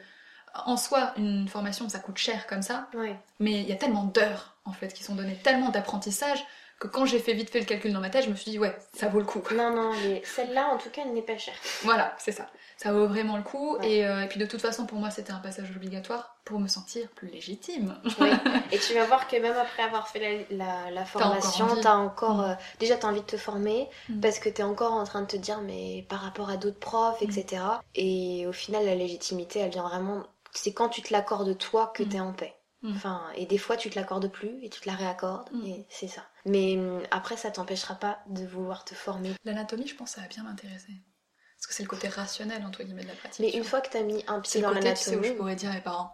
[0.65, 2.89] en soi, une formation ça coûte cher comme ça.
[3.41, 6.39] Mais il y a tellement d'heures en fait qui sont données, tellement d'apprentissage
[6.79, 8.59] que quand j'ai fait vite fait le calcul dans ma tête, je me suis dit
[8.59, 9.43] ouais, ça vaut le coup.
[9.55, 11.55] Non, non, les- celle-là, en tout cas, elle n'est pas chère.
[11.83, 12.47] Voilà, c'est ça.
[12.77, 13.77] Ça vaut vraiment le coup.
[13.79, 13.91] Ouais.
[13.91, 16.69] Et, euh, et puis de toute façon, pour moi, c'était un passage obligatoire pour me
[16.69, 17.99] sentir plus légitime.
[18.21, 18.29] Oui.
[18.73, 21.95] Et tu vas voir que même après avoir fait la, la, la formation, encore t'as
[21.97, 22.37] encore.
[22.39, 22.51] Mm.
[22.51, 24.21] euh, déjà, t'as envie de te former Mm.
[24.21, 27.21] parce que t'es encore en train de te dire, mais par rapport à d'autres profs,
[27.23, 27.25] Mm.
[27.31, 27.63] etc.
[27.95, 30.23] Et au final, la légitimité, elle vient vraiment.
[30.53, 32.55] C'est quand tu te l'accordes toi que t'es en paix.
[32.83, 32.95] Mm.
[32.95, 35.49] Enfin, et des fois, tu te l'accordes plus et tu te la réaccordes.
[35.53, 35.67] Mm.
[35.67, 36.23] Et c'est ça.
[36.45, 39.33] Mais hum, après, ça t'empêchera pas de vouloir te former.
[39.45, 40.93] L'anatomie, je pense, ça va bien m'intéresser.
[41.59, 43.41] Parce que c'est le côté rationnel, entre guillemets, de la pratique.
[43.41, 45.13] Mais une fois que t'as mis un c'est pied le dans côté, tu sais, où
[45.13, 46.13] je l'anatomie, pourrais dire à mes parents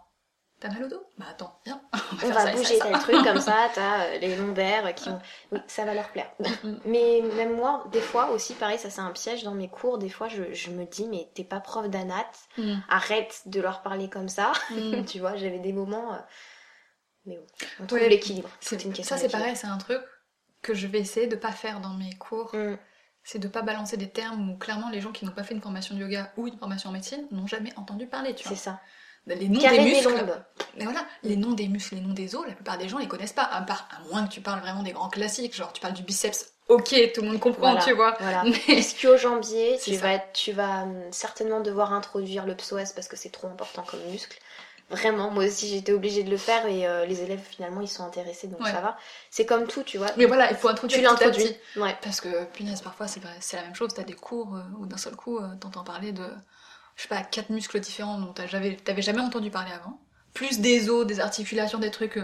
[0.61, 1.81] T'as mal au dos Bah attends, viens,
[2.23, 2.85] on va on ça bouger ça.
[2.85, 5.19] tel truc comme ça, t'as euh, les lombaires qui ont.
[5.51, 6.31] Oui, ça va leur plaire.
[6.63, 6.75] Mm.
[6.85, 9.97] Mais même moi, des fois aussi, pareil, ça c'est un piège dans mes cours.
[9.97, 12.25] Des fois, je, je me dis, mais t'es pas prof d'anat,
[12.57, 12.75] Mm.
[12.87, 14.53] arrête de leur parler comme ça.
[14.71, 15.03] Mm.
[15.05, 16.13] tu vois, j'avais des moments.
[16.13, 16.17] euh,
[17.25, 17.45] Mais bon,
[17.81, 18.49] on trouve Ouais, l'équilibre.
[18.59, 20.01] C'est- C'est une question Ça, c'est pareil, c'est un truc
[20.61, 22.53] que je vais essayer de pas faire dans mes cours.
[22.55, 22.77] Mm.
[23.25, 25.61] C'est de pas balancer des termes où clairement les gens qui n'ont pas fait une
[25.61, 28.57] formation de yoga ou une formation en médecine n'ont jamais entendu parler, tu C'est vois.
[28.57, 28.81] ça.
[29.25, 30.09] Les noms Carré des muscles.
[30.09, 30.43] lombes.
[30.77, 33.07] Mais voilà, les noms des muscles, les noms des os, la plupart des gens les
[33.07, 35.79] connaissent pas, à part à moins que tu parles vraiment des grands classiques, genre tu
[35.79, 36.51] parles du biceps.
[36.67, 38.17] Ok, tout le monde comprend, Voilà, tu vois.
[38.19, 38.43] Voilà.
[38.43, 40.01] Mais Ischio-jambier, C'est tu ça.
[40.03, 43.83] vas, être- tu vas hum, certainement devoir introduire le psoas parce que c'est trop important
[43.83, 44.37] comme muscle.
[44.93, 48.03] Vraiment, moi aussi j'étais obligée de le faire et euh, les élèves finalement ils sont
[48.05, 48.71] intéressés donc Ouais.
[48.71, 48.97] ça va.
[49.29, 50.07] C'est comme tout, tu vois.
[50.17, 51.43] Mais voilà, il faut introduire tu l'introduis.
[51.73, 51.79] petit.
[51.79, 51.95] Ouais.
[52.01, 53.93] Parce que, punaise, parfois c'est c'est la même chose.
[53.93, 56.23] T'as des cours euh, où d'un seul coup, euh, t'entends parler de,
[56.95, 59.99] je sais pas, quatre muscles différents dont t'as jamais- t'avais jamais entendu parler avant.
[60.33, 62.19] Plus des os, des articulations, des trucs.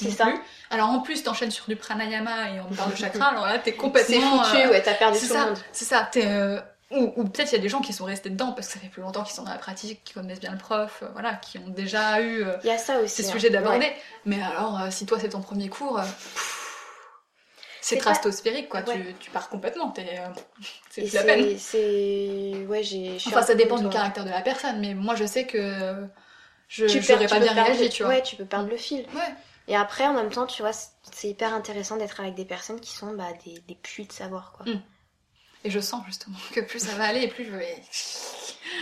[0.00, 0.26] C'est ça.
[0.26, 0.38] plus.
[0.70, 3.70] Alors en plus, t'enchaînes sur du pranayama et on parle de chakra, alors là, t'es
[3.72, 4.44] C'est complètement.
[4.44, 5.58] foutu, euh, ouais, t'as perdu c'est tout le ça, monde.
[5.72, 6.08] c'est ça.
[6.12, 6.60] T'es, euh,
[6.90, 8.78] ou, ou peut-être il y a des gens qui sont restés dedans parce que ça
[8.80, 11.34] fait plus longtemps qu'ils sont dans la pratique, qui connaissent bien le prof, euh, voilà,
[11.34, 13.22] qui ont déjà eu euh, Il y a ça aussi.
[13.22, 13.32] ces hein.
[13.32, 13.78] sujets d'aborder.
[13.80, 13.96] Ouais.
[14.24, 16.54] Mais alors, euh, si toi c'est ton premier cours, euh, pff,
[17.80, 18.80] c'est pas- stratosphérique quoi.
[18.80, 18.94] Ouais.
[19.06, 19.90] Tu, tu pars complètement.
[19.90, 20.28] t'es, euh,
[20.90, 21.58] c'est la peine.
[21.58, 22.64] c'est-.
[22.68, 23.16] Ouais, j'ai.
[23.26, 26.06] Enfin, ça dépend du caractère de la personne, mais moi je sais que
[26.68, 28.12] je perds- pas bien réagi, le- tu vois.
[28.14, 29.00] Ouais, tu peux perdre le fil.
[29.14, 29.34] Ouais.
[29.70, 32.80] Et après, en même temps, tu vois, c'est- c'est hyper intéressant d'être avec des personnes
[32.80, 34.64] qui sont bah, des, des puits de savoir, quoi.
[34.64, 34.80] Mm.
[35.64, 37.82] Et je sens justement que plus ça va aller et plus je vais,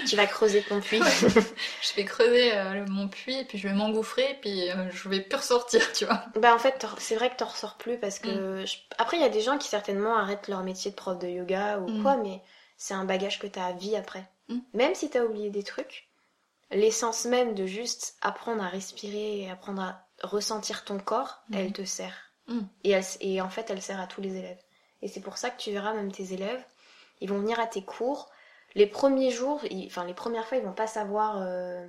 [0.07, 1.01] Tu vas creuser ton puits.
[1.01, 5.37] je vais creuser euh, mon puits, puis je vais m'engouffrer, puis euh, je vais plus
[5.39, 6.25] ressortir, tu vois.
[6.37, 8.63] bah, en fait, c'est vrai que t'en ressors plus parce que.
[8.63, 8.67] Mm.
[8.67, 11.29] je- Après, il y a des gens qui certainement arrêtent leur métier de prof de
[11.29, 12.03] yoga ou Mm.
[12.03, 12.43] quoi, mais
[12.77, 14.29] c'est un bagage que t'as à vie après.
[14.49, 14.59] Mm.
[14.75, 16.09] Même si t'as oublié des trucs,
[16.71, 21.85] l'essence même de juste apprendre à respirer et apprendre à ressentir ton corps, elle te
[21.85, 22.15] sert.
[22.85, 24.59] Et, elle et en fait, elle sert à tous les élèves.
[25.03, 26.65] Et c'est pour ça que tu verras même tes élèves,
[27.21, 28.31] ils vont venir à tes cours.
[28.75, 31.87] Les premiers jours, ils- enfin les premières fois, ils vont pas savoir euh,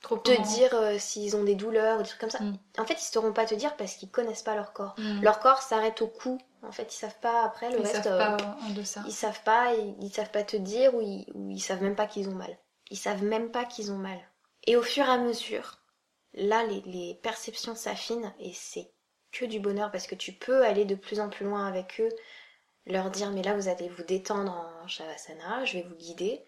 [0.00, 2.40] Trop te comment- dire euh, s'ils ont des douleurs ou des trucs comme ça.
[2.42, 2.58] Mm.
[2.78, 4.94] En fait, ils sauront pas te dire parce qu'ils connaissent pas leur corps.
[4.98, 5.22] Mm.
[5.22, 6.38] Leur corps s'arrête au cou.
[6.62, 8.04] En fait, ils savent pas après le Ils reste.
[8.04, 9.02] savent euh, pas en deçà.
[9.06, 11.96] ils savent pas, ils, ils savent pas te dire ou ils, ou ils savent même
[11.96, 12.56] pas qu'ils ont mal.
[12.90, 14.18] Ils savent même pas qu'ils ont mal.
[14.66, 15.78] Et au fur et à mesure,
[16.34, 18.90] là, les, les perceptions s'affinent et c'est
[19.38, 22.08] que du bonheur parce que tu peux aller de plus en plus loin avec eux,
[22.86, 24.52] leur dire mais là vous allez vous détendre
[24.82, 26.44] en shavasana, je vais vous guider,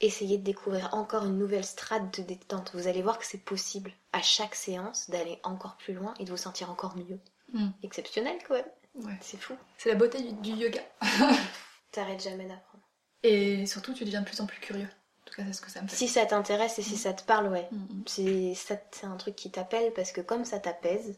[0.00, 2.70] essayer de découvrir encore une nouvelle strate de détente.
[2.74, 6.30] Vous allez voir que c'est possible à chaque séance d'aller encore plus loin et de
[6.30, 7.18] vous sentir encore mieux.
[7.52, 7.70] Mm.
[7.82, 8.64] Exceptionnel quand même,
[8.94, 9.16] Ouais.
[9.20, 9.54] c'est fou.
[9.76, 10.80] C'est la beauté du, du yoga.
[11.92, 12.84] T'arrêtes jamais d'apprendre.
[13.22, 14.88] Et surtout, tu deviens de plus en plus curieux.
[15.22, 15.96] En tout cas, c'est ce que ça me fait.
[15.96, 16.98] Si ça t'intéresse et si Mm.
[16.98, 17.68] ça te parle, ouais.
[17.72, 18.04] Mm, mm.
[18.06, 21.16] C'est un truc qui t'appelle parce que comme ça t'apaise.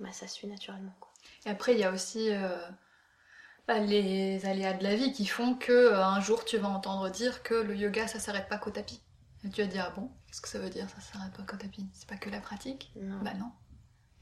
[0.00, 0.94] Bah ça suit naturellement.
[0.98, 1.12] Quoi.
[1.46, 2.56] Et après, il y a aussi euh,
[3.68, 7.08] bah, les aléas de la vie qui font que euh, un jour tu vas entendre
[7.10, 9.00] dire que le yoga ça s'arrête pas qu'au tapis.
[9.44, 11.56] Et tu vas dire ah bon, qu'est-ce que ça veut dire ça s'arrête pas qu'au
[11.56, 11.86] tapis?
[11.92, 12.92] C'est pas que la pratique?
[12.96, 13.18] Non.
[13.22, 13.52] Bah non.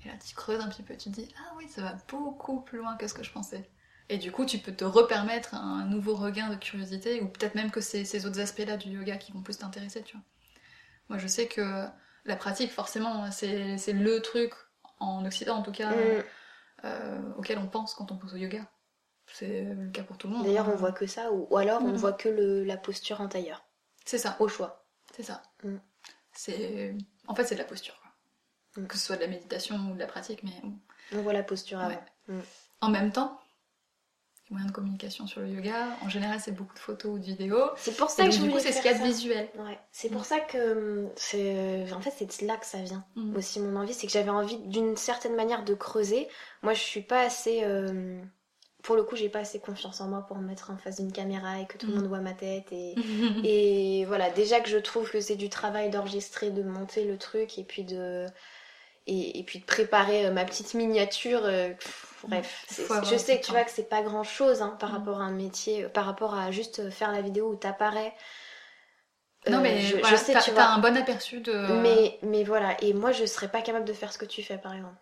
[0.05, 2.61] Et là tu creuses un petit peu, tu te dis ah oui ça va beaucoup
[2.61, 3.71] plus loin que ce que je pensais.
[4.09, 7.71] Et du coup tu peux te repermettre un nouveau regain de curiosité ou peut-être même
[7.71, 10.25] que c'est ces autres aspects-là du yoga qui vont plus t'intéresser, tu vois.
[11.09, 11.87] Moi je sais que
[12.25, 14.53] la pratique forcément c'est le truc
[15.01, 16.25] en Occident en tout cas Mm.
[16.85, 18.67] euh, auquel on pense quand on pense au yoga.
[19.33, 20.45] C'est le cas pour tout le monde.
[20.47, 20.73] D'ailleurs, hein.
[20.75, 21.97] on voit que ça, ou, ou alors on Mm.
[21.97, 23.65] voit que le, la posture en tailleur,
[24.05, 24.87] C'est ça, au choix.
[25.15, 25.43] c'est ça.
[25.65, 25.77] Mm.
[26.33, 26.95] C'est...
[27.27, 28.01] En fait, c'est de la posture.
[28.75, 28.85] quoi.
[28.85, 30.79] Que ce soit de la méditation ou de la pratique, mais bon.
[31.13, 32.01] On voit la posture avant.
[32.81, 33.41] En même temps,
[34.51, 37.25] les moyens de communication sur le yoga, en général, c'est beaucoup de photos ou de
[37.25, 37.71] vidéos.
[37.77, 39.05] C'est pour Et ça que donc, je du coup, c'est ce qu'il y a de
[39.05, 39.49] visuel.
[39.59, 39.79] Ouais.
[39.93, 40.25] C'est pour Mm.
[40.25, 43.05] ça que hum, c'est en fait c'est de là que ça vient.
[43.17, 43.37] Mm.
[43.37, 46.29] Aussi mon envie, c'est que j'avais envie d'une certaine manière de creuser.
[46.63, 48.21] Moi, je suis pas assez euh,
[48.83, 51.13] pour le coup, j'ai pas assez confiance en moi pour me mettre en face d'une
[51.13, 51.99] caméra et que tout le Mm.
[51.99, 52.95] monde voit ma tête et
[53.43, 57.59] Et voilà, déjà que je trouve que c'est du travail d'enregistrer, de monter le truc
[57.59, 58.27] et puis de
[59.07, 61.41] et, et puis de préparer euh, ma petite miniature.
[61.45, 64.93] euh, pff, bref, je sais que tu vois que c'est pas grand chose par Mm.
[64.95, 68.15] rapport à un métier, euh, par rapport à juste euh, faire la vidéo où t'apparais.
[69.49, 70.65] non, Euh, mais je, voilà, je sais, t'as, tu vois.
[70.65, 71.53] un bon aperçu de.
[71.83, 74.59] Mais, mais voilà, et moi je serais pas capable de faire ce que tu fais
[74.59, 74.97] par exemple.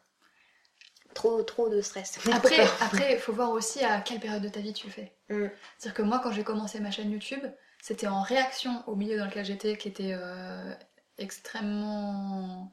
[1.14, 2.18] Trop, trop de stress.
[2.32, 5.16] Après, après, il faut voir aussi à quelle période de ta vie tu le fais.
[5.30, 5.46] Mm.
[5.78, 7.42] C'est-à-dire que moi, quand j'ai commencé ma chaîne YouTube,
[7.80, 10.74] c'était en réaction au milieu dans lequel j'étais, qui était euh,
[11.16, 12.70] extrêmement.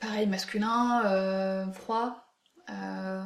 [0.00, 2.25] pareil, masculin, euh, froid.
[2.70, 3.22] Euh,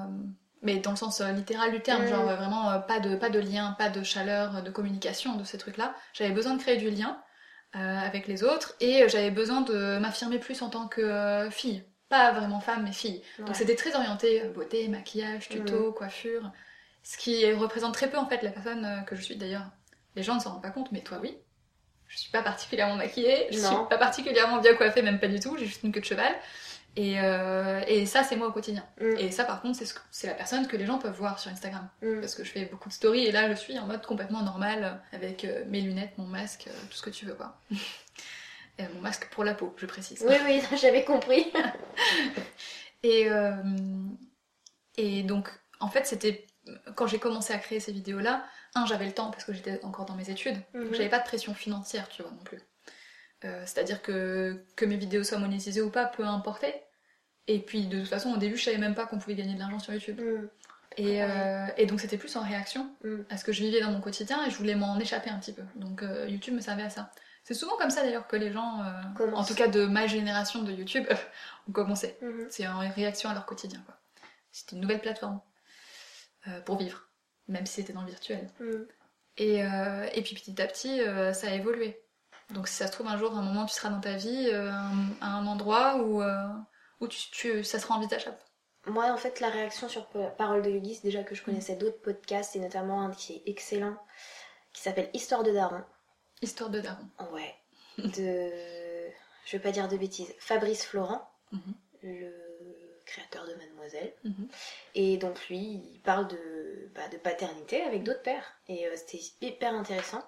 [0.62, 2.08] mais dans le sens euh, littéral du terme, Mm.
[2.08, 5.58] genre euh, vraiment pas, de, pas de lien, pas de chaleur, de communication, de ces
[5.58, 5.94] trucs-là.
[6.12, 7.18] J'avais besoin de créer du lien
[7.76, 11.84] euh, avec les autres et j'avais besoin de m'affirmer plus en tant que fille.
[12.08, 13.22] Pas vraiment femme, mais fille.
[13.38, 13.44] Ouais.
[13.46, 16.50] Donc c'était très orienté beauté, maquillage, tuto, coiffure.
[17.02, 19.70] Ce qui représente très peu en fait la personne que je suis d'ailleurs.
[20.16, 21.38] Les gens ne s'en rendent pas compte, mais toi oui.
[22.08, 23.68] Je suis pas particulièrement maquillée, je Non.
[23.68, 26.34] suis pas particulièrement bien coiffée, même pas du tout, j'ai juste une queue de cheval.
[26.96, 28.84] Et, euh, et ça, c'est moi au quotidien.
[29.00, 29.16] Mm.
[29.18, 31.88] Et ça, par contre, c'est ce la personne que les gens peuvent voir sur Instagram.
[32.02, 32.20] Mm.
[32.20, 34.84] Parce que je fais beaucoup de stories et là, je suis en mode complètement normal,
[34.84, 37.56] euh, avec euh, mes lunettes, mon masque, euh, tout ce que tu veux, quoi.
[38.78, 40.24] Et mon masque pour la peau, je précise.
[40.26, 41.52] Oui, oui, j'avais compris.
[43.02, 43.54] Et, euh,
[44.96, 45.48] et donc,
[45.80, 46.46] en fait, c'était
[46.94, 48.44] quand j'ai commencé à créer ces vidéos-là,
[48.74, 50.94] un, j'avais le temps parce que j'étais encore dans mes études, donc Mhm.
[50.94, 52.60] j'avais pas de pression financière, tu vois, non plus.
[53.44, 56.84] Euh, C'est-à-dire que, que mes vidéos soient monétisées ou pas, peu importait.
[57.46, 59.58] Et puis, de toute façon, au début, je savais même pas qu'on pouvait gagner de
[59.58, 60.20] l'argent sur YouTube.
[60.20, 60.48] Mm.
[60.96, 63.22] Et, euh, et donc, c'était plus en réaction Mm.
[63.30, 65.52] à ce que je vivais dans mon quotidien et je voulais m'en échapper un petit
[65.52, 65.62] peu.
[65.76, 67.10] Donc, euh, YouTube me servait à ça.
[67.44, 70.62] C'est souvent comme ça d'ailleurs que les gens, euh, en tout cas de ma génération
[70.62, 71.06] de YouTube,
[71.68, 72.18] ont commencé.
[72.20, 72.46] Mhm.
[72.50, 73.80] C'est en réaction à leur quotidien.
[73.86, 73.96] quoi.
[74.52, 75.40] C'était une nouvelle plateforme
[76.64, 77.06] pour vivre,
[77.48, 78.50] même si c'était dans le virtuel.
[78.60, 78.64] Mm.
[79.38, 81.00] Et, et puis petit à petit,
[81.32, 82.02] ça a évolué.
[82.52, 84.70] Donc si ça se trouve un jour, un moment, tu seras dans ta vie euh,
[85.20, 86.48] à un endroit où, euh,
[87.00, 88.38] où tu, tu- ça sera envisageable.
[88.86, 91.76] Moi, en fait, la réaction sur Pa- Parole de Yogi, c'est déjà que je connaissais
[91.76, 93.96] d'autres podcasts, et notamment un qui est excellent,
[94.72, 95.82] qui s'appelle Histoire de Daron.
[96.42, 97.04] Histoire de daron.
[97.32, 97.54] Ouais.
[97.98, 98.50] De.
[99.46, 100.32] Je veux pas dire de bêtises.
[100.38, 101.74] Fabrice Florent, Mhm.
[102.04, 102.32] le
[103.04, 104.14] créateur de Mademoiselle.
[104.24, 104.48] Mhm.
[104.94, 105.58] Et donc, lui,
[105.94, 108.54] il parle de, bah, de paternité avec d'autres pères.
[108.68, 110.22] Et euh, c'était hyper intéressant.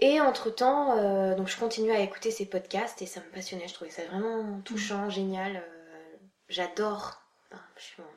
[0.00, 3.66] Et entre-temps, euh, donc je continuais à écouter ses podcasts et ça me passionnait.
[3.68, 5.56] Je trouvais ça vraiment touchant, génial.
[5.56, 6.16] euh,
[6.48, 7.20] J'adore.
[7.52, 7.62] Enfin,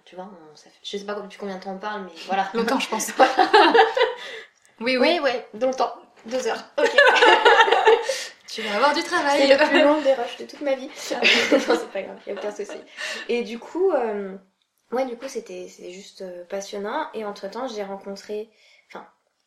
[0.05, 2.11] tu vois, on- ça fait- je sais pas depuis combien de temps on parle, mais
[2.27, 2.49] voilà.
[2.53, 3.11] Longtemps, je pense.
[4.81, 4.97] oui, oui.
[4.99, 5.93] Oui, ouais, longtemps.
[6.25, 6.63] Deux heures.
[6.77, 6.89] Ok.
[8.47, 9.41] Tu vas avoir du travail.
[9.41, 10.87] C'est la plus longue des rushs de toute ma vie.
[10.87, 10.91] non,
[11.21, 12.77] c'est pas grave, y a aucun souci.
[13.29, 14.35] Et du coup, euh,
[14.91, 17.07] ouais, du coup, c'était juste euh, passionnant.
[17.13, 18.49] Et entre temps, j'ai rencontré,
[18.89, 19.05] enfin,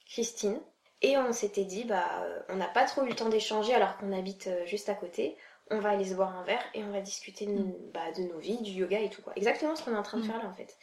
[0.09, 0.61] Christine.
[1.03, 4.12] Et on s'était dit, bah, on n'a pas trop eu le temps d'échanger alors qu'on
[4.12, 5.37] habite euh, juste à côté.
[5.70, 7.62] On va aller se boire un verre et on va discuter de,
[7.93, 9.33] bah, de nos vies, du yoga et tout quoi.
[9.37, 10.27] Exactement ce qu'on est en train de Mm.
[10.27, 10.77] faire là en fait.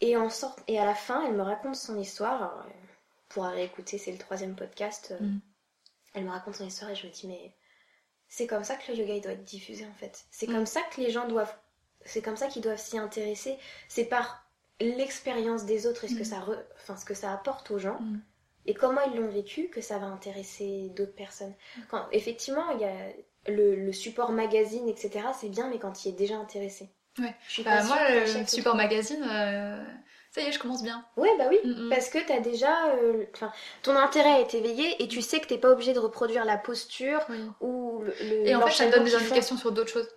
[0.00, 2.34] Et en sort et à la fin, elle me raconte son histoire.
[2.42, 2.70] Alors, euh,
[3.28, 5.12] pour réécouter, c'est le troisième podcast.
[5.12, 5.40] euh, Mm.
[6.14, 7.54] Elle me raconte son histoire et je me dis mais
[8.28, 10.24] c'est comme ça que le yoga il doit être diffusé en fait.
[10.30, 10.52] C'est Mm.
[10.54, 11.54] comme ça que les gens doivent,
[12.04, 13.56] c'est comme ça qu'ils doivent s'y intéresser.
[13.88, 14.42] C'est par
[14.80, 16.24] l'expérience des autres et ce que Mm.
[16.24, 18.20] ça, re- enfin ce que ça apporte aux gens Mm.
[18.66, 21.54] Et comment ils l'ont vécu que ça va intéresser d'autres personnes.
[21.90, 22.94] Quand effectivement il y a
[23.48, 26.90] le, le support magazine etc c'est bien mais quand il est déjà intéressé.
[27.18, 27.34] Ouais.
[27.48, 29.82] Je suis Bah, moi, le support magazine, euh,
[30.32, 31.02] ça y est, je commence bien.
[31.16, 31.58] Ouais bah oui.
[31.64, 31.88] Mm.
[31.88, 33.24] Parce que t'as déjà, euh,
[33.82, 37.24] ton intérêt est éveillé et tu sais que t'es pas obligé de reproduire la posture
[37.30, 37.40] Oui.
[37.60, 39.16] ou le, Et en fait, ça donne des font.
[39.16, 40.08] indications sur d'autres choses.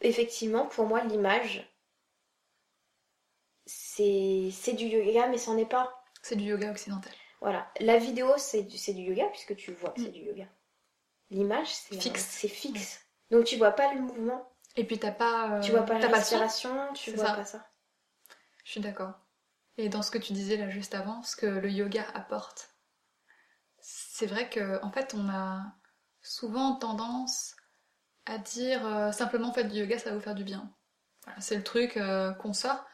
[0.00, 1.68] Effectivement, pour moi, l'image,
[3.66, 6.04] c'est c'est du yoga, mais c'en est pas.
[6.22, 7.12] C'est du yoga occidental.
[7.40, 7.70] Voilà.
[7.80, 10.46] La vidéo, c'est du, c'est du yoga, puisque tu vois que c'est du yoga.
[11.30, 12.24] L'image, c'est Fixe.
[12.24, 13.00] C'est fixe.
[13.30, 15.58] Donc tu vois pas le mouvement, Et puis t'as pas.
[15.58, 16.38] euh, tu vois pas la t'as pas le son.
[16.38, 17.34] respiration, tu C'est vois ça.
[17.34, 17.66] pas ça.
[18.64, 19.12] Je suis d'accord.
[19.76, 22.70] Et dans ce que tu disais là juste avant, ce que le yoga apporte,
[23.80, 25.62] c'est vrai que en fait on a
[26.22, 27.54] souvent tendance
[28.26, 30.74] à dire euh, simplement faites du yoga, ça va vous faire du bien.
[31.24, 32.84] Voilà, c'est le truc euh, qu'on sort.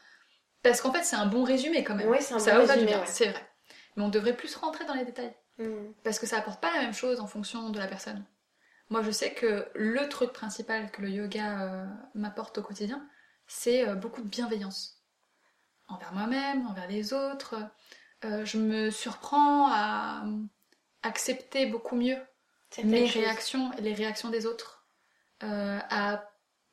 [0.63, 2.09] Parce qu'en fait c'est un bon résumé quand même.
[2.09, 3.07] Oui, c'est un ça bon va vous faire du résumé, bien, ouais.
[3.07, 3.44] c'est vrai.
[3.95, 5.35] Mais on devrait plus rentrer dans les détails.
[5.57, 5.93] Mm.
[6.03, 8.25] Parce que ça apporte pas la même chose en fonction de la personne.
[8.89, 13.07] Moi, je sais que le truc principal que le yoga euh, m'apporte au quotidien,
[13.47, 15.03] c'est euh, beaucoup de bienveillance.
[15.87, 17.55] Envers moi-même, envers les autres.
[18.23, 20.25] Euh, je me surprends à
[21.03, 22.17] accepter beaucoup mieux
[22.83, 24.87] mes réactions et les réactions des autres.
[25.41, 26.27] À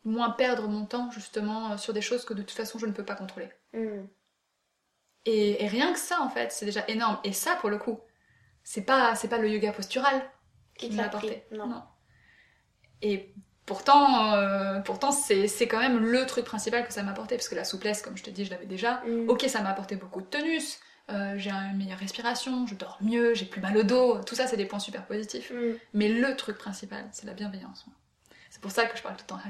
[0.05, 3.05] moins perdre mon temps, justement, sur des choses que de toute façon je ne peux
[3.05, 3.51] pas contrôler.
[3.75, 4.07] Mm.
[5.25, 7.19] Et, et rien que ça, en fait, c'est déjà énorme.
[7.25, 8.01] Et ça, pour le coup,
[8.65, 10.23] c'est pas, c'est pas le yoga postural
[10.77, 11.45] Qui appris apporté.
[11.53, 11.83] Non.
[13.03, 13.35] Et
[13.67, 17.55] pourtant, euh, pourtant c'est, quand même le truc principal que ça m'a apporté, parce que
[17.55, 19.03] la souplesse, comme je te dis, je l'avais déjà.
[19.07, 19.29] Mm.
[19.29, 20.79] Ok, ça m'a apporté beaucoup de tonus,
[21.11, 24.47] euh, j'ai une meilleure respiration, je dors mieux, j'ai plus mal au dos, tout ça,
[24.47, 25.51] c'est des points super positifs.
[25.51, 25.75] Mm.
[25.95, 27.87] Mais le truc principal, c'est la bienveillance.
[28.63, 29.41] C'est pour ça que je parle tout le temps.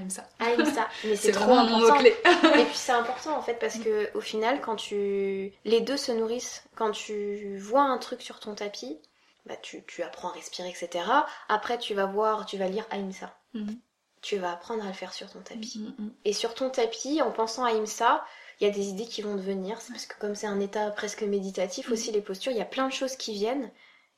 [0.41, 0.89] Ah, oui, ça.
[1.05, 1.79] Mais C'est trop important.
[1.81, 2.17] mot-clé.
[2.25, 6.13] Et puis c'est important en fait parce que au final quand tu les deux se
[6.13, 8.99] nourrissent, quand tu vois un truc sur ton tapis,
[9.45, 11.05] bah tu, tu apprends à respirer etc.
[11.51, 13.37] Après tu vas voir, tu vas lire Ahimsa.
[13.53, 13.79] Mhm.
[14.23, 15.79] Tu vas apprendre à le faire sur ton tapis.
[15.99, 16.13] Mm, mm.
[16.25, 18.25] Et sur ton tapis, en pensant à Ahimsa,
[18.61, 19.79] il y a des idées qui vont te venir.
[19.83, 21.93] C'est parce que comme c'est un état presque méditatif Mhm.
[21.93, 23.71] aussi les postures, il y a plein de choses qui viennent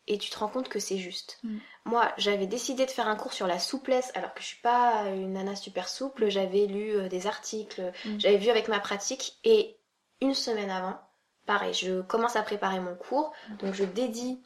[0.07, 1.39] et tu te rends compte que c'est juste.
[1.43, 1.61] Mhm.
[1.87, 5.05] Moi, j'avais décidé de faire un cours sur la souplesse alors que je suis pas
[5.09, 6.29] une nana super souple.
[6.29, 8.21] J'avais lu euh, des articles, Mhm.
[8.21, 9.77] j'avais vu avec ma pratique et
[10.21, 10.99] une semaine avant,
[11.47, 13.33] pareil, je commence à préparer mon cours.
[13.61, 14.43] Donc je dédie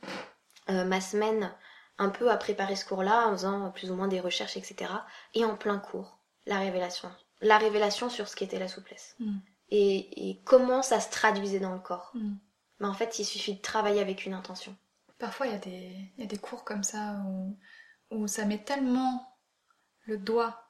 [0.71, 1.53] euh, ma semaine
[1.99, 4.93] un peu à préparer ce cours-là en faisant plus ou moins des recherches, etc.
[5.35, 7.11] Et en plein cours, la révélation.
[7.41, 9.17] La révélation sur ce qu'était la souplesse.
[9.19, 9.39] Mm.
[9.71, 12.11] Et, et comment ça se traduisait dans le corps.
[12.15, 12.35] Mm.
[12.81, 14.77] Mais en fait, il suffit de travailler avec une intention.
[15.19, 17.59] Parfois, il y, a des- il y a des cours comme ça où,
[18.11, 19.37] où ça met tellement
[20.07, 20.63] le doigt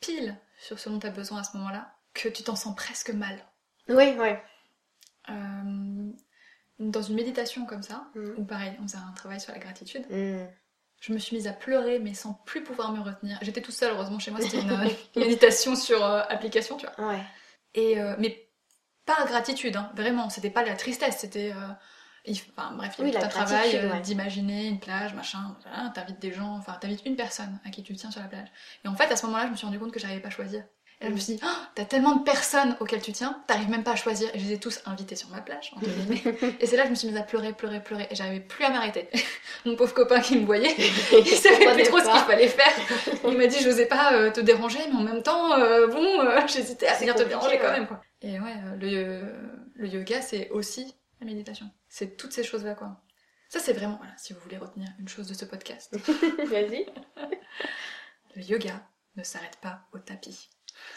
[0.00, 3.10] pile sur ce dont tu as besoin à ce moment-là que tu t'en sens presque
[3.10, 3.38] mal.
[3.88, 4.30] Oui, oui.
[5.30, 6.10] Euh,
[6.78, 8.34] dans une méditation comme ça, Mm.
[8.38, 10.46] ou pareil, on faisait un travail sur la gratitude, Mm.
[11.00, 13.38] je me suis mise à pleurer mais sans plus pouvoir me retenir.
[13.42, 14.70] J'étais toute seule, heureusement chez moi, c'était une,
[15.16, 17.08] une méditation sur euh, application, tu vois.
[17.08, 17.22] Ouais.
[17.74, 18.48] Et, euh, mais
[19.04, 21.52] pas gratitude, hein, vraiment, c'était pas la tristesse, c'était.
[22.24, 24.00] Il- enfin bref, il y Oui, a tout un travail euh, ouais.
[24.00, 27.94] d'imaginer une plage, machin, voilà, t'invites des gens, enfin t'invites une personne à qui tu
[27.94, 28.48] tiens sur la plage.
[28.84, 30.32] Et en fait, à ce moment-là, je me suis rendu compte que j'arrivais pas à
[30.32, 30.64] choisir.
[31.00, 33.68] Et là, je me suis dit, Oh, t'as tellement de personnes auxquelles tu tiens, t'arrives
[33.68, 34.30] même pas à choisir.
[34.34, 36.22] Et je les ai tous invités sur ma plage, entre guillemets.
[36.60, 38.06] Et c'est là que je me suis mise à pleurer, pleurer, pleurer.
[38.08, 39.08] Et j'arrivais plus à m'arrêter.
[39.66, 40.72] Mon pauvre copain qui me voyait,
[41.12, 42.72] il savait plus trop ce qu'il fallait faire.
[43.26, 46.38] Il m'a dit, j'osais pas euh, te déranger, mais en même temps, euh, bon, euh,
[46.46, 48.00] j'hésitais à venir te déranger quand même, quoi.
[48.20, 49.22] Et ouais, le,
[49.74, 51.68] le yoga, c'est aussi la méditation.
[51.94, 53.02] C'est toutes ces choses-là, quoi.
[53.50, 55.94] Ça, c'est vraiment, voilà, si vous voulez retenir une chose de ce podcast.
[56.48, 56.86] Vas-y.
[58.34, 58.82] Le yoga
[59.16, 60.48] ne s'arrête pas au tapis.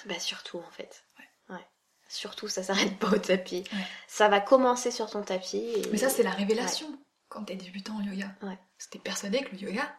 [0.06, 1.04] Bah surtout en fait.
[1.50, 1.60] Ouais.
[2.08, 3.66] Surtout, ça s'arrête pas au tapis.
[3.74, 3.86] Ouais.
[4.08, 5.58] Ça va commencer sur ton tapis.
[5.58, 6.88] et- Mais ça, c'est la révélation
[7.28, 8.28] quand t'es débutant en yoga.
[8.44, 8.58] Ouais.
[8.78, 9.94] Parce que t'es persuadé que le yoga,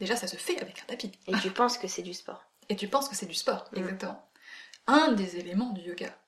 [0.00, 1.12] déjà, ça se fait avec un tapis.
[1.28, 2.42] Et tu penses que c'est du sport.
[2.70, 3.78] Et tu penses que c'est du sport, Mm.
[3.78, 4.28] exactement.
[4.88, 6.18] Un des éléments du yoga,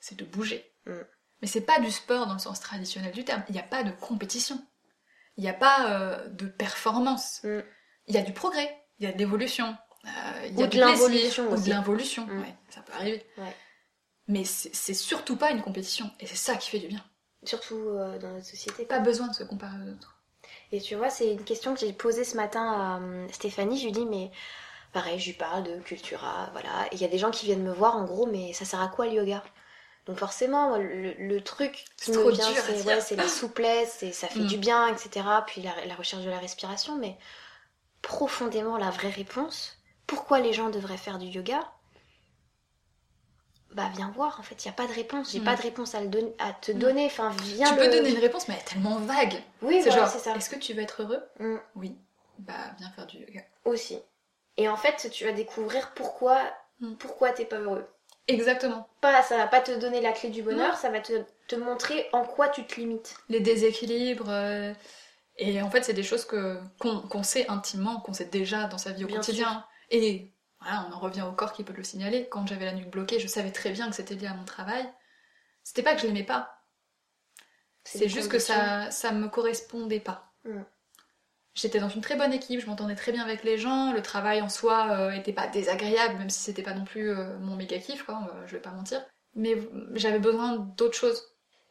[0.00, 0.70] c'est de bouger.
[0.84, 0.92] Mm.
[1.40, 3.42] Mais c'est pas du sport dans le sens traditionnel du terme.
[3.48, 4.60] Il n'y a pas de compétition.
[5.36, 7.40] Il n'y a pas euh, de performance.
[7.44, 7.60] Mm.
[8.08, 10.78] il y a du progrès, il y a de l'évolution, euh, il y a de
[10.78, 12.40] l'involution ou de l'involution, Mm.
[12.40, 13.24] ouais, ça peut arriver.
[13.36, 13.56] Ouais.
[14.26, 17.02] Mais c'est surtout pas une compétition, et c'est ça qui fait du bien.
[17.44, 18.84] Surtout euh, dans notre société.
[18.84, 20.16] Pas besoin de se comparer aux autres.
[20.72, 23.78] Et tu vois, c'est une question que j'ai posée ce matin à Stéphanie.
[23.78, 24.30] Je lui dis, mais
[24.92, 26.86] pareil, je lui parle de Cultura, voilà.
[26.90, 28.80] Et il y a des gens qui viennent me voir, en gros, mais ça sert
[28.80, 29.42] à quoi le yoga?
[30.08, 32.86] Donc forcément, moi, le, le truc qui me vient, c'est dire.
[32.86, 34.46] ouais, c'est la souplesse, et ça fait Mm.
[34.46, 35.26] du bien, etc.
[35.46, 37.16] Puis la, la recherche de la respiration, mais
[38.02, 39.76] profondément, la vraie réponse,
[40.06, 41.60] pourquoi les gens devraient faire du yoga?
[43.74, 45.30] Bah viens voir, en fait, il n'y a pas de réponse.
[45.32, 45.44] J'ai Mm.
[45.44, 46.78] pas de réponse à, le don- à te Mm.
[46.78, 47.06] donner.
[47.06, 49.42] Enfin, viens tu peux le- donner une réponse, mais elle est tellement vague.
[49.60, 50.34] Oui, c'est voilà, genre, c'est ça.
[50.34, 51.22] est-ce que tu veux être heureux?
[51.38, 51.56] Mm.
[51.76, 51.96] Oui.
[52.38, 53.42] Bah, viens faire du yoga.
[53.66, 53.98] aussi.
[54.56, 56.40] Et en fait, tu vas découvrir pourquoi,
[56.80, 56.94] Mm.
[56.94, 57.86] pourquoi t'es pas heureux.
[58.28, 58.88] Exactement.
[59.00, 60.76] Pas, ça va pas te donner la clé du bonheur, Non.
[60.76, 63.16] ça va te, te montrer en quoi tu te limites.
[63.28, 64.28] Les déséquilibres.
[64.28, 64.72] euh,
[65.38, 68.92] Et en fait, c'est des choses que qu'on sait intimement, qu'on sait déjà dans sa
[68.92, 69.64] vie au Bien quotidien.
[69.90, 72.28] Et voilà, on en revient au corps qui peut le signaler.
[72.28, 74.88] Quand j'avais la nuque bloquée, je savais très bien que c'était lié à mon travail.
[75.64, 76.64] C'était pas que je l'aimais pas,
[77.84, 80.32] c'est juste que ça, ça me correspondait pas.
[80.44, 80.62] Mm.
[81.58, 84.40] J'étais dans une très bonne équipe, je m'entendais très bien avec les gens, le travail
[84.42, 87.78] en soi euh, était pas désagréable, même si c'était pas non plus euh, mon méga
[87.78, 89.04] kiff, quoi, je vais pas mentir.
[89.34, 89.56] Mais
[89.94, 91.20] j'avais besoin d'autre chose.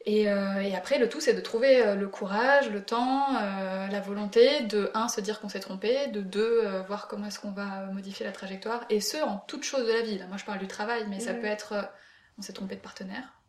[0.05, 3.99] Et, euh, et après, le tout, c'est de trouver le courage, le temps, euh, la
[4.01, 7.51] volonté de, un, se dire qu'on s'est trompé, de deux, euh, voir comment est-ce qu'on
[7.51, 10.17] va modifier la trajectoire, et ce, en toute chose de la vie.
[10.17, 11.89] Là, moi, je parle du travail, mais ça peut être,
[12.37, 13.41] on s'est trompé de partenaire,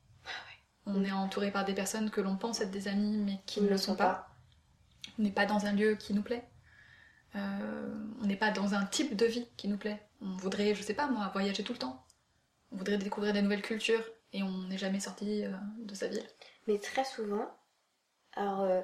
[0.87, 3.69] on est entouré par des personnes que l'on pense être des amis, mais qui ne
[3.69, 4.29] le sont pas.
[5.19, 6.45] On n'est pas dans un lieu qui nous plaît.
[7.37, 10.01] Euh, on n'est pas dans un type de vie qui nous plaît.
[10.23, 12.05] On voudrait, je sais pas moi, voyager tout le temps.
[12.73, 16.27] On voudrait découvrir des nouvelles cultures et on n'est jamais sorti euh, de sa ville.
[16.67, 17.47] Mais très souvent,
[18.35, 18.81] alors euh,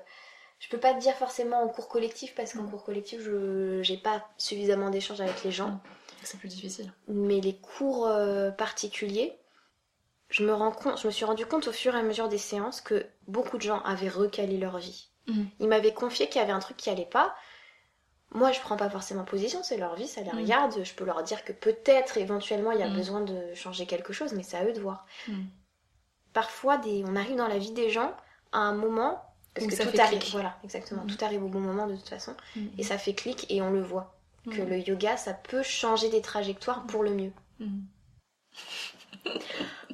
[0.58, 2.70] je peux pas te dire forcément en cours collectif parce qu'en Mm.
[2.70, 5.70] cours collectif, je j'ai pas suffisamment d'échanges avec les gens.
[5.70, 5.80] Mm.
[6.22, 6.92] C'est plus difficile.
[7.08, 9.38] Mais les cours euh, particuliers,
[10.30, 12.38] je me rends compte, je me suis rendu compte au fur et à mesure des
[12.38, 15.10] séances que beaucoup de gens avaient recalé leur vie.
[15.26, 15.44] Mm.
[15.60, 17.34] Ils m'avaient confié qu'il y avait un truc qui allait pas.
[18.32, 20.38] Moi, je prends pas forcément position, c'est leur vie, ça les Mm.
[20.38, 20.84] regarde.
[20.84, 22.94] Je peux leur dire que peut-être, éventuellement, il y a Mm.
[22.96, 25.06] besoin de changer quelque chose, mais c'est à eux de voir.
[25.28, 25.42] Mm.
[26.32, 27.04] Parfois, des...
[27.06, 28.12] on arrive dans la vie des gens
[28.52, 29.22] à un moment,
[29.54, 30.32] parce Où que ça tout fait arrive, clic.
[30.32, 32.34] voilà, exactement, tout arrive au bon moment de toute façon,
[32.76, 34.16] et ça fait clic et on le voit.
[34.50, 37.32] Que le yoga, ça peut changer des trajectoires pour le mieux.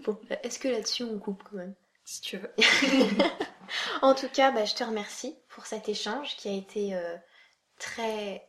[0.04, 1.74] Bon, est-ce que là-dessus on coupe quand même?
[2.04, 2.50] Si tu veux.
[4.02, 7.16] En tout cas, bah, je te remercie pour cet échange qui a été euh,
[7.78, 8.46] très.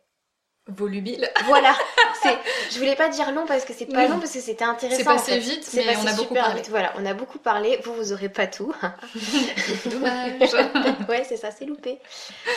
[0.68, 1.28] Volubile.
[1.46, 1.76] Voilà,
[2.22, 2.38] c'est.
[2.72, 5.02] Je voulais pas dire long parce que c'est pas long parce que c'était intéressant.
[5.02, 5.40] C'est en passé fait.
[5.40, 6.62] vite, C'est mais passé on a beaucoup super parlé.
[6.62, 6.70] vite.
[6.70, 7.80] Voilà, on a beaucoup parlé.
[7.84, 8.74] Vous, vous aurez pas tout.
[9.86, 10.54] Dommage.
[11.10, 12.00] ouais, c'est ça, c'est loupé.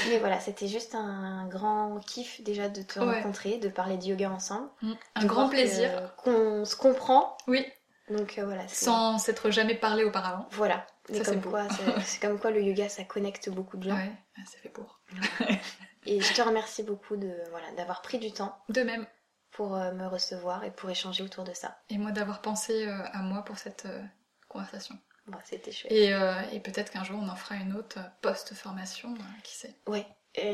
[0.08, 3.16] Mais voilà, c'était juste un grand kiff déjà de te Ouais.
[3.16, 4.68] rencontrer, de parler de yoga ensemble.
[4.82, 4.92] Mm.
[5.16, 5.90] Un grand que- plaisir.
[6.22, 7.36] Qu'on se comprend.
[7.48, 7.64] Oui,
[8.10, 8.62] Donc euh, voilà.
[8.68, 10.46] c'est- sans s'être jamais parlé auparavant.
[10.52, 10.86] Voilà.
[11.12, 11.66] Ça, c'est comme quoi,
[12.42, 13.96] comme le yoga, ça connecte beaucoup de gens.
[13.96, 14.12] Ouais,
[14.50, 15.00] c'est fait pour.
[16.06, 19.06] Et je te remercie beaucoup de voilà d'avoir pris du temps De même.
[19.50, 21.78] pour euh, me recevoir et pour échanger autour de ça.
[21.88, 24.02] Et moi d'avoir pensé euh, à moi pour cette euh,
[24.48, 24.98] conversation.
[25.26, 25.90] Bon, c'était chouette.
[25.90, 26.10] Et,
[26.52, 29.74] et peut-être qu'un jour on en fera une autre post-formation, qui sait.
[29.86, 30.06] Ouais,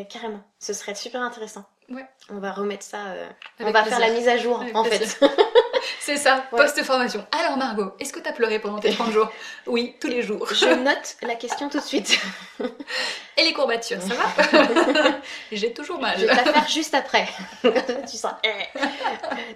[0.08, 0.44] carrément.
[0.60, 1.64] Ce serait super intéressant.
[1.88, 2.08] Ouais.
[2.28, 3.14] On va remettre ça.
[3.58, 3.98] on va plaisir.
[3.98, 5.08] faire la mise à jour Avec en plaisir.
[5.08, 5.26] fait.
[6.00, 6.58] C'est ça, Ouais.
[6.58, 7.26] post-formation.
[7.38, 9.28] Alors Margot, est-ce que t'as pleuré pendant tes 30 jours
[9.66, 10.46] Oui, tous les jours.
[10.52, 12.20] Je note la question tout de suite.
[13.36, 15.18] Et les courbatures, ça va
[15.52, 16.18] J'ai toujours mal.
[16.18, 17.26] Je vais faire juste après.
[17.62, 18.32] tu sens.
[18.44, 18.78] eh.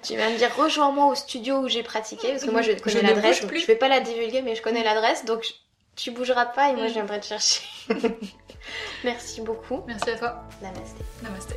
[0.03, 3.03] tu vas me dire rejoins-moi au studio où j'ai pratiqué parce que moi je connais
[3.03, 3.43] ne l'adresse.
[3.47, 5.45] Je vais pas la divulguer mais je connais l'adresse donc
[5.97, 6.89] tu bougeras pas et moi Mm.
[6.89, 7.61] je viendrai te chercher.
[9.05, 9.83] Merci beaucoup.
[9.87, 10.43] Merci à toi.
[10.63, 11.05] Namasté.
[11.23, 11.55] Namasté.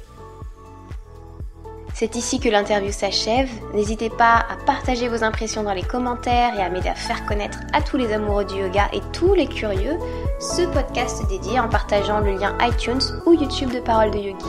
[1.99, 3.49] C'est ici que l'interview s'achève.
[3.73, 7.57] N'hésitez pas à partager vos impressions dans les commentaires et à m'aider à faire connaître
[7.73, 9.97] à tous les amoureux du yoga et tous les curieux
[10.39, 14.45] ce podcast dédié en partageant le lien iTunes ou YouTube de Parole de Yogi.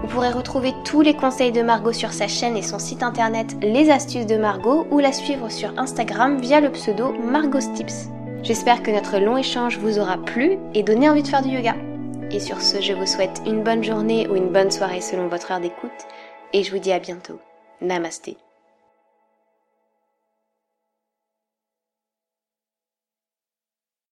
[0.00, 3.54] Vous pourrez retrouver tous les conseils de Margot sur sa chaîne et son site internet
[3.60, 8.08] Les Astuces de Margot ou la suivre sur Instagram via le pseudo Margot's Tips.
[8.42, 11.74] J'espère que notre long échange vous aura plu et donné envie de faire du yoga.
[12.30, 15.52] Et sur ce, je vous souhaite une bonne journée ou une bonne soirée selon votre
[15.52, 15.90] heure d'écoute
[16.52, 17.40] et je vous dis à bientôt.
[17.80, 18.36] Namasté.